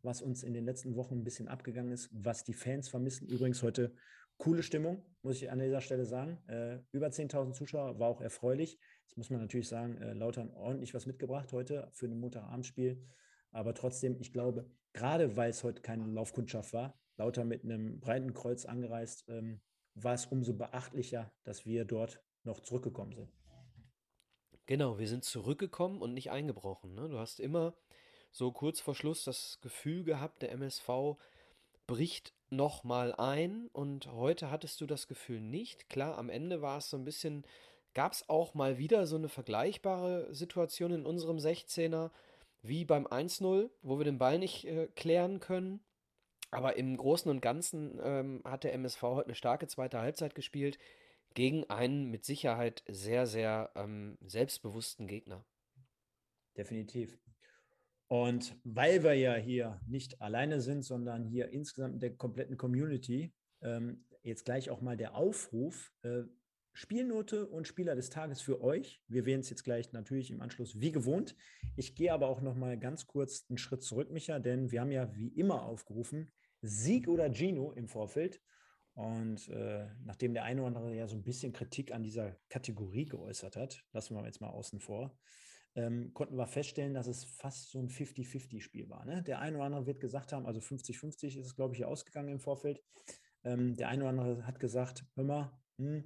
was 0.02 0.22
uns 0.22 0.44
in 0.44 0.54
den 0.54 0.66
letzten 0.66 0.96
Wochen 0.96 1.16
ein 1.16 1.24
bisschen 1.24 1.48
abgegangen 1.48 1.92
ist, 1.92 2.10
was 2.12 2.44
die 2.44 2.54
Fans 2.54 2.90
vermissen. 2.90 3.28
Übrigens 3.28 3.64
heute 3.64 3.94
coole 4.38 4.64
Stimmung, 4.64 5.04
muss 5.22 5.42
ich 5.42 5.52
an 5.52 5.60
dieser 5.60 5.82
Stelle 5.82 6.06
sagen. 6.06 6.38
Äh, 6.48 6.80
über 6.92 7.08
10.000 7.08 7.54
Zuschauer 7.54 8.00
war 8.00 8.08
auch 8.10 8.22
erfreulich. 8.22 8.80
Jetzt 9.06 9.18
muss 9.18 9.30
man 9.30 9.42
natürlich 9.42 9.68
sagen, 9.68 9.98
äh, 10.02 10.14
Lautern 10.14 10.50
ordentlich 10.52 10.94
was 10.94 11.06
mitgebracht 11.06 11.52
heute 11.54 11.90
für 11.94 12.08
ein 12.08 12.20
Montagabendspiel. 12.20 13.02
Aber 13.52 13.74
trotzdem, 13.74 14.18
ich 14.20 14.34
glaube, 14.34 14.70
gerade 14.94 15.36
weil 15.38 15.52
es 15.52 15.64
heute 15.64 15.82
keine 15.82 16.06
Laufkundschaft 16.08 16.74
war, 16.74 16.98
Lauter 17.18 17.46
mit 17.46 17.64
einem 17.64 18.00
breiten 18.00 18.34
Kreuz 18.34 18.66
angereist, 18.66 19.26
ähm, 19.28 19.62
war 19.96 20.14
es 20.14 20.26
umso 20.26 20.54
beachtlicher, 20.54 21.32
dass 21.44 21.66
wir 21.66 21.86
dort 21.86 22.22
noch 22.44 22.60
zurückgekommen 22.60 23.14
sind. 23.14 23.30
Genau, 24.66 24.98
wir 24.98 25.08
sind 25.08 25.24
zurückgekommen 25.24 26.02
und 26.02 26.14
nicht 26.14 26.32
eingebrochen. 26.32 26.94
Ne? 26.96 27.10
Du 27.10 27.20
hast 27.20 27.40
immer 27.40 27.74
so 28.32 28.52
kurz 28.52 28.80
vor 28.80 28.96
Schluss 28.96 29.24
das 29.24 29.60
Gefühl 29.62 30.04
gehabt, 30.04 30.42
der 30.42 30.52
MSV 30.52 31.18
bricht 31.86 32.34
nochmal 32.50 33.14
ein 33.16 33.68
und 33.74 34.12
heute 34.12 34.52
hattest 34.52 34.80
du 34.80 34.86
das 34.86 35.08
Gefühl 35.08 35.42
nicht. 35.42 35.90
Klar, 35.90 36.18
am 36.18 36.30
Ende 36.30 36.62
war 36.62 36.78
es 36.78 36.90
so 36.90 36.98
ein 36.98 37.04
bisschen, 37.04 37.46
gab 37.94 38.14
es 38.14 38.30
auch 38.30 38.54
mal 38.54 38.78
wieder 38.78 39.06
so 39.06 39.18
eine 39.18 39.30
vergleichbare 39.30 40.34
Situation 40.34 40.92
in 40.92 41.06
unserem 41.06 41.38
16er 41.38 42.12
wie 42.62 42.86
beim 42.86 43.06
1-0, 43.06 43.70
wo 43.82 43.98
wir 43.98 44.06
den 44.06 44.18
Ball 44.18 44.40
nicht 44.40 44.66
äh, 44.66 44.88
klären 44.96 45.40
können. 45.40 45.82
Aber 46.54 46.78
im 46.78 46.96
Großen 46.98 47.30
und 47.30 47.42
Ganzen 47.42 48.00
ähm, 48.04 48.42
hat 48.46 48.64
der 48.64 48.74
MSV 48.74 49.02
heute 49.02 49.28
eine 49.28 49.36
starke 49.36 49.68
zweite 49.68 50.00
Halbzeit 50.00 50.36
gespielt 50.36 50.78
gegen 51.34 51.70
einen 51.70 52.10
mit 52.12 52.26
Sicherheit 52.26 52.84
sehr, 52.88 53.26
sehr 53.26 53.72
ähm, 53.76 54.18
selbstbewussten 54.22 55.08
Gegner. 55.08 55.46
Definitiv. 56.56 57.18
Und 58.08 58.56
weil 58.64 59.04
wir 59.04 59.16
ja 59.16 59.34
hier 59.36 59.82
nicht 59.88 60.22
alleine 60.22 60.62
sind, 60.62 60.84
sondern 60.84 61.26
hier 61.26 61.50
insgesamt 61.50 61.96
in 61.96 62.00
der 62.00 62.16
kompletten 62.16 62.58
Community, 62.58 63.34
ähm, 63.62 64.06
jetzt 64.22 64.46
gleich 64.46 64.70
auch 64.70 64.82
mal 64.82 64.96
der 64.96 65.16
Aufruf, 65.16 65.92
äh, 66.04 66.24
Spielnote 66.74 67.48
und 67.48 67.68
Spieler 67.68 67.96
des 67.96 68.10
Tages 68.10 68.42
für 68.42 68.62
euch. 68.62 69.02
Wir 69.08 69.26
wählen 69.26 69.42
es 69.42 69.50
jetzt 69.50 69.64
gleich 69.64 69.94
natürlich 69.94 70.32
im 70.32 70.42
Anschluss 70.42 70.80
wie 70.80 70.92
gewohnt. 70.92 71.36
Ich 71.76 71.96
gehe 71.96 72.12
aber 72.12 72.28
auch 72.28 72.42
noch 72.42 72.56
mal 72.56 72.80
ganz 72.80 73.06
kurz 73.06 73.46
einen 73.50 73.60
Schritt 73.60 73.84
zurück, 73.84 74.10
Micha, 74.10 74.40
denn 74.40 74.72
wir 74.72 74.82
haben 74.82 74.92
ja 74.92 75.16
wie 75.16 75.28
immer 75.28 75.64
aufgerufen, 75.64 76.32
Sieg 76.64 77.08
oder 77.08 77.32
Gino 77.32 77.72
im 77.74 77.88
Vorfeld. 77.88 78.42
Und 78.96 79.50
äh, 79.50 79.88
nachdem 80.04 80.34
der 80.34 80.44
eine 80.44 80.62
oder 80.62 80.68
andere 80.68 80.96
ja 80.96 81.08
so 81.08 81.16
ein 81.16 81.24
bisschen 81.24 81.52
Kritik 81.52 81.92
an 81.92 82.04
dieser 82.04 82.36
Kategorie 82.50 83.06
geäußert 83.06 83.56
hat, 83.56 83.84
lassen 83.92 84.16
wir 84.16 84.24
jetzt 84.26 84.40
mal 84.40 84.50
außen 84.50 84.80
vor, 84.80 85.18
ähm, 85.76 86.14
konnten 86.14 86.38
wir 86.38 86.48
feststellen, 86.48 86.94
dass 86.94 87.08
es 87.08 87.24
fast 87.24 87.72
so 87.72 87.80
ein 87.80 87.90
50-50-Spiel 87.90 88.90
war. 88.90 89.06
Ne? 89.06 89.24
Der 89.24 89.40
eine 89.40 89.58
oder 89.58 89.66
andere 89.66 89.88
wird 89.88 90.00
gesagt 90.00 90.32
haben, 90.32 90.46
also 90.46 90.60
50-50 90.60 91.40
ist 91.40 91.46
es, 91.46 91.56
glaube 91.56 91.74
ich, 91.74 91.78
hier 91.78 91.88
ausgegangen 91.88 92.30
im 92.30 92.40
Vorfeld. 92.40 92.84
Ähm, 93.44 93.76
der 93.76 93.90
eine 93.90 94.04
oder 94.04 94.10
andere 94.12 94.48
hat 94.48 94.60
gesagt, 94.60 95.06
hör 95.16 95.24
mal, 95.24 95.60
hm, 95.78 96.04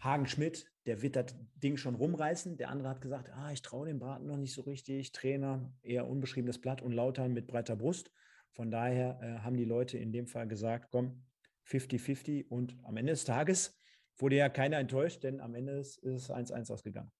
Hagen 0.00 0.26
Schmidt, 0.26 0.70
der 0.86 1.02
wird 1.02 1.16
das 1.16 1.34
Ding 1.56 1.76
schon 1.76 1.94
rumreißen. 1.94 2.56
Der 2.56 2.70
andere 2.70 2.88
hat 2.88 3.00
gesagt, 3.00 3.30
ah, 3.30 3.52
ich 3.52 3.60
traue 3.60 3.86
dem 3.86 3.98
Braten 3.98 4.26
noch 4.26 4.36
nicht 4.36 4.54
so 4.54 4.62
richtig. 4.62 5.12
Trainer, 5.12 5.72
eher 5.82 6.08
unbeschriebenes 6.08 6.60
Blatt 6.60 6.80
und 6.80 6.92
Lautern 6.92 7.32
mit 7.32 7.46
breiter 7.46 7.76
Brust. 7.76 8.10
Von 8.54 8.70
daher 8.70 9.20
äh, 9.20 9.40
haben 9.40 9.56
die 9.56 9.64
Leute 9.64 9.98
in 9.98 10.12
dem 10.12 10.26
Fall 10.26 10.46
gesagt, 10.46 10.88
komm, 10.90 11.24
50-50 11.66 12.48
und 12.48 12.76
am 12.84 12.96
Ende 12.96 13.12
des 13.12 13.24
Tages 13.24 13.76
wurde 14.16 14.36
ja 14.36 14.48
keiner 14.48 14.78
enttäuscht, 14.78 15.24
denn 15.24 15.40
am 15.40 15.54
Ende 15.54 15.78
ist 15.78 16.02
es 16.04 16.30
1-1 16.30 16.72
ausgegangen. 16.72 17.10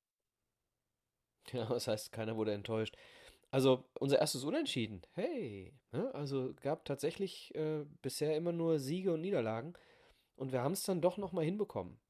Ja, 1.52 1.66
das 1.66 1.88
heißt, 1.88 2.12
keiner 2.12 2.36
wurde 2.36 2.54
enttäuscht. 2.54 2.96
Also 3.50 3.84
unser 4.00 4.18
erstes 4.18 4.44
Unentschieden. 4.44 5.02
Hey, 5.12 5.74
ne? 5.92 6.12
also 6.14 6.54
gab 6.60 6.84
tatsächlich 6.84 7.54
äh, 7.54 7.84
bisher 8.02 8.36
immer 8.36 8.52
nur 8.52 8.78
Siege 8.78 9.12
und 9.12 9.20
Niederlagen 9.20 9.74
und 10.36 10.52
wir 10.52 10.62
haben 10.62 10.72
es 10.72 10.82
dann 10.82 11.00
doch 11.00 11.18
nochmal 11.18 11.44
hinbekommen. 11.44 12.00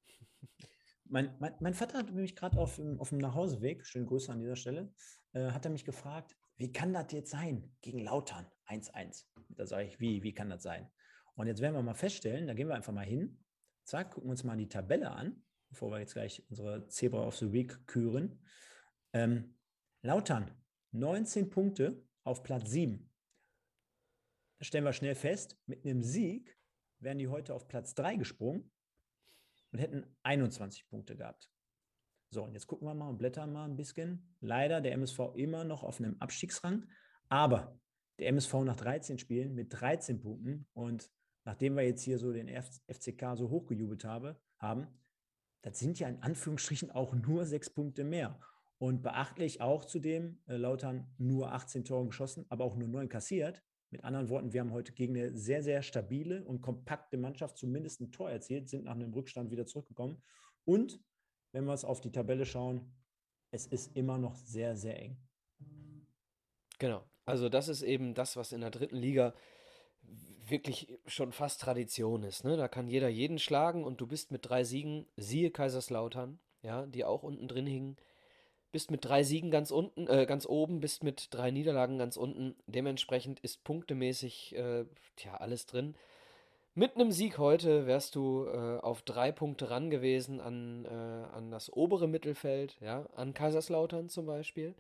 Mein, 1.07 1.37
mein, 1.39 1.55
mein, 1.61 1.75
Vater 1.75 1.99
hat 1.99 2.11
mich 2.13 2.35
gerade 2.35 2.57
auf, 2.57 2.81
auf 2.99 3.11
dem 3.11 3.19
Nachhauseweg, 3.19 3.85
schöne 3.85 4.07
Grüße 4.07 4.33
an 4.33 4.41
dieser 4.41 4.57
Stelle, 4.57 4.91
äh, 5.35 5.51
hat 5.51 5.67
er 5.67 5.71
mich 5.71 5.85
gefragt, 5.85 6.35
wie 6.57 6.73
kann 6.73 6.93
das 6.93 7.12
jetzt 7.12 7.31
sein 7.31 7.75
gegen 7.81 7.99
Lautern 7.99 8.47
1-1? 8.67 9.27
Da 9.49 9.67
sage 9.67 9.88
ich, 9.88 10.01
wie, 10.01 10.23
wie 10.23 10.35
kann 10.35 10.51
das 10.51 10.62
sein? 10.62 10.90
Und 11.35 11.47
jetzt 11.47 11.61
werden 11.61 11.75
wir 11.75 11.83
mal 11.83 11.95
feststellen, 11.95 12.47
da 12.47 12.55
gehen 12.55 12.69
wir 12.69 12.75
einfach 12.75 12.93
mal 12.93 13.05
hin, 13.05 13.45
zack, 13.85 14.12
gucken 14.12 14.31
uns 14.31 14.45
mal 14.45 14.57
die 14.57 14.69
Tabelle 14.69 15.11
an, 15.11 15.43
bevor 15.69 15.90
wir 15.90 15.99
jetzt 15.99 16.14
gleich 16.14 16.45
unsere 16.49 16.87
Zebra 16.88 17.27
of 17.27 17.37
the 17.37 17.53
Week 17.53 17.87
küren. 17.87 18.40
Ähm, 19.12 19.59
Lautern, 20.03 20.51
19 20.93 21.51
Punkte 21.51 22.07
auf 22.23 22.43
Platz 22.43 22.71
7. 22.71 23.11
Da 24.59 24.64
stellen 24.64 24.85
wir 24.85 24.93
schnell 24.93 25.14
fest, 25.14 25.59
mit 25.67 25.85
einem 25.85 26.03
Sieg 26.03 26.57
wären 27.01 27.19
die 27.19 27.29
heute 27.29 27.55
auf 27.55 27.69
Platz 27.69 27.95
3 27.95 28.17
gesprungen 28.17 28.71
und 29.73 29.79
hätten 29.81 30.17
21 30.23 30.88
Punkte 30.88 31.17
gehabt. 31.17 31.51
So, 32.35 32.42
und 32.42 32.53
jetzt 32.53 32.66
gucken 32.66 32.88
wir 32.88 32.94
mal 32.94 33.11
und 33.11 33.18
blättern 33.18 33.53
mal 33.53 33.64
ein 33.64 33.77
bisschen. 33.77 34.35
Leider 34.40 34.81
der 34.81 34.90
MSV 34.94 35.20
immer 35.37 35.62
noch 35.62 35.85
auf 35.85 36.01
einem 36.01 36.16
Abstiegsrang, 36.18 36.85
aber 37.29 37.79
der 38.18 38.27
MSV 38.27 38.55
nach 38.64 38.75
13 38.75 39.20
Spielen 39.20 39.55
mit 39.55 39.68
13 39.73 40.20
Punkten 40.20 40.66
und 40.73 41.12
nachdem 41.44 41.77
wir 41.77 41.85
jetzt 41.85 42.03
hier 42.03 42.18
so 42.18 42.33
den 42.33 42.49
FCK 42.49 43.37
so 43.37 43.51
hochgejubelt 43.51 44.05
habe, 44.05 44.37
haben, 44.59 44.88
das 45.62 45.79
sind 45.79 46.01
ja 46.01 46.09
in 46.09 46.23
Anführungsstrichen 46.25 46.90
auch 46.90 47.14
nur 47.14 47.47
sechs 47.47 47.70
Punkte 47.70 48.03
mehr. 48.03 48.40
Und 48.79 49.05
beachtlich 49.05 49.61
auch 49.61 49.85
zudem, 49.85 50.42
äh, 50.49 50.57
Lautern 50.57 51.07
nur 51.16 51.53
18 51.53 51.85
Tore 51.85 52.07
geschossen, 52.07 52.47
aber 52.49 52.64
auch 52.64 52.75
nur 52.75 52.88
9 52.88 53.09
kassiert. 53.09 53.62
Mit 53.90 54.03
anderen 54.03 54.29
Worten, 54.29 54.53
wir 54.53 54.61
haben 54.61 54.73
heute 54.73 54.92
gegen 54.92 55.16
eine 55.16 55.37
sehr, 55.37 55.62
sehr 55.62 55.83
stabile 55.83 56.44
und 56.44 56.62
kompakte 56.62 57.16
Mannschaft 57.16 57.57
zumindest 57.57 58.01
ein 58.01 58.11
Tor 58.11 58.29
erzielt, 58.29 58.68
sind 58.68 58.87
nach 58.87 58.97
einem 58.97 59.14
Rückstand 59.14 59.53
wieder 59.53 59.66
zurückgekommen. 59.66 60.20
Und 60.64 60.99
wenn 61.55 61.64
wir 61.67 61.73
es 61.73 61.85
auf 61.85 62.01
die 62.01 62.11
Tabelle 62.11 62.45
schauen, 62.45 62.93
es 63.53 63.67
ist 63.67 63.97
immer 63.97 64.19
noch 64.19 64.35
sehr, 64.35 64.77
sehr 64.77 65.01
eng. 65.01 65.17
Genau. 66.81 67.05
Also 67.25 67.49
das 67.49 67.69
ist 67.69 67.83
eben 67.83 68.14
das, 68.14 68.37
was 68.37 68.51
in 68.51 68.61
der 68.61 68.73
dritten 68.73 68.97
Liga 68.97 69.33
wirklich 70.47 70.93
schon 71.07 71.33
fast 71.33 71.61
Tradition 71.61 72.25
ist. 72.25 72.45
Ne? 72.45 72.57
Da 72.57 72.67
kann 72.67 72.88
jeder 72.88 73.09
jeden 73.09 73.38
schlagen 73.38 73.85
und 73.85 74.01
du 74.01 74.07
bist 74.09 74.33
mit 74.33 74.49
drei 74.49 74.64
Siegen, 74.64 75.07
siehe 75.17 75.53
Kaiserslautern, 75.53 76.40
ja, 76.62 76.87
die 76.87 77.05
auch 77.05 77.23
unten 77.23 77.47
drin 77.47 77.67
hingen, 77.67 77.97
bist 78.73 78.90
mit 78.90 79.05
drei 79.05 79.23
Siegen 79.23 79.53
ganz 79.53 79.71
unten, 79.71 80.09
äh, 80.09 80.27
ganz 80.27 80.47
oben, 80.47 80.81
bist 80.81 81.05
mit 81.05 81.33
drei 81.33 81.53
Niederlagen 81.53 81.99
ganz 81.99 82.17
unten. 82.17 82.57
Dementsprechend 82.67 83.38
ist 83.40 83.62
punktemäßig 83.62 84.57
äh, 84.57 84.87
tja, 85.14 85.37
alles 85.37 85.67
drin. 85.67 85.95
Mit 86.77 86.97
einem 86.97 87.13
Sieg 87.13 87.39
heute 87.39 87.87
wärst 87.87 88.17
du 88.17 88.47
äh, 88.47 88.81
auf 88.81 89.03
drei 89.03 89.31
Punkte 89.31 89.71
ran 89.71 89.91
gewesen 89.91 90.41
an, 90.41 90.85
äh, 90.85 90.89
an 90.89 91.53
das 91.53 91.73
obere 91.73 92.09
Mittelfeld, 92.09 92.77
ja, 92.81 93.07
an 93.15 93.33
Kaiserslautern 93.33 94.09
zum 94.09 94.27
Beispiel. 94.27 94.75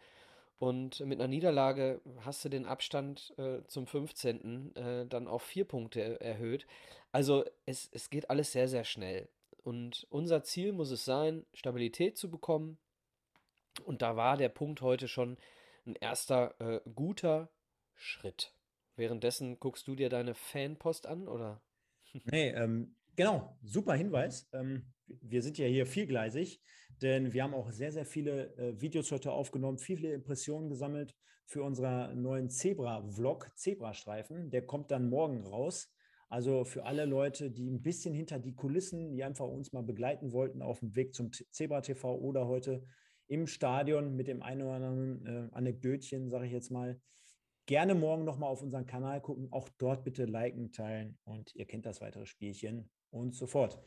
Und 0.58 0.98
mit 1.00 1.20
einer 1.20 1.28
Niederlage 1.28 2.00
hast 2.24 2.44
du 2.44 2.48
den 2.48 2.66
Abstand 2.66 3.32
äh, 3.38 3.62
zum 3.68 3.86
15. 3.86 4.74
Äh, 4.74 5.06
dann 5.06 5.28
auf 5.28 5.42
vier 5.42 5.64
Punkte 5.66 6.20
erhöht. 6.20 6.66
Also 7.12 7.44
es, 7.64 7.88
es 7.92 8.10
geht 8.10 8.28
alles 8.28 8.50
sehr, 8.50 8.66
sehr 8.66 8.84
schnell. 8.84 9.28
Und 9.62 10.06
unser 10.10 10.42
Ziel 10.42 10.72
muss 10.72 10.90
es 10.90 11.04
sein, 11.04 11.46
Stabilität 11.54 12.18
zu 12.18 12.28
bekommen, 12.28 12.78
und 13.84 14.02
da 14.02 14.16
war 14.16 14.36
der 14.36 14.48
Punkt 14.48 14.82
heute 14.82 15.08
schon 15.08 15.36
ein 15.86 15.96
erster 15.96 16.54
äh, 16.60 16.80
guter 16.94 17.48
Schritt. 17.94 18.52
Währenddessen 18.96 19.58
guckst 19.58 19.88
du 19.88 19.94
dir 19.94 20.08
deine 20.08 20.34
Fanpost 20.34 21.06
an, 21.06 21.26
oder? 21.28 21.60
Nee, 22.24 22.50
ähm, 22.50 22.94
genau, 23.16 23.58
super 23.62 23.94
Hinweis. 23.94 24.48
Ähm, 24.52 24.92
wir 25.06 25.42
sind 25.42 25.58
ja 25.58 25.66
hier 25.66 25.86
vielgleisig, 25.86 26.60
denn 27.02 27.32
wir 27.32 27.42
haben 27.42 27.54
auch 27.54 27.70
sehr, 27.72 27.92
sehr 27.92 28.06
viele 28.06 28.56
äh, 28.56 28.80
Videos 28.80 29.10
heute 29.10 29.32
aufgenommen, 29.32 29.78
viele 29.78 30.12
Impressionen 30.12 30.68
gesammelt 30.68 31.14
für 31.46 31.62
unseren 31.62 32.22
neuen 32.22 32.48
Zebra-Vlog, 32.48 33.50
Zebrastreifen. 33.56 34.50
Der 34.50 34.64
kommt 34.64 34.90
dann 34.90 35.08
morgen 35.08 35.44
raus 35.44 35.90
Also 36.28 36.64
für 36.64 36.84
alle 36.84 37.04
Leute, 37.04 37.50
die 37.50 37.68
ein 37.68 37.82
bisschen 37.82 38.14
hinter 38.14 38.38
die 38.38 38.54
Kulissen, 38.54 39.12
die 39.12 39.22
einfach 39.24 39.46
uns 39.46 39.72
mal 39.72 39.82
begleiten 39.82 40.32
wollten 40.32 40.62
auf 40.62 40.80
dem 40.80 40.94
Weg 40.96 41.14
zum 41.14 41.30
Zebra 41.32 41.80
TV 41.80 42.16
oder 42.16 42.46
heute 42.46 42.84
im 43.26 43.46
Stadion 43.46 44.14
mit 44.16 44.28
dem 44.28 44.42
einen 44.42 44.62
oder 44.62 44.74
anderen 44.74 45.26
äh, 45.26 45.48
Anekdötchen, 45.52 46.30
sage 46.30 46.46
ich 46.46 46.52
jetzt 46.52 46.70
mal, 46.70 47.00
gerne 47.66 47.94
morgen 47.94 48.24
nochmal 48.24 48.50
auf 48.50 48.62
unseren 48.62 48.86
Kanal 48.86 49.20
gucken. 49.20 49.48
Auch 49.50 49.68
dort 49.78 50.04
bitte 50.04 50.24
liken, 50.24 50.72
teilen 50.72 51.18
und 51.24 51.54
ihr 51.54 51.66
kennt 51.66 51.86
das 51.86 52.00
weitere 52.00 52.26
Spielchen 52.26 52.90
und 53.10 53.34
so 53.34 53.46
fort. 53.46 53.78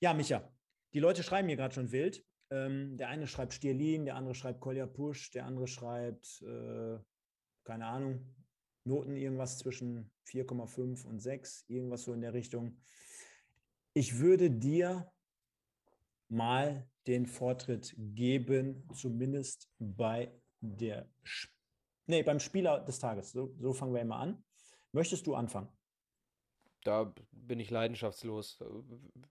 Ja, 0.00 0.14
Micha, 0.14 0.50
die 0.94 1.00
Leute 1.00 1.22
schreiben 1.22 1.48
hier 1.48 1.56
gerade 1.56 1.74
schon 1.74 1.92
wild. 1.92 2.24
Ähm, 2.50 2.96
der 2.96 3.08
eine 3.08 3.26
schreibt 3.26 3.52
Stierlin, 3.52 4.06
der 4.06 4.16
andere 4.16 4.34
schreibt 4.34 4.60
Kolja 4.60 4.86
Push, 4.86 5.30
der 5.32 5.44
andere 5.44 5.66
schreibt, 5.66 6.42
äh, 6.42 6.98
keine 7.64 7.86
Ahnung, 7.86 8.34
Noten 8.84 9.16
irgendwas 9.16 9.58
zwischen 9.58 10.10
4,5 10.26 11.04
und 11.04 11.20
6, 11.20 11.66
irgendwas 11.68 12.04
so 12.04 12.14
in 12.14 12.22
der 12.22 12.32
Richtung. 12.32 12.80
Ich 13.92 14.18
würde 14.18 14.50
dir 14.50 15.12
mal 16.28 16.88
den 17.06 17.26
Vortritt 17.26 17.94
geben, 17.96 18.88
zumindest 18.94 19.70
bei 19.78 20.32
der 20.60 21.10
nee, 22.08 22.22
beim 22.22 22.40
Spieler 22.40 22.80
des 22.80 22.98
Tages. 22.98 23.32
So, 23.32 23.54
so 23.60 23.72
fangen 23.72 23.94
wir 23.94 24.00
immer 24.00 24.16
an. 24.16 24.42
Möchtest 24.92 25.26
du 25.26 25.34
anfangen? 25.34 25.68
Da 26.82 27.12
bin 27.32 27.60
ich 27.60 27.70
leidenschaftslos. 27.70 28.58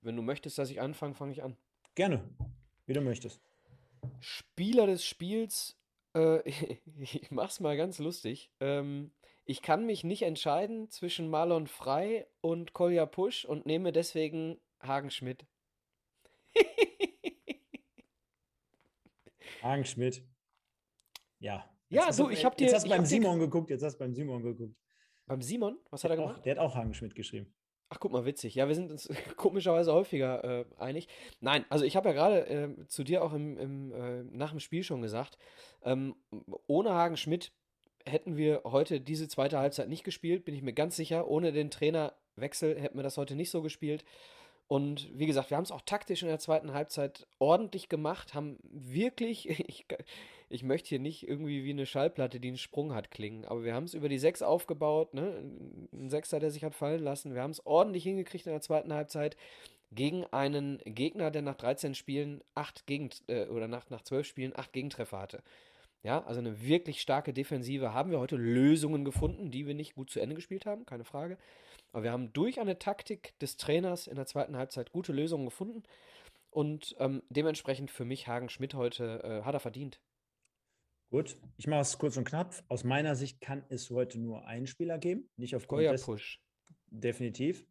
Wenn 0.02 0.16
du 0.16 0.22
möchtest, 0.22 0.58
dass 0.58 0.70
ich 0.70 0.80
anfange, 0.80 1.16
fange 1.16 1.32
ich 1.32 1.44
an. 1.44 1.58
Gerne, 1.96 2.24
wie 2.86 2.94
du 2.94 3.02
möchtest. 3.02 3.42
Spieler 4.20 4.86
des 4.86 5.04
Spiels, 5.04 5.78
äh, 6.14 6.48
ich 7.00 7.32
mach's 7.32 7.60
mal 7.60 7.76
ganz 7.76 8.00
lustig. 8.00 8.52
Ähm, 8.60 9.12
ich 9.46 9.62
kann 9.62 9.86
mich 9.86 10.04
nicht 10.04 10.24
entscheiden 10.24 10.90
zwischen 10.90 11.30
Marlon 11.30 11.68
Frey 11.68 12.26
und 12.42 12.74
Kolja 12.74 13.06
Pusch 13.06 13.46
und 13.46 13.66
nehme 13.66 13.92
deswegen 13.92 14.60
Hagen 14.82 15.10
Schmidt. 15.10 15.46
Hagen 19.64 19.86
Schmidt. 19.86 20.22
Ja. 21.40 21.68
Ja, 21.90 22.12
du, 22.12 22.30
ich 22.30 22.44
habe 22.46 22.56
dir. 22.56 22.66
Jetzt 22.66 22.76
hast 22.76 22.86
du 22.86 22.90
beim 22.90 23.06
Simon 23.06 23.40
geguckt, 23.40 23.70
jetzt 23.70 23.84
hast 23.84 23.96
du 23.96 24.00
beim 24.00 24.14
Simon 24.14 24.44
geguckt. 24.44 24.76
Beim 25.26 25.42
Simon? 25.42 25.78
Was 25.90 26.04
hat 26.04 26.12
er 26.12 26.18
gemacht? 26.18 26.38
Auch, 26.40 26.42
der 26.42 26.56
hat 26.56 26.60
auch 26.60 26.76
Hagen 26.76 26.94
Schmidt 26.94 27.16
geschrieben. 27.16 27.54
Ach, 27.90 28.00
guck 28.00 28.12
mal, 28.12 28.26
witzig. 28.26 28.56
Ja, 28.56 28.68
wir 28.68 28.76
sind 28.76 28.92
uns 28.92 29.10
komischerweise 29.38 29.94
häufiger 29.94 30.44
äh, 30.44 30.66
einig. 30.78 31.08
Nein, 31.40 31.66
also 31.70 31.86
ich 31.86 31.96
habe 31.96 32.10
ja 32.10 32.14
gerade 32.14 32.48
äh, 32.48 32.88
zu 32.88 33.04
dir 33.04 33.24
auch 33.24 33.34
im, 33.34 33.58
im 33.58 33.92
äh, 33.94 34.24
nach 34.24 34.52
dem 34.52 34.60
Spiel 34.60 34.84
schon 34.84 35.02
gesagt, 35.02 35.38
ähm, 35.84 36.16
ohne 36.68 36.92
Hagen 36.92 37.18
Schmidt 37.18 37.54
hätten 38.06 38.38
wir 38.38 38.62
heute 38.64 39.02
diese 39.02 39.28
zweite 39.28 39.60
Halbzeit 39.60 39.90
nicht 39.90 40.04
gespielt, 40.04 40.46
bin 40.46 40.56
ich 40.56 40.62
mir 40.62 40.74
ganz 40.74 40.96
sicher. 40.96 41.28
Ohne 41.28 41.52
den 41.52 41.72
Trainerwechsel 41.72 42.80
hätten 42.80 42.98
wir 42.98 43.04
das 43.04 43.18
heute 43.18 43.36
nicht 43.36 43.52
so 43.52 43.62
gespielt. 43.62 44.04
Und 44.68 45.10
wie 45.18 45.28
gesagt, 45.28 45.50
wir 45.50 45.58
haben 45.58 45.64
es 45.64 45.72
auch 45.72 45.82
taktisch 45.82 46.24
in 46.24 46.28
der 46.28 46.40
zweiten 46.40 46.74
Halbzeit 46.74 47.26
ordentlich 47.40 47.88
gemacht, 47.88 48.34
haben 48.34 48.58
wirklich, 48.64 49.50
ich, 49.68 49.86
ich 50.50 50.64
möchte 50.64 50.90
hier 50.90 51.00
nicht 51.00 51.28
irgendwie 51.28 51.64
wie 51.64 51.72
eine 51.72 51.86
Schallplatte, 51.86 52.40
die 52.40 52.50
einen 52.50 52.58
Sprung 52.58 52.94
hat, 52.94 53.12
klingen, 53.12 53.46
aber 53.46 53.64
wir 53.64 53.74
haben 53.74 53.86
es 53.86 53.94
über 53.94 54.10
die 54.10 54.20
Sechs 54.20 54.42
aufgebaut, 54.42 55.14
ne? 55.14 55.42
ein 55.94 56.10
Sechser, 56.10 56.40
der 56.40 56.52
sich 56.52 56.64
hat 56.64 56.76
fallen 56.76 57.04
lassen. 57.04 57.34
Wir 57.34 57.42
haben 57.42 57.52
es 57.52 57.66
ordentlich 57.66 58.04
hingekriegt 58.04 58.46
in 58.46 58.52
der 58.52 58.62
zweiten 58.62 58.94
Halbzeit 58.94 59.38
gegen 59.92 60.26
einen 60.26 60.80
Gegner, 60.84 61.32
der 61.32 61.42
nach 61.42 61.56
13 61.56 61.96
Spielen 61.96 62.42
acht 62.54 62.86
Gegend 62.88 63.24
äh, 63.28 63.48
oder 63.48 63.70
nach, 63.70 63.90
nach 63.90 64.02
12 64.02 64.28
Spielen 64.28 64.54
acht 64.56 64.74
Gegentreffer 64.74 65.20
hatte. 65.20 65.44
Ja, 66.04 66.24
also 66.26 66.40
eine 66.40 66.62
wirklich 66.62 67.02
starke 67.02 67.34
Defensive. 67.34 67.94
Haben 67.94 68.12
wir 68.12 68.20
heute 68.20 68.36
Lösungen 68.36 69.06
gefunden, 69.06 69.50
die 69.50 69.66
wir 69.66 69.74
nicht 69.74 69.96
gut 69.96 70.10
zu 70.10 70.20
Ende 70.20 70.36
gespielt 70.36 70.66
haben, 70.66 70.86
keine 70.86 71.06
Frage. 71.06 71.38
Aber 71.92 72.04
wir 72.04 72.12
haben 72.12 72.34
durch 72.34 72.60
eine 72.60 72.80
Taktik 72.80 73.38
des 73.40 73.58
Trainers 73.58 74.08
in 74.08 74.16
der 74.16 74.26
zweiten 74.26 74.58
Halbzeit 74.58 74.92
gute 74.92 75.14
Lösungen 75.14 75.46
gefunden. 75.46 75.84
Und 76.50 76.96
ähm, 77.00 77.24
dementsprechend 77.30 77.92
für 77.92 78.06
mich 78.06 78.28
Hagen 78.28 78.50
Schmidt 78.50 78.74
heute 78.74 79.22
äh, 79.24 79.44
hat 79.44 79.54
er 79.54 79.60
verdient. 79.60 80.02
Gut, 81.10 81.38
ich 81.56 81.68
mache 81.68 81.82
es 81.82 81.98
kurz 81.98 82.18
und 82.18 82.26
knapp. 82.26 82.54
Aus 82.68 82.84
meiner 82.84 83.16
Sicht 83.16 83.40
kann 83.40 83.64
es 83.70 83.90
heute 83.90 84.20
nur 84.20 84.46
einen 84.46 84.68
Spieler 84.68 84.98
geben, 84.98 85.30
nicht 85.38 85.56
aufgrund 85.56 85.80
Goya 85.80 85.92
des 85.94 86.04
Push. 86.04 86.42
Definitiv. 86.88 87.66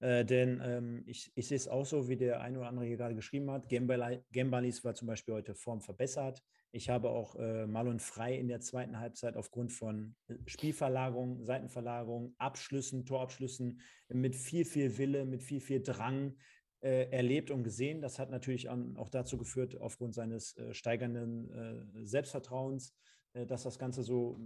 Äh, 0.00 0.24
denn 0.24 0.60
ähm, 0.64 1.02
ich, 1.06 1.30
ich 1.34 1.46
sehe 1.46 1.56
es 1.56 1.68
auch 1.68 1.84
so, 1.84 2.08
wie 2.08 2.16
der 2.16 2.40
eine 2.40 2.58
oder 2.58 2.68
andere 2.68 2.86
hier 2.86 2.96
gerade 2.96 3.14
geschrieben 3.14 3.50
hat. 3.50 3.68
Gembalis 3.68 4.82
war 4.84 4.94
zum 4.94 5.06
Beispiel 5.06 5.34
heute 5.34 5.54
Form 5.54 5.80
verbessert. 5.80 6.42
Ich 6.72 6.88
habe 6.88 7.10
auch 7.10 7.34
äh, 7.34 7.66
Marlon 7.66 7.98
Frei 7.98 8.36
in 8.36 8.46
der 8.46 8.60
zweiten 8.60 8.98
Halbzeit 8.98 9.36
aufgrund 9.36 9.72
von 9.72 10.14
äh, 10.28 10.34
Spielverlagerung, 10.46 11.44
Seitenverlagerung, 11.44 12.34
Abschlüssen, 12.38 13.04
Torabschlüssen 13.04 13.80
mit 14.08 14.36
viel, 14.36 14.64
viel 14.64 14.96
Wille, 14.96 15.24
mit 15.24 15.42
viel, 15.42 15.60
viel 15.60 15.82
Drang 15.82 16.36
äh, 16.80 17.10
erlebt 17.10 17.50
und 17.50 17.64
gesehen. 17.64 18.00
Das 18.00 18.18
hat 18.18 18.30
natürlich 18.30 18.68
auch 18.68 19.10
dazu 19.10 19.36
geführt, 19.36 19.80
aufgrund 19.80 20.14
seines 20.14 20.56
äh, 20.56 20.72
steigernden 20.72 21.50
äh, 21.50 22.06
Selbstvertrauens, 22.06 22.94
äh, 23.32 23.46
dass 23.46 23.64
das 23.64 23.78
Ganze 23.78 24.02
so 24.02 24.38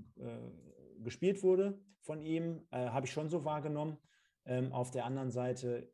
gespielt 0.99 1.43
wurde 1.43 1.79
von 2.01 2.23
ihm. 2.23 2.67
habe 2.71 3.07
ich 3.07 3.13
schon 3.13 3.29
so 3.29 3.45
wahrgenommen. 3.45 3.99
Ähm, 4.47 4.73
auf 4.73 4.91
der 4.91 5.05
anderen 5.05 5.31
Seite, 5.31 5.91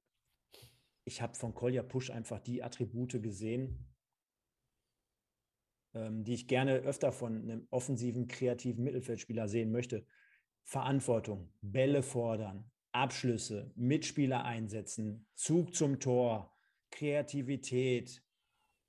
ich 1.04 1.22
habe 1.22 1.34
von 1.34 1.54
Kolja 1.54 1.82
Pusch 1.82 2.10
einfach 2.10 2.40
die 2.40 2.62
Attribute 2.62 3.22
gesehen, 3.22 3.89
ähm, 5.94 6.24
die 6.24 6.34
ich 6.34 6.46
gerne 6.46 6.76
öfter 6.76 7.12
von 7.12 7.36
einem 7.36 7.66
offensiven, 7.70 8.28
kreativen 8.28 8.84
Mittelfeldspieler 8.84 9.48
sehen 9.48 9.72
möchte. 9.72 10.04
Verantwortung, 10.64 11.52
Bälle 11.62 12.02
fordern, 12.02 12.70
Abschlüsse, 12.92 13.72
Mitspieler 13.76 14.44
einsetzen, 14.44 15.26
Zug 15.34 15.74
zum 15.74 15.98
Tor, 16.00 16.56
Kreativität, 16.90 18.22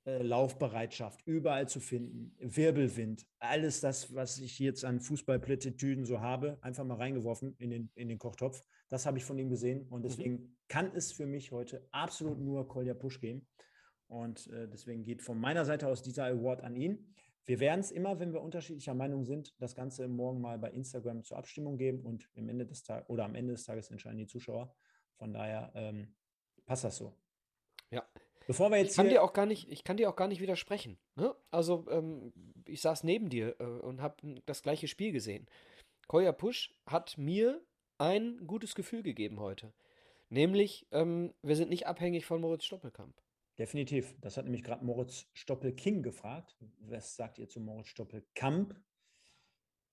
äh, 0.04 0.22
Laufbereitschaft, 0.22 1.22
überall 1.26 1.68
zu 1.68 1.78
finden, 1.78 2.34
Wirbelwind, 2.40 3.24
alles 3.38 3.80
das, 3.80 4.12
was 4.14 4.38
ich 4.38 4.58
jetzt 4.58 4.84
an 4.84 5.00
Fußballplittitüden 5.00 6.04
so 6.04 6.20
habe, 6.20 6.58
einfach 6.60 6.84
mal 6.84 6.96
reingeworfen 6.96 7.54
in 7.58 7.70
den, 7.70 7.90
in 7.94 8.08
den 8.08 8.18
Kochtopf. 8.18 8.64
Das 8.88 9.06
habe 9.06 9.18
ich 9.18 9.24
von 9.24 9.38
ihm 9.38 9.48
gesehen 9.48 9.86
und 9.88 10.00
mhm. 10.00 10.04
deswegen 10.04 10.34
mhm. 10.34 10.56
kann 10.68 10.90
es 10.94 11.12
für 11.12 11.26
mich 11.26 11.52
heute 11.52 11.86
absolut 11.92 12.40
nur 12.40 12.66
Kolja 12.66 12.94
Pusch 12.94 13.20
geben. 13.20 13.46
Und 14.12 14.46
äh, 14.48 14.68
deswegen 14.68 15.04
geht 15.04 15.22
von 15.22 15.40
meiner 15.40 15.64
Seite 15.64 15.88
aus 15.88 16.02
dieser 16.02 16.26
Award 16.26 16.60
an 16.60 16.76
ihn. 16.76 17.14
Wir 17.46 17.60
werden 17.60 17.80
es 17.80 17.90
immer, 17.90 18.20
wenn 18.20 18.34
wir 18.34 18.42
unterschiedlicher 18.42 18.92
Meinung 18.92 19.24
sind, 19.24 19.54
das 19.58 19.74
Ganze 19.74 20.06
morgen 20.06 20.42
mal 20.42 20.58
bei 20.58 20.70
Instagram 20.70 21.24
zur 21.24 21.38
Abstimmung 21.38 21.78
geben 21.78 22.04
und 22.04 22.28
am 22.36 22.48
Ende 22.48 22.66
des 22.66 22.82
Tages 22.82 23.08
oder 23.08 23.24
am 23.24 23.34
Ende 23.34 23.54
des 23.54 23.64
Tages 23.64 23.90
entscheiden 23.90 24.18
die 24.18 24.26
Zuschauer. 24.26 24.74
Von 25.16 25.32
daher 25.32 25.72
ähm, 25.74 26.14
passt 26.66 26.84
das 26.84 26.98
so. 26.98 27.14
Ja. 27.90 28.06
Bevor 28.46 28.70
wir 28.70 28.78
jetzt 28.78 28.90
ich 28.90 28.96
kann 28.96 29.08
dir 29.08 29.22
auch 29.22 29.32
gar 29.32 29.46
nicht, 29.46 29.72
ich 29.72 29.82
kann 29.82 29.96
dir 29.96 30.10
auch 30.10 30.16
gar 30.16 30.28
nicht 30.28 30.42
widersprechen. 30.42 30.98
Ne? 31.16 31.34
Also 31.50 31.86
ähm, 31.90 32.34
ich 32.66 32.82
saß 32.82 33.04
neben 33.04 33.30
dir 33.30 33.56
äh, 33.60 33.64
und 33.64 34.02
habe 34.02 34.42
das 34.44 34.62
gleiche 34.62 34.88
Spiel 34.88 35.12
gesehen. 35.12 35.48
Koya 36.06 36.32
Push 36.32 36.74
hat 36.86 37.16
mir 37.16 37.62
ein 37.96 38.46
gutes 38.46 38.74
Gefühl 38.74 39.02
gegeben 39.02 39.40
heute. 39.40 39.72
Nämlich, 40.28 40.86
ähm, 40.92 41.32
wir 41.42 41.56
sind 41.56 41.70
nicht 41.70 41.86
abhängig 41.86 42.26
von 42.26 42.40
Moritz 42.42 42.64
Stoppelkamp. 42.64 43.14
Definitiv. 43.58 44.14
Das 44.20 44.36
hat 44.36 44.44
nämlich 44.44 44.64
gerade 44.64 44.84
Moritz 44.84 45.26
Stoppel-King 45.34 46.02
gefragt. 46.02 46.56
Was 46.80 47.16
sagt 47.16 47.38
ihr 47.38 47.48
zu 47.48 47.60
Moritz 47.60 47.88
Stoppel-Kamp? 47.88 48.74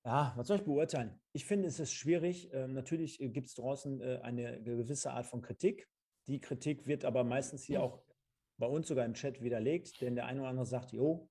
Ja, 0.05 0.33
was 0.37 0.47
soll 0.47 0.57
ich 0.57 0.63
beurteilen? 0.63 1.19
Ich 1.33 1.45
finde, 1.45 1.67
es 1.67 1.79
ist 1.79 1.93
schwierig. 1.93 2.49
Ähm, 2.53 2.73
natürlich 2.73 3.19
äh, 3.19 3.29
gibt 3.29 3.47
es 3.47 3.55
draußen 3.55 4.01
äh, 4.01 4.19
eine 4.23 4.63
gewisse 4.63 5.11
Art 5.11 5.25
von 5.25 5.41
Kritik. 5.41 5.89
Die 6.27 6.39
Kritik 6.39 6.87
wird 6.87 7.03
aber 7.03 7.23
meistens 7.23 7.63
hier 7.65 7.83
auch 7.83 8.01
bei 8.57 8.67
uns 8.67 8.87
sogar 8.87 9.05
im 9.05 9.13
Chat 9.13 9.41
widerlegt, 9.41 10.01
denn 10.01 10.15
der 10.15 10.25
eine 10.25 10.41
oder 10.41 10.49
andere 10.49 10.65
sagt, 10.65 10.91
jo, 10.93 11.29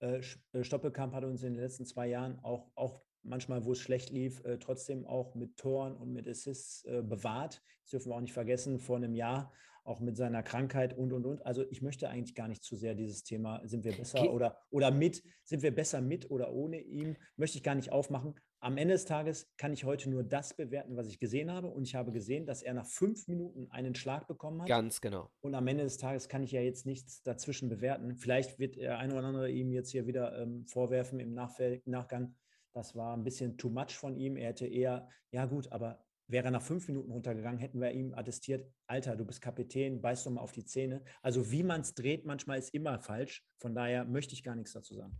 äh, 0.00 0.20
äh, 0.52 0.64
Stoppelkamp 0.64 1.14
hat 1.14 1.24
uns 1.24 1.42
in 1.42 1.54
den 1.54 1.62
letzten 1.62 1.86
zwei 1.86 2.06
Jahren 2.08 2.38
auch, 2.44 2.70
auch 2.74 3.02
manchmal, 3.22 3.64
wo 3.64 3.72
es 3.72 3.80
schlecht 3.80 4.10
lief, 4.10 4.44
äh, 4.44 4.58
trotzdem 4.58 5.06
auch 5.06 5.34
mit 5.34 5.56
Toren 5.56 5.96
und 5.96 6.12
mit 6.12 6.28
Assists 6.28 6.84
äh, 6.84 7.02
bewahrt. 7.02 7.62
Das 7.82 7.90
dürfen 7.90 8.10
wir 8.10 8.16
auch 8.16 8.20
nicht 8.20 8.32
vergessen, 8.32 8.78
vor 8.78 8.96
einem 8.96 9.14
Jahr 9.14 9.52
auch 9.88 10.00
mit 10.00 10.16
seiner 10.16 10.42
Krankheit 10.42 10.96
und, 10.96 11.12
und, 11.12 11.24
und. 11.24 11.44
Also 11.46 11.64
ich 11.70 11.80
möchte 11.80 12.08
eigentlich 12.08 12.34
gar 12.34 12.46
nicht 12.46 12.62
zu 12.62 12.76
sehr 12.76 12.94
dieses 12.94 13.24
Thema, 13.24 13.62
sind 13.64 13.84
wir 13.84 13.96
besser 13.96 14.20
okay. 14.20 14.28
oder, 14.28 14.58
oder 14.70 14.90
mit, 14.90 15.22
sind 15.44 15.62
wir 15.62 15.74
besser 15.74 16.02
mit 16.02 16.30
oder 16.30 16.52
ohne 16.52 16.78
ihm, 16.80 17.16
möchte 17.36 17.56
ich 17.56 17.64
gar 17.64 17.74
nicht 17.74 17.90
aufmachen. 17.90 18.34
Am 18.60 18.76
Ende 18.76 18.94
des 18.94 19.04
Tages 19.04 19.50
kann 19.56 19.72
ich 19.72 19.84
heute 19.84 20.10
nur 20.10 20.24
das 20.24 20.54
bewerten, 20.54 20.96
was 20.96 21.06
ich 21.06 21.20
gesehen 21.20 21.50
habe. 21.50 21.68
Und 21.68 21.84
ich 21.84 21.94
habe 21.94 22.12
gesehen, 22.12 22.44
dass 22.44 22.62
er 22.62 22.74
nach 22.74 22.86
fünf 22.86 23.28
Minuten 23.28 23.70
einen 23.70 23.94
Schlag 23.94 24.26
bekommen 24.26 24.60
hat. 24.60 24.68
Ganz 24.68 25.00
genau. 25.00 25.30
Und 25.40 25.54
am 25.54 25.66
Ende 25.68 25.84
des 25.84 25.96
Tages 25.96 26.28
kann 26.28 26.42
ich 26.42 26.52
ja 26.52 26.60
jetzt 26.60 26.84
nichts 26.84 27.22
dazwischen 27.22 27.68
bewerten. 27.68 28.16
Vielleicht 28.16 28.58
wird 28.58 28.76
der 28.76 28.98
eine 28.98 29.14
oder 29.14 29.28
andere 29.28 29.50
ihm 29.50 29.72
jetzt 29.72 29.90
hier 29.90 30.06
wieder 30.06 30.36
ähm, 30.38 30.66
vorwerfen 30.66 31.20
im 31.20 31.34
Nachgang. 31.34 32.34
Das 32.74 32.94
war 32.94 33.16
ein 33.16 33.24
bisschen 33.24 33.56
too 33.56 33.70
much 33.70 33.92
von 33.92 34.16
ihm. 34.16 34.36
Er 34.36 34.48
hätte 34.48 34.66
eher, 34.66 35.08
ja 35.30 35.46
gut, 35.46 35.72
aber 35.72 36.04
Wäre 36.30 36.44
er 36.44 36.50
nach 36.50 36.62
fünf 36.62 36.86
Minuten 36.88 37.10
runtergegangen, 37.10 37.58
hätten 37.58 37.80
wir 37.80 37.90
ihm 37.90 38.12
attestiert, 38.12 38.70
Alter, 38.86 39.16
du 39.16 39.24
bist 39.24 39.40
Kapitän, 39.40 40.02
beißt 40.02 40.26
doch 40.26 40.30
mal 40.30 40.42
auf 40.42 40.52
die 40.52 40.64
Zähne. 40.64 41.02
Also 41.22 41.50
wie 41.50 41.62
man 41.62 41.80
es 41.80 41.94
dreht, 41.94 42.26
manchmal 42.26 42.58
ist 42.58 42.74
immer 42.74 42.98
falsch. 42.98 43.42
Von 43.56 43.74
daher 43.74 44.04
möchte 44.04 44.34
ich 44.34 44.42
gar 44.42 44.54
nichts 44.54 44.74
dazu 44.74 44.94
sagen. 44.94 45.16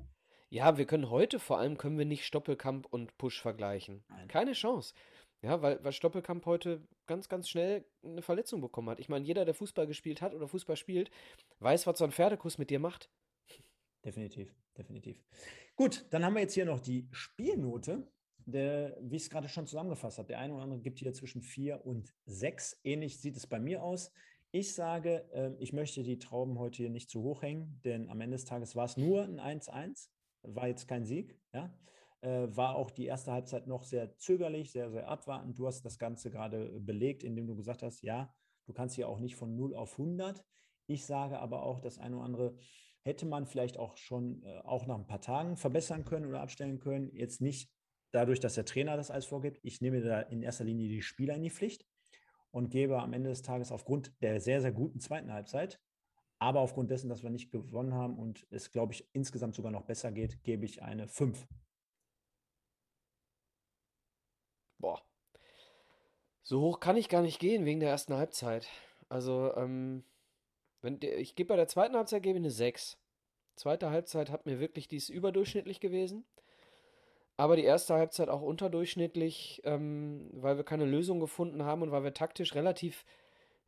Ja, 0.51 0.77
wir 0.77 0.85
können 0.85 1.09
heute 1.09 1.39
vor 1.39 1.59
allem 1.59 1.79
können 1.79 1.97
wir 1.97 2.05
nicht 2.05 2.27
Stoppelkamp 2.27 2.87
und 2.91 3.17
Push 3.17 3.41
vergleichen. 3.41 4.05
Nein. 4.09 4.29
Keine 4.29 4.53
Chance. 4.53 4.93
Ja, 5.41 5.63
weil, 5.63 5.83
weil 5.83 5.93
Stoppelkamp 5.93 6.45
heute 6.45 6.87
ganz, 7.07 7.31
ganz 7.31 7.49
schnell 7.49 7.87
eine 8.03 8.21
Verletzung 8.21 8.61
bekommen 8.61 8.91
hat. 8.91 9.01
Ich 9.01 9.09
meine, 9.09 9.25
jeder, 9.25 9.47
der 9.47 9.55
Fußball 9.55 9.87
gespielt 9.87 10.21
hat 10.21 10.35
oder 10.35 10.47
Fußball 10.47 10.77
spielt, 10.77 11.11
weiß, 11.61 11.87
was 11.87 11.99
so 11.99 12.05
ein 12.05 12.13
Pferdekuss 12.13 12.59
mit 12.59 12.69
dir 12.69 12.81
macht. 12.81 13.09
Definitiv, 14.05 14.55
definitiv. 14.77 15.23
Gut, 15.79 16.07
dann 16.11 16.25
haben 16.25 16.35
wir 16.35 16.41
jetzt 16.41 16.55
hier 16.55 16.65
noch 16.65 16.81
die 16.81 17.09
Spielnote. 17.13 18.11
Der, 18.47 18.99
wie 19.01 19.15
ich 19.15 19.23
es 19.23 19.31
gerade 19.31 19.49
schon 19.49 19.69
zusammengefasst 19.69 20.19
habe, 20.19 20.27
der 20.27 20.41
eine 20.41 20.53
oder 20.55 20.65
andere 20.65 20.81
gibt 20.81 20.99
hier 20.99 21.13
zwischen 21.13 21.41
4 21.41 21.87
und 21.87 22.13
6. 22.27 22.81
Ähnlich 22.83 23.21
sieht 23.21 23.37
es 23.37 23.47
bei 23.47 23.61
mir 23.61 23.85
aus. 23.85 24.11
Ich 24.51 24.75
sage, 24.75 25.31
äh, 25.33 25.53
ich 25.61 25.73
möchte 25.73 26.03
die 26.03 26.19
Trauben 26.19 26.59
heute 26.59 26.79
hier 26.79 26.91
nicht 26.91 27.11
zu 27.11 27.23
hoch 27.23 27.43
hängen, 27.43 27.81
denn 27.85 28.09
am 28.09 28.21
Ende 28.21 28.37
des 28.37 28.45
Tages 28.45 28.75
war 28.75 28.87
es 28.87 28.97
nur 28.97 29.23
ein 29.23 29.39
1-1, 29.39 30.09
war 30.43 30.67
jetzt 30.67 30.89
kein 30.89 31.05
Sieg. 31.05 31.39
Ja? 31.53 31.73
Äh, 32.23 32.49
war 32.57 32.75
auch 32.75 32.91
die 32.91 33.07
erste 33.07 33.31
Halbzeit 33.31 33.69
noch 33.69 33.85
sehr 33.85 34.17
zögerlich, 34.17 34.73
sehr, 34.73 34.91
sehr 34.91 35.07
abwartend. 35.07 35.61
Du 35.61 35.69
hast 35.69 35.85
das 35.85 36.01
Ganze 36.01 36.29
gerade 36.33 36.81
belegt, 36.81 37.23
indem 37.23 37.47
du 37.47 37.55
gesagt 37.55 37.85
hast, 37.85 38.03
ja, 38.03 38.35
du 38.67 38.73
kannst 38.73 38.97
hier 38.97 39.09
auch 39.09 39.21
nicht 39.21 39.37
von 39.37 39.55
0 39.55 39.77
auf 39.77 39.93
100. 39.93 40.45
Ich 40.89 41.07
sage 41.07 41.39
aber 41.39 41.63
auch, 41.63 41.79
das 41.79 41.99
eine 41.99 42.17
oder 42.17 42.25
andere 42.25 42.57
hätte 43.09 43.27
man 43.27 43.47
vielleicht 43.47 43.79
auch 43.79 43.97
schon 43.97 44.43
äh, 44.43 44.59
auch 44.65 44.87
nach 44.87 44.99
ein 44.99 45.07
paar 45.07 45.23
Tagen 45.23 45.57
verbessern 45.57 46.05
können 46.05 46.27
oder 46.27 46.43
abstellen 46.43 46.79
können. 46.79 47.11
Jetzt 47.15 47.41
nicht 47.41 47.71
dadurch, 48.11 48.39
dass 48.39 48.55
der 48.55 48.67
Trainer 48.67 48.97
das 48.97 49.11
alles 49.11 49.25
vorgibt. 49.25 49.59
Ich 49.63 49.81
nehme 49.81 50.03
da 50.03 50.21
in 50.21 50.43
erster 50.43 50.65
Linie 50.65 50.89
die 50.89 51.03
Spieler 51.03 51.35
in 51.35 51.43
die 51.43 51.51
Pflicht 51.51 51.87
und 52.51 52.71
gebe 52.71 53.01
am 53.01 53.15
Ende 53.15 53.31
des 53.31 53.43
Tages 53.43 53.73
aufgrund 53.73 54.13
der 54.23 54.41
sehr, 54.41 54.61
sehr 54.61 54.73
guten 54.73 55.01
zweiten 55.01 55.33
Halbzeit, 55.33 55.81
aber 56.39 56.61
aufgrund 56.61 56.91
dessen, 56.91 57.09
dass 57.09 57.23
wir 57.23 57.31
nicht 57.31 57.51
gewonnen 57.51 57.95
haben 57.95 58.19
und 58.19 58.47
es, 58.51 58.71
glaube 58.71 58.93
ich, 58.93 59.09
insgesamt 59.13 59.55
sogar 59.55 59.73
noch 59.73 59.87
besser 59.87 60.13
geht, 60.13 60.43
gebe 60.45 60.65
ich 60.65 60.83
eine 60.83 61.09
5. 61.09 61.47
Boah. 64.79 65.03
So 66.43 66.61
hoch 66.61 66.81
kann 66.81 66.97
ich 66.97 67.09
gar 67.09 67.23
nicht 67.23 67.41
gehen 67.41 67.65
wegen 67.65 67.81
der 67.81 67.91
ersten 67.91 68.15
Halbzeit. 68.15 68.69
Also, 69.09 69.55
ähm, 69.57 70.05
wenn 70.83 70.99
ich 71.03 71.35
gebe 71.35 71.49
bei 71.49 71.57
der 71.57 71.69
zweiten 71.69 71.97
Halbzeit 71.97 72.23
gebe 72.23 72.39
eine 72.39 72.51
6. 72.51 72.99
Zweite 73.57 73.91
Halbzeit 73.91 74.31
hat 74.31 74.47
mir 74.47 74.61
wirklich, 74.61 74.89
die 74.89 74.97
ist 74.97 75.09
überdurchschnittlich 75.09 75.81
gewesen. 75.81 76.25
Aber 77.37 77.57
die 77.57 77.65
erste 77.65 77.95
Halbzeit 77.95 78.29
auch 78.29 78.43
unterdurchschnittlich, 78.43 79.63
ähm, 79.65 80.29
weil 80.33 80.57
wir 80.57 80.65
keine 80.65 80.85
Lösung 80.85 81.21
gefunden 81.21 81.65
haben 81.65 81.83
und 81.83 81.93
weil 81.93 82.03
wir 82.03 82.15
taktisch 82.15 82.55
relativ 82.55 83.05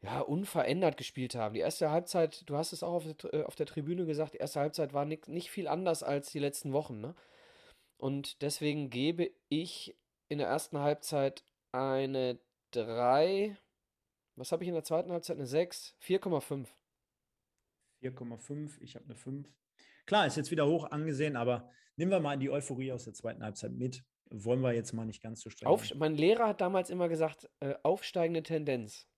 ja, 0.03 0.21
unverändert 0.21 0.97
gespielt 0.97 1.35
haben. 1.35 1.55
Die 1.55 1.61
erste 1.61 1.91
Halbzeit, 1.91 2.49
du 2.49 2.57
hast 2.57 2.73
es 2.73 2.83
auch 2.83 2.95
auf 2.95 3.05
der, 3.05 3.35
äh, 3.35 3.45
auf 3.45 3.55
der 3.55 3.67
Tribüne 3.67 4.07
gesagt, 4.07 4.35
die 4.35 4.39
erste 4.39 4.61
Halbzeit 4.61 4.93
war 4.93 5.05
nicht, 5.05 5.29
nicht 5.29 5.51
viel 5.51 5.69
anders 5.69 6.03
als 6.03 6.31
die 6.33 6.39
letzten 6.39 6.73
Wochen. 6.73 7.01
Ne? 7.01 7.15
Und 7.97 8.43
deswegen 8.43 8.91
gebe 8.91 9.31
ich 9.49 9.97
in 10.29 10.39
der 10.39 10.49
ersten 10.49 10.79
Halbzeit 10.79 11.45
eine 11.73 12.39
3. 12.73 13.57
Was 14.37 14.53
habe 14.53 14.65
ich 14.65 14.69
in 14.69 14.75
der 14.75 14.85
zweiten 14.85 15.13
Halbzeit? 15.13 15.37
Eine 15.37 15.47
6? 15.47 15.95
4,5. 16.03 16.67
4,5, 18.03 18.81
ich 18.81 18.95
habe 18.95 19.05
eine 19.05 19.15
5. 19.15 19.49
Klar, 20.07 20.27
ist 20.27 20.37
jetzt 20.37 20.51
wieder 20.51 20.67
hoch 20.67 20.91
angesehen, 20.91 21.37
aber 21.37 21.71
nehmen 21.97 22.11
wir 22.11 22.21
mal 22.21 22.39
die 22.39 22.51
Euphorie 22.51 22.93
aus 22.93 23.05
der 23.05 23.15
zweiten 23.15 23.43
Halbzeit 23.43 23.73
mit. 23.73 24.05
Wollen 24.31 24.61
wir 24.61 24.73
jetzt 24.73 24.93
mal 24.93 25.05
nicht 25.05 25.23
ganz 25.23 25.41
so 25.41 25.51
streng. 25.51 25.69
Auf, 25.69 25.95
mein 25.95 26.15
Lehrer 26.15 26.49
hat 26.49 26.61
damals 26.61 26.91
immer 26.91 27.09
gesagt, 27.09 27.51
äh, 27.61 27.75
aufsteigende 27.83 28.43
Tendenz. 28.43 29.09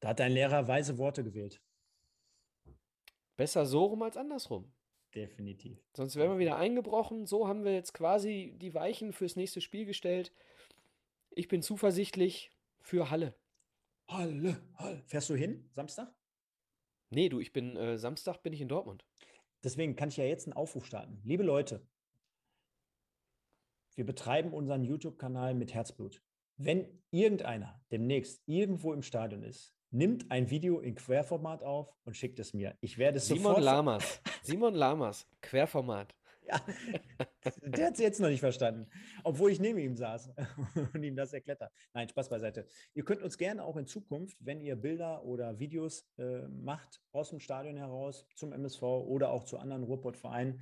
Da 0.00 0.08
hat 0.08 0.20
dein 0.20 0.32
Lehrer 0.32 0.68
weise 0.68 0.98
Worte 0.98 1.24
gewählt. 1.24 1.60
Besser 3.36 3.66
so 3.66 3.84
rum 3.84 4.02
als 4.02 4.16
andersrum. 4.16 4.72
Definitiv. 5.14 5.78
Sonst 5.96 6.16
wären 6.16 6.32
wir 6.32 6.38
wieder 6.38 6.56
eingebrochen. 6.56 7.26
So 7.26 7.48
haben 7.48 7.64
wir 7.64 7.72
jetzt 7.72 7.94
quasi 7.94 8.54
die 8.58 8.74
Weichen 8.74 9.12
fürs 9.12 9.36
nächste 9.36 9.60
Spiel 9.60 9.86
gestellt. 9.86 10.34
Ich 11.30 11.48
bin 11.48 11.62
zuversichtlich 11.62 12.50
für 12.80 13.10
Halle. 13.10 13.34
Halle, 14.08 14.60
Halle. 14.76 15.02
Fährst 15.06 15.30
du 15.30 15.34
hin, 15.34 15.68
Samstag? 15.72 16.12
Nee, 17.10 17.28
du, 17.28 17.40
ich 17.40 17.52
bin, 17.52 17.76
äh, 17.76 17.98
Samstag 17.98 18.42
bin 18.42 18.52
ich 18.52 18.60
in 18.60 18.68
Dortmund. 18.68 19.04
Deswegen 19.64 19.96
kann 19.96 20.10
ich 20.10 20.16
ja 20.16 20.24
jetzt 20.24 20.46
einen 20.46 20.52
Aufruf 20.52 20.86
starten. 20.86 21.20
Liebe 21.24 21.42
Leute, 21.42 21.86
wir 23.96 24.06
betreiben 24.06 24.52
unseren 24.52 24.84
YouTube-Kanal 24.84 25.54
mit 25.54 25.74
Herzblut. 25.74 26.22
Wenn 26.56 27.02
irgendeiner 27.10 27.80
demnächst 27.90 28.42
irgendwo 28.46 28.92
im 28.92 29.02
Stadion 29.02 29.42
ist, 29.42 29.74
nimmt 29.90 30.30
ein 30.30 30.50
Video 30.50 30.80
in 30.80 30.94
Querformat 30.94 31.62
auf 31.62 31.92
und 32.04 32.16
schickt 32.16 32.38
es 32.38 32.52
mir. 32.52 32.76
Ich 32.80 32.98
werde 32.98 33.18
es 33.18 33.26
Simon 33.26 33.42
sofort. 33.42 33.64
Lamas. 33.64 34.20
Simon 34.42 34.74
Lamas, 34.74 35.26
Querformat. 35.40 36.14
Ja, 36.50 36.60
der 37.62 37.86
hat 37.86 37.94
es 37.94 38.00
jetzt 38.00 38.20
noch 38.20 38.28
nicht 38.28 38.40
verstanden, 38.40 38.88
obwohl 39.22 39.50
ich 39.50 39.60
neben 39.60 39.78
ihm 39.78 39.96
saß 39.96 40.30
und 40.94 41.02
ihm 41.02 41.16
das 41.16 41.32
erklärt 41.32 41.60
habe. 41.60 41.72
Nein, 41.92 42.08
Spaß 42.08 42.28
beiseite. 42.28 42.66
Ihr 42.94 43.04
könnt 43.04 43.22
uns 43.22 43.36
gerne 43.38 43.64
auch 43.64 43.76
in 43.76 43.86
Zukunft, 43.86 44.36
wenn 44.40 44.60
ihr 44.60 44.76
Bilder 44.76 45.24
oder 45.24 45.58
Videos 45.58 46.08
äh, 46.18 46.48
macht 46.48 47.00
aus 47.12 47.30
dem 47.30 47.40
Stadion 47.40 47.76
heraus 47.76 48.26
zum 48.34 48.52
MSV 48.52 48.82
oder 48.82 49.30
auch 49.30 49.44
zu 49.44 49.58
anderen 49.58 49.82
Ruhrpott-Vereinen, 49.82 50.60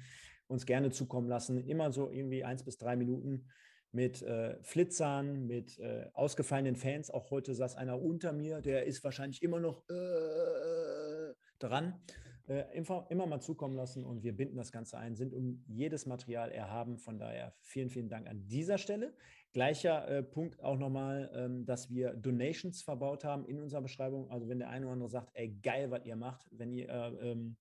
uns 0.49 0.67
gerne 0.67 0.91
zukommen 0.91 1.29
lassen. 1.29 1.67
Immer 1.67 1.93
so 1.93 2.11
irgendwie 2.11 2.45
eins 2.45 2.65
bis 2.65 2.79
drei 2.79 2.97
Minuten 2.97 3.49
mit 3.93 4.23
äh, 4.23 4.63
Flitzern, 4.63 5.47
mit 5.47 5.79
äh, 5.79 6.07
ausgefallenen 6.13 6.77
Fans. 6.77 7.11
Auch 7.11 7.31
heute 7.31 7.55
saß 7.55 7.77
einer 7.77 8.01
unter 8.01 8.33
mir, 8.33 8.61
der 8.61 8.87
ist 8.87 9.03
wahrscheinlich 9.05 9.43
immer 9.43 9.61
noch 9.61 9.89
äh, 9.89 11.35
dran 11.59 12.01
äh, 12.49 12.65
immer, 12.77 13.27
mal 13.27 13.41
zukommen 13.41 13.75
lassen 13.75 14.05
und 14.05 14.23
wir 14.23 14.37
binden 14.37 14.57
das 14.57 14.71
Ganze 14.71 14.99
ein, 14.99 15.17
sind 15.17 15.35
um 15.35 15.65
jedes 15.67 16.07
Material 16.07 16.53
erhaben. 16.53 16.97
Von 16.97 17.19
daher 17.19 17.55
vielen, 17.61 17.91
vielen 17.91 18.09
Dank 18.09 18.29
an 18.29 18.47
dieser 18.47 18.79
Stelle. 18.79 19.15
Gleicher 19.53 20.07
äh, 20.09 20.23
Punkt 20.23 20.63
auch 20.63 20.79
nochmal, 20.79 21.31
ähm, 21.35 21.65
dass 21.65 21.91
wir 21.91 22.15
Donations 22.15 22.83
verbaut 22.83 23.25
haben 23.25 23.45
in 23.47 23.59
unserer 23.59 23.83
Beschreibung. 23.83 24.31
Also 24.31 24.49
wenn 24.49 24.61
der 24.61 24.71
eine 24.71 24.87
oder 24.87 24.93
andere 24.93 25.11
sagt, 25.11 25.31
ey, 25.35 25.59
geil, 25.61 25.91
was 25.91 26.05
ihr 26.05 26.15
macht, 26.15 26.47
wenn 26.53 26.73
ihr 26.73 26.89
äh, 26.89 27.33
ähm, 27.33 27.57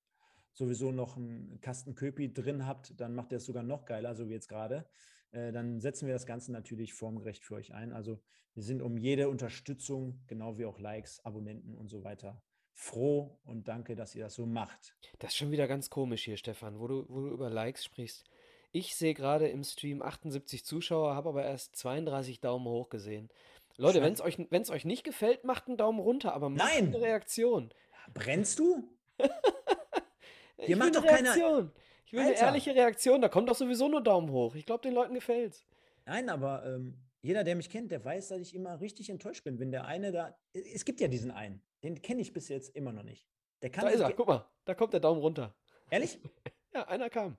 sowieso 0.54 0.92
noch 0.92 1.18
einen 1.18 1.60
Kasten 1.62 1.96
Köpi 1.96 2.32
drin 2.32 2.68
habt, 2.68 3.00
dann 3.00 3.16
macht 3.16 3.32
ihr 3.32 3.38
es 3.38 3.46
sogar 3.46 3.64
noch 3.64 3.86
geiler, 3.86 4.14
so 4.14 4.30
wie 4.30 4.34
jetzt 4.34 4.50
gerade. 4.50 4.86
Äh, 5.32 5.52
dann 5.52 5.80
setzen 5.80 6.06
wir 6.06 6.14
das 6.14 6.28
Ganze 6.28 6.52
natürlich 6.52 6.94
formgerecht 6.94 7.44
für 7.44 7.56
euch 7.56 7.74
ein. 7.74 7.92
Also 7.92 8.22
wir 8.54 8.62
sind 8.64 8.84
um 8.84 8.98
jede 8.98 9.30
Unterstützung, 9.30 10.22
genau 10.28 10.60
wie 10.60 10.66
auch 10.66 10.80
Likes, 10.80 11.26
Abonnenten 11.26 11.76
und 11.76 11.90
so 11.90 12.04
weiter 12.04 12.42
froh 12.76 13.40
und 13.46 13.68
danke, 13.68 13.96
dass 13.96 14.14
ihr 14.14 14.26
das 14.26 14.36
so 14.36 14.46
macht. 14.46 14.96
Das 15.20 15.32
ist 15.32 15.38
schon 15.38 15.52
wieder 15.52 15.68
ganz 15.68 15.90
komisch 15.90 16.26
hier, 16.26 16.38
Stefan, 16.38 16.80
wo 16.80 16.88
du, 16.88 17.06
wo 17.08 17.22
du 17.22 17.30
über 17.30 17.50
Likes 17.50 17.86
sprichst. 17.86 18.26
Ich 18.72 18.96
sehe 18.96 19.14
gerade 19.14 19.48
im 19.48 19.64
Stream 19.64 20.02
78 20.02 20.66
Zuschauer, 20.66 21.16
habe 21.16 21.30
aber 21.30 21.46
erst 21.46 21.78
32 21.78 22.42
Daumen 22.42 22.68
hoch 22.68 22.90
gesehen. 22.90 23.30
Leute, 23.78 24.02
wenn 24.02 24.14
es 24.14 24.22
euch, 24.22 24.38
euch 24.70 24.86
nicht 24.86 25.04
gefällt, 25.04 25.46
macht 25.46 25.68
einen 25.68 25.78
Daumen 25.78 26.00
runter, 26.00 26.34
aber 26.34 26.50
macht 26.50 26.74
Nein. 26.74 26.88
eine 26.88 27.02
Reaktion. 27.02 27.74
Brennst 28.14 28.60
du? 28.60 28.84
Ihr 30.68 30.78
macht 30.78 30.96
doch 30.96 31.06
keine. 31.06 31.72
Ich 32.06 32.14
will 32.14 32.20
Alter. 32.20 32.38
eine 32.38 32.48
ehrliche 32.48 32.76
Reaktion, 32.76 33.22
da 33.22 33.30
kommt 33.30 33.50
doch 33.50 33.56
sowieso 33.56 33.88
nur 33.88 34.04
Daumen 34.04 34.30
hoch. 34.30 34.56
Ich 34.56 34.66
glaube, 34.66 34.84
den 34.84 34.94
Leuten 34.94 35.14
gefällt's. 35.14 35.66
Nein, 36.06 36.30
aber 36.30 36.66
ähm, 36.66 36.98
jeder, 37.22 37.44
der 37.44 37.56
mich 37.56 37.70
kennt, 37.70 37.92
der 37.92 38.04
weiß, 38.04 38.28
dass 38.28 38.40
ich 38.40 38.54
immer 38.54 38.80
richtig 38.80 39.10
enttäuscht 39.10 39.44
bin, 39.44 39.60
wenn 39.60 39.72
der 39.72 39.86
eine 39.86 40.12
da. 40.12 40.38
Es 40.54 40.86
gibt 40.86 41.00
ja 41.00 41.08
diesen 41.08 41.32
einen. 41.32 41.62
Den 41.86 42.02
kenne 42.02 42.22
ich 42.22 42.34
bis 42.34 42.50
jetzt 42.50 42.76
immer 42.76 42.92
noch 42.92 43.04
nicht. 43.04 43.30
Der 43.62 43.70
kann 43.70 43.86
da 43.86 43.92
ist 43.92 44.00
er, 44.00 44.12
guck 44.12 44.28
mal, 44.28 44.50
da 44.66 44.74
kommt 44.74 44.94
der 44.94 45.00
Daumen 45.00 45.22
runter. 45.22 45.56
Ehrlich? 45.92 46.20
ja, 46.74 46.88
einer 46.88 47.12
kam. 47.12 47.38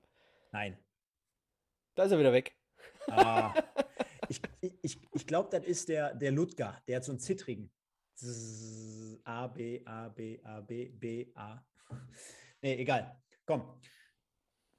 Nein. 0.53 0.77
Da 1.95 2.03
ist 2.03 2.13
er 2.13 2.19
wieder 2.19 2.31
weg. 2.31 2.55
Ah, 3.09 3.53
ich 4.29 4.39
ich, 4.81 4.97
ich 5.11 5.27
glaube, 5.27 5.49
das 5.51 5.65
ist 5.65 5.89
der, 5.89 6.15
der 6.15 6.31
Ludger, 6.31 6.81
der 6.87 6.95
hat 6.95 7.03
so 7.03 7.11
einen 7.11 7.19
zittrigen. 7.19 7.69
A, 9.25 9.47
B, 9.47 9.81
A, 9.83 10.07
B, 10.07 10.39
A, 10.45 10.61
B, 10.61 10.85
B, 10.91 11.29
A. 11.35 11.61
Nee, 12.61 12.75
egal. 12.75 13.21
Komm, 13.45 13.81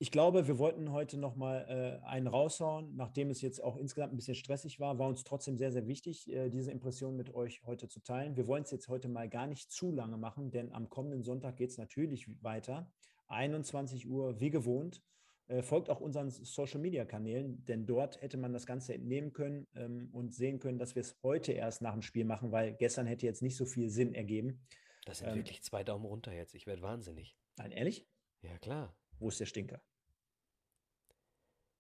ich 0.01 0.13
glaube, 0.13 0.47
wir 0.47 0.59
wollten 0.59 0.93
heute 0.93 1.19
nochmal 1.19 2.01
äh, 2.03 2.07
einen 2.07 2.29
raushauen, 2.29 2.95
nachdem 2.95 3.31
es 3.31 3.41
jetzt 3.41 3.63
auch 3.63 3.77
insgesamt 3.77 4.13
ein 4.13 4.17
bisschen 4.17 4.37
stressig 4.37 4.79
war, 4.79 4.99
war 4.99 5.09
uns 5.09 5.25
trotzdem 5.25 5.57
sehr, 5.57 5.73
sehr 5.73 5.89
wichtig, 5.89 6.33
äh, 6.33 6.51
diese 6.51 6.71
Impression 6.71 7.17
mit 7.17 7.35
euch 7.35 7.63
heute 7.67 7.89
zu 7.89 8.01
teilen. 8.01 8.37
Wir 8.37 8.47
wollen 8.47 8.63
es 8.63 8.71
jetzt 8.71 8.89
heute 8.89 9.09
mal 9.09 9.29
gar 9.29 9.49
nicht 9.49 9.73
zu 9.73 9.91
lange 9.91 10.17
machen, 10.17 10.53
denn 10.53 10.73
am 10.73 10.89
kommenden 10.89 11.25
Sonntag 11.25 11.57
geht 11.57 11.71
es 11.71 11.79
natürlich 11.79 12.29
weiter. 12.43 12.89
21 13.27 14.09
Uhr, 14.09 14.41
wie 14.41 14.51
gewohnt. 14.51 15.03
Äh, 15.49 15.63
folgt 15.63 15.91
auch 15.91 16.01
unseren 16.01 16.31
Social-Media-Kanälen, 16.31 17.65
denn 17.65 17.87
dort 17.87 18.23
hätte 18.23 18.37
man 18.37 18.53
das 18.53 18.67
Ganze 18.67 18.95
entnehmen 18.95 19.33
können 19.33 19.67
ähm, 19.75 20.11
und 20.13 20.33
sehen 20.33 20.61
können, 20.61 20.79
dass 20.79 20.95
wir 20.95 21.01
es 21.01 21.19
heute 21.25 21.53
erst 21.53 21.83
nach 21.83 21.95
dem 21.95 22.03
Spiel 22.03 22.25
machen, 22.25 22.53
weil 22.53 22.75
gestern 22.75 23.07
hätte 23.07 23.27
jetzt 23.27 23.43
nicht 23.43 23.57
so 23.57 23.65
viel 23.65 23.89
Sinn 23.89 24.15
ergeben. 24.15 24.61
Das 25.07 25.19
sind 25.19 25.31
ähm, 25.31 25.37
wirklich 25.37 25.63
zwei 25.65 25.83
Daumen 25.83 26.05
runter 26.05 26.33
jetzt. 26.33 26.55
Ich 26.55 26.67
werde 26.67 26.83
wahnsinnig. 26.83 27.35
Nein, 27.57 27.73
ehrlich? 27.73 28.07
Ja, 28.43 28.59
klar. 28.59 28.95
Wo 29.19 29.29
ist 29.29 29.41
der 29.41 29.47
Stinker? 29.47 29.81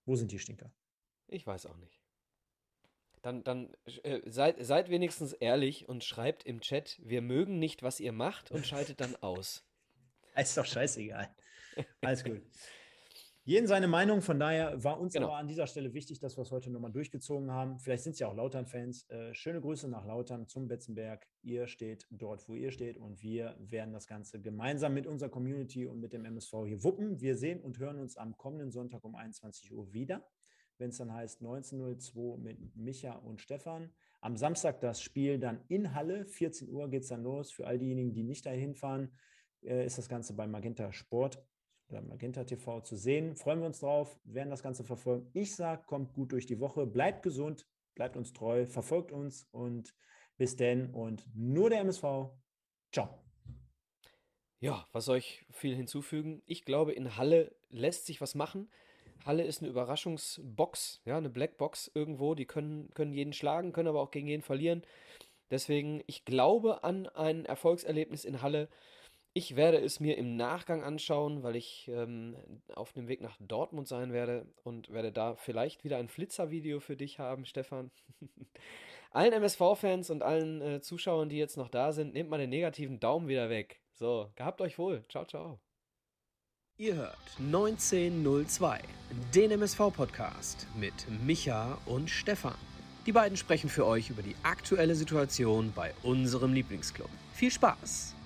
Wo 0.04 0.16
sind 0.16 0.32
die 0.32 0.38
Stinker? 0.38 0.72
Ich 1.26 1.46
weiß 1.46 1.66
auch 1.66 1.76
nicht. 1.76 2.00
Dann, 3.22 3.42
dann 3.44 3.74
äh, 4.02 4.20
seid, 4.30 4.64
seid 4.64 4.88
wenigstens 4.90 5.32
ehrlich 5.32 5.88
und 5.88 6.04
schreibt 6.04 6.44
im 6.44 6.60
Chat, 6.60 6.98
wir 7.02 7.20
mögen 7.20 7.58
nicht, 7.58 7.82
was 7.82 8.00
ihr 8.00 8.12
macht 8.12 8.50
und 8.50 8.66
schaltet 8.66 9.00
dann 9.00 9.16
aus. 9.16 9.64
Ist 10.36 10.56
doch 10.56 10.64
scheißegal. 10.64 11.28
Alles 12.00 12.24
gut. 12.24 12.42
Jeden 13.48 13.66
seine 13.66 13.88
Meinung, 13.88 14.20
von 14.20 14.38
daher 14.38 14.84
war 14.84 15.00
uns 15.00 15.14
genau. 15.14 15.28
aber 15.28 15.38
an 15.38 15.48
dieser 15.48 15.66
Stelle 15.66 15.94
wichtig, 15.94 16.18
dass 16.18 16.36
wir 16.36 16.42
es 16.42 16.50
heute 16.50 16.68
nochmal 16.68 16.92
durchgezogen 16.92 17.50
haben. 17.50 17.78
Vielleicht 17.78 18.02
sind 18.02 18.12
es 18.12 18.18
ja 18.18 18.28
auch 18.28 18.34
Lautern-Fans. 18.34 19.08
Äh, 19.08 19.32
schöne 19.32 19.62
Grüße 19.62 19.88
nach 19.88 20.04
Lautern 20.04 20.46
zum 20.46 20.68
Betzenberg. 20.68 21.26
Ihr 21.40 21.66
steht 21.66 22.06
dort, 22.10 22.46
wo 22.46 22.56
ihr 22.56 22.70
steht 22.72 22.98
und 22.98 23.22
wir 23.22 23.56
werden 23.58 23.94
das 23.94 24.06
Ganze 24.06 24.38
gemeinsam 24.38 24.92
mit 24.92 25.06
unserer 25.06 25.30
Community 25.30 25.86
und 25.86 25.98
mit 25.98 26.12
dem 26.12 26.26
MSV 26.26 26.52
hier 26.66 26.84
wuppen. 26.84 27.22
Wir 27.22 27.38
sehen 27.38 27.62
und 27.62 27.78
hören 27.78 27.98
uns 27.98 28.18
am 28.18 28.36
kommenden 28.36 28.70
Sonntag 28.70 29.02
um 29.02 29.14
21 29.14 29.72
Uhr 29.72 29.94
wieder, 29.94 30.28
wenn 30.76 30.90
es 30.90 30.98
dann 30.98 31.14
heißt 31.14 31.40
19.02 31.40 32.36
mit 32.36 32.76
Micha 32.76 33.14
und 33.14 33.40
Stefan. 33.40 33.90
Am 34.20 34.36
Samstag 34.36 34.82
das 34.82 35.00
Spiel 35.00 35.38
dann 35.38 35.64
in 35.68 35.94
Halle, 35.94 36.26
14 36.26 36.68
Uhr 36.68 36.90
geht 36.90 37.04
es 37.04 37.08
dann 37.08 37.22
los. 37.22 37.50
Für 37.50 37.66
all 37.66 37.78
diejenigen, 37.78 38.12
die 38.12 38.24
nicht 38.24 38.44
dahin 38.44 38.74
fahren, 38.74 39.10
äh, 39.62 39.86
ist 39.86 39.96
das 39.96 40.10
Ganze 40.10 40.34
bei 40.34 40.46
Magenta 40.46 40.92
Sport 40.92 41.42
oder 41.88 42.02
Magenta 42.02 42.44
TV 42.44 42.80
zu 42.80 42.96
sehen. 42.96 43.34
Freuen 43.34 43.60
wir 43.60 43.66
uns 43.66 43.80
drauf, 43.80 44.18
werden 44.24 44.50
das 44.50 44.62
Ganze 44.62 44.84
verfolgen. 44.84 45.30
Ich 45.32 45.54
sage, 45.54 45.82
kommt 45.86 46.12
gut 46.12 46.32
durch 46.32 46.46
die 46.46 46.60
Woche, 46.60 46.86
bleibt 46.86 47.22
gesund, 47.22 47.66
bleibt 47.94 48.16
uns 48.16 48.32
treu, 48.32 48.66
verfolgt 48.66 49.12
uns 49.12 49.48
und 49.50 49.94
bis 50.36 50.56
denn 50.56 50.94
und 50.94 51.24
nur 51.34 51.70
der 51.70 51.80
MSV. 51.80 52.30
Ciao. 52.92 53.22
Ja, 54.60 54.86
was 54.92 55.04
soll 55.04 55.18
ich 55.18 55.44
viel 55.50 55.74
hinzufügen? 55.74 56.42
Ich 56.46 56.64
glaube, 56.64 56.92
in 56.92 57.16
Halle 57.16 57.54
lässt 57.68 58.06
sich 58.06 58.20
was 58.20 58.34
machen. 58.34 58.70
Halle 59.24 59.44
ist 59.44 59.62
eine 59.62 59.70
Überraschungsbox, 59.70 61.02
ja, 61.04 61.16
eine 61.16 61.30
Blackbox 61.30 61.90
irgendwo. 61.94 62.34
Die 62.34 62.46
können, 62.46 62.90
können 62.94 63.12
jeden 63.12 63.32
schlagen, 63.32 63.72
können 63.72 63.88
aber 63.88 64.00
auch 64.00 64.10
gegen 64.10 64.26
jeden 64.26 64.42
verlieren. 64.42 64.82
Deswegen, 65.50 66.02
ich 66.06 66.24
glaube 66.24 66.84
an 66.84 67.06
ein 67.08 67.44
Erfolgserlebnis 67.44 68.24
in 68.24 68.42
Halle. 68.42 68.68
Ich 69.38 69.54
werde 69.54 69.78
es 69.78 70.00
mir 70.00 70.18
im 70.18 70.34
Nachgang 70.34 70.82
anschauen, 70.82 71.44
weil 71.44 71.54
ich 71.54 71.88
ähm, 71.94 72.34
auf 72.74 72.92
dem 72.92 73.06
Weg 73.06 73.20
nach 73.20 73.36
Dortmund 73.38 73.86
sein 73.86 74.12
werde 74.12 74.48
und 74.64 74.92
werde 74.92 75.12
da 75.12 75.36
vielleicht 75.36 75.84
wieder 75.84 75.96
ein 75.96 76.08
Flitzer-Video 76.08 76.80
für 76.80 76.96
dich 76.96 77.20
haben, 77.20 77.44
Stefan. 77.44 77.92
allen 79.12 79.32
MSV-Fans 79.32 80.10
und 80.10 80.24
allen 80.24 80.60
äh, 80.60 80.80
Zuschauern, 80.80 81.28
die 81.28 81.36
jetzt 81.36 81.56
noch 81.56 81.68
da 81.68 81.92
sind, 81.92 82.14
nehmt 82.14 82.30
mal 82.30 82.38
den 82.38 82.50
negativen 82.50 82.98
Daumen 82.98 83.28
wieder 83.28 83.48
weg. 83.48 83.80
So, 83.92 84.28
gehabt 84.34 84.60
euch 84.60 84.76
wohl. 84.76 85.04
Ciao, 85.08 85.24
ciao. 85.24 85.60
Ihr 86.76 86.96
hört 86.96 87.36
1902, 87.38 88.80
den 89.36 89.52
MSV-Podcast 89.52 90.66
mit 90.74 90.94
Micha 91.24 91.78
und 91.86 92.10
Stefan. 92.10 92.58
Die 93.06 93.12
beiden 93.12 93.36
sprechen 93.36 93.70
für 93.70 93.86
euch 93.86 94.10
über 94.10 94.22
die 94.22 94.34
aktuelle 94.42 94.96
Situation 94.96 95.72
bei 95.76 95.94
unserem 96.02 96.52
Lieblingsclub. 96.52 97.10
Viel 97.34 97.52
Spaß! 97.52 98.17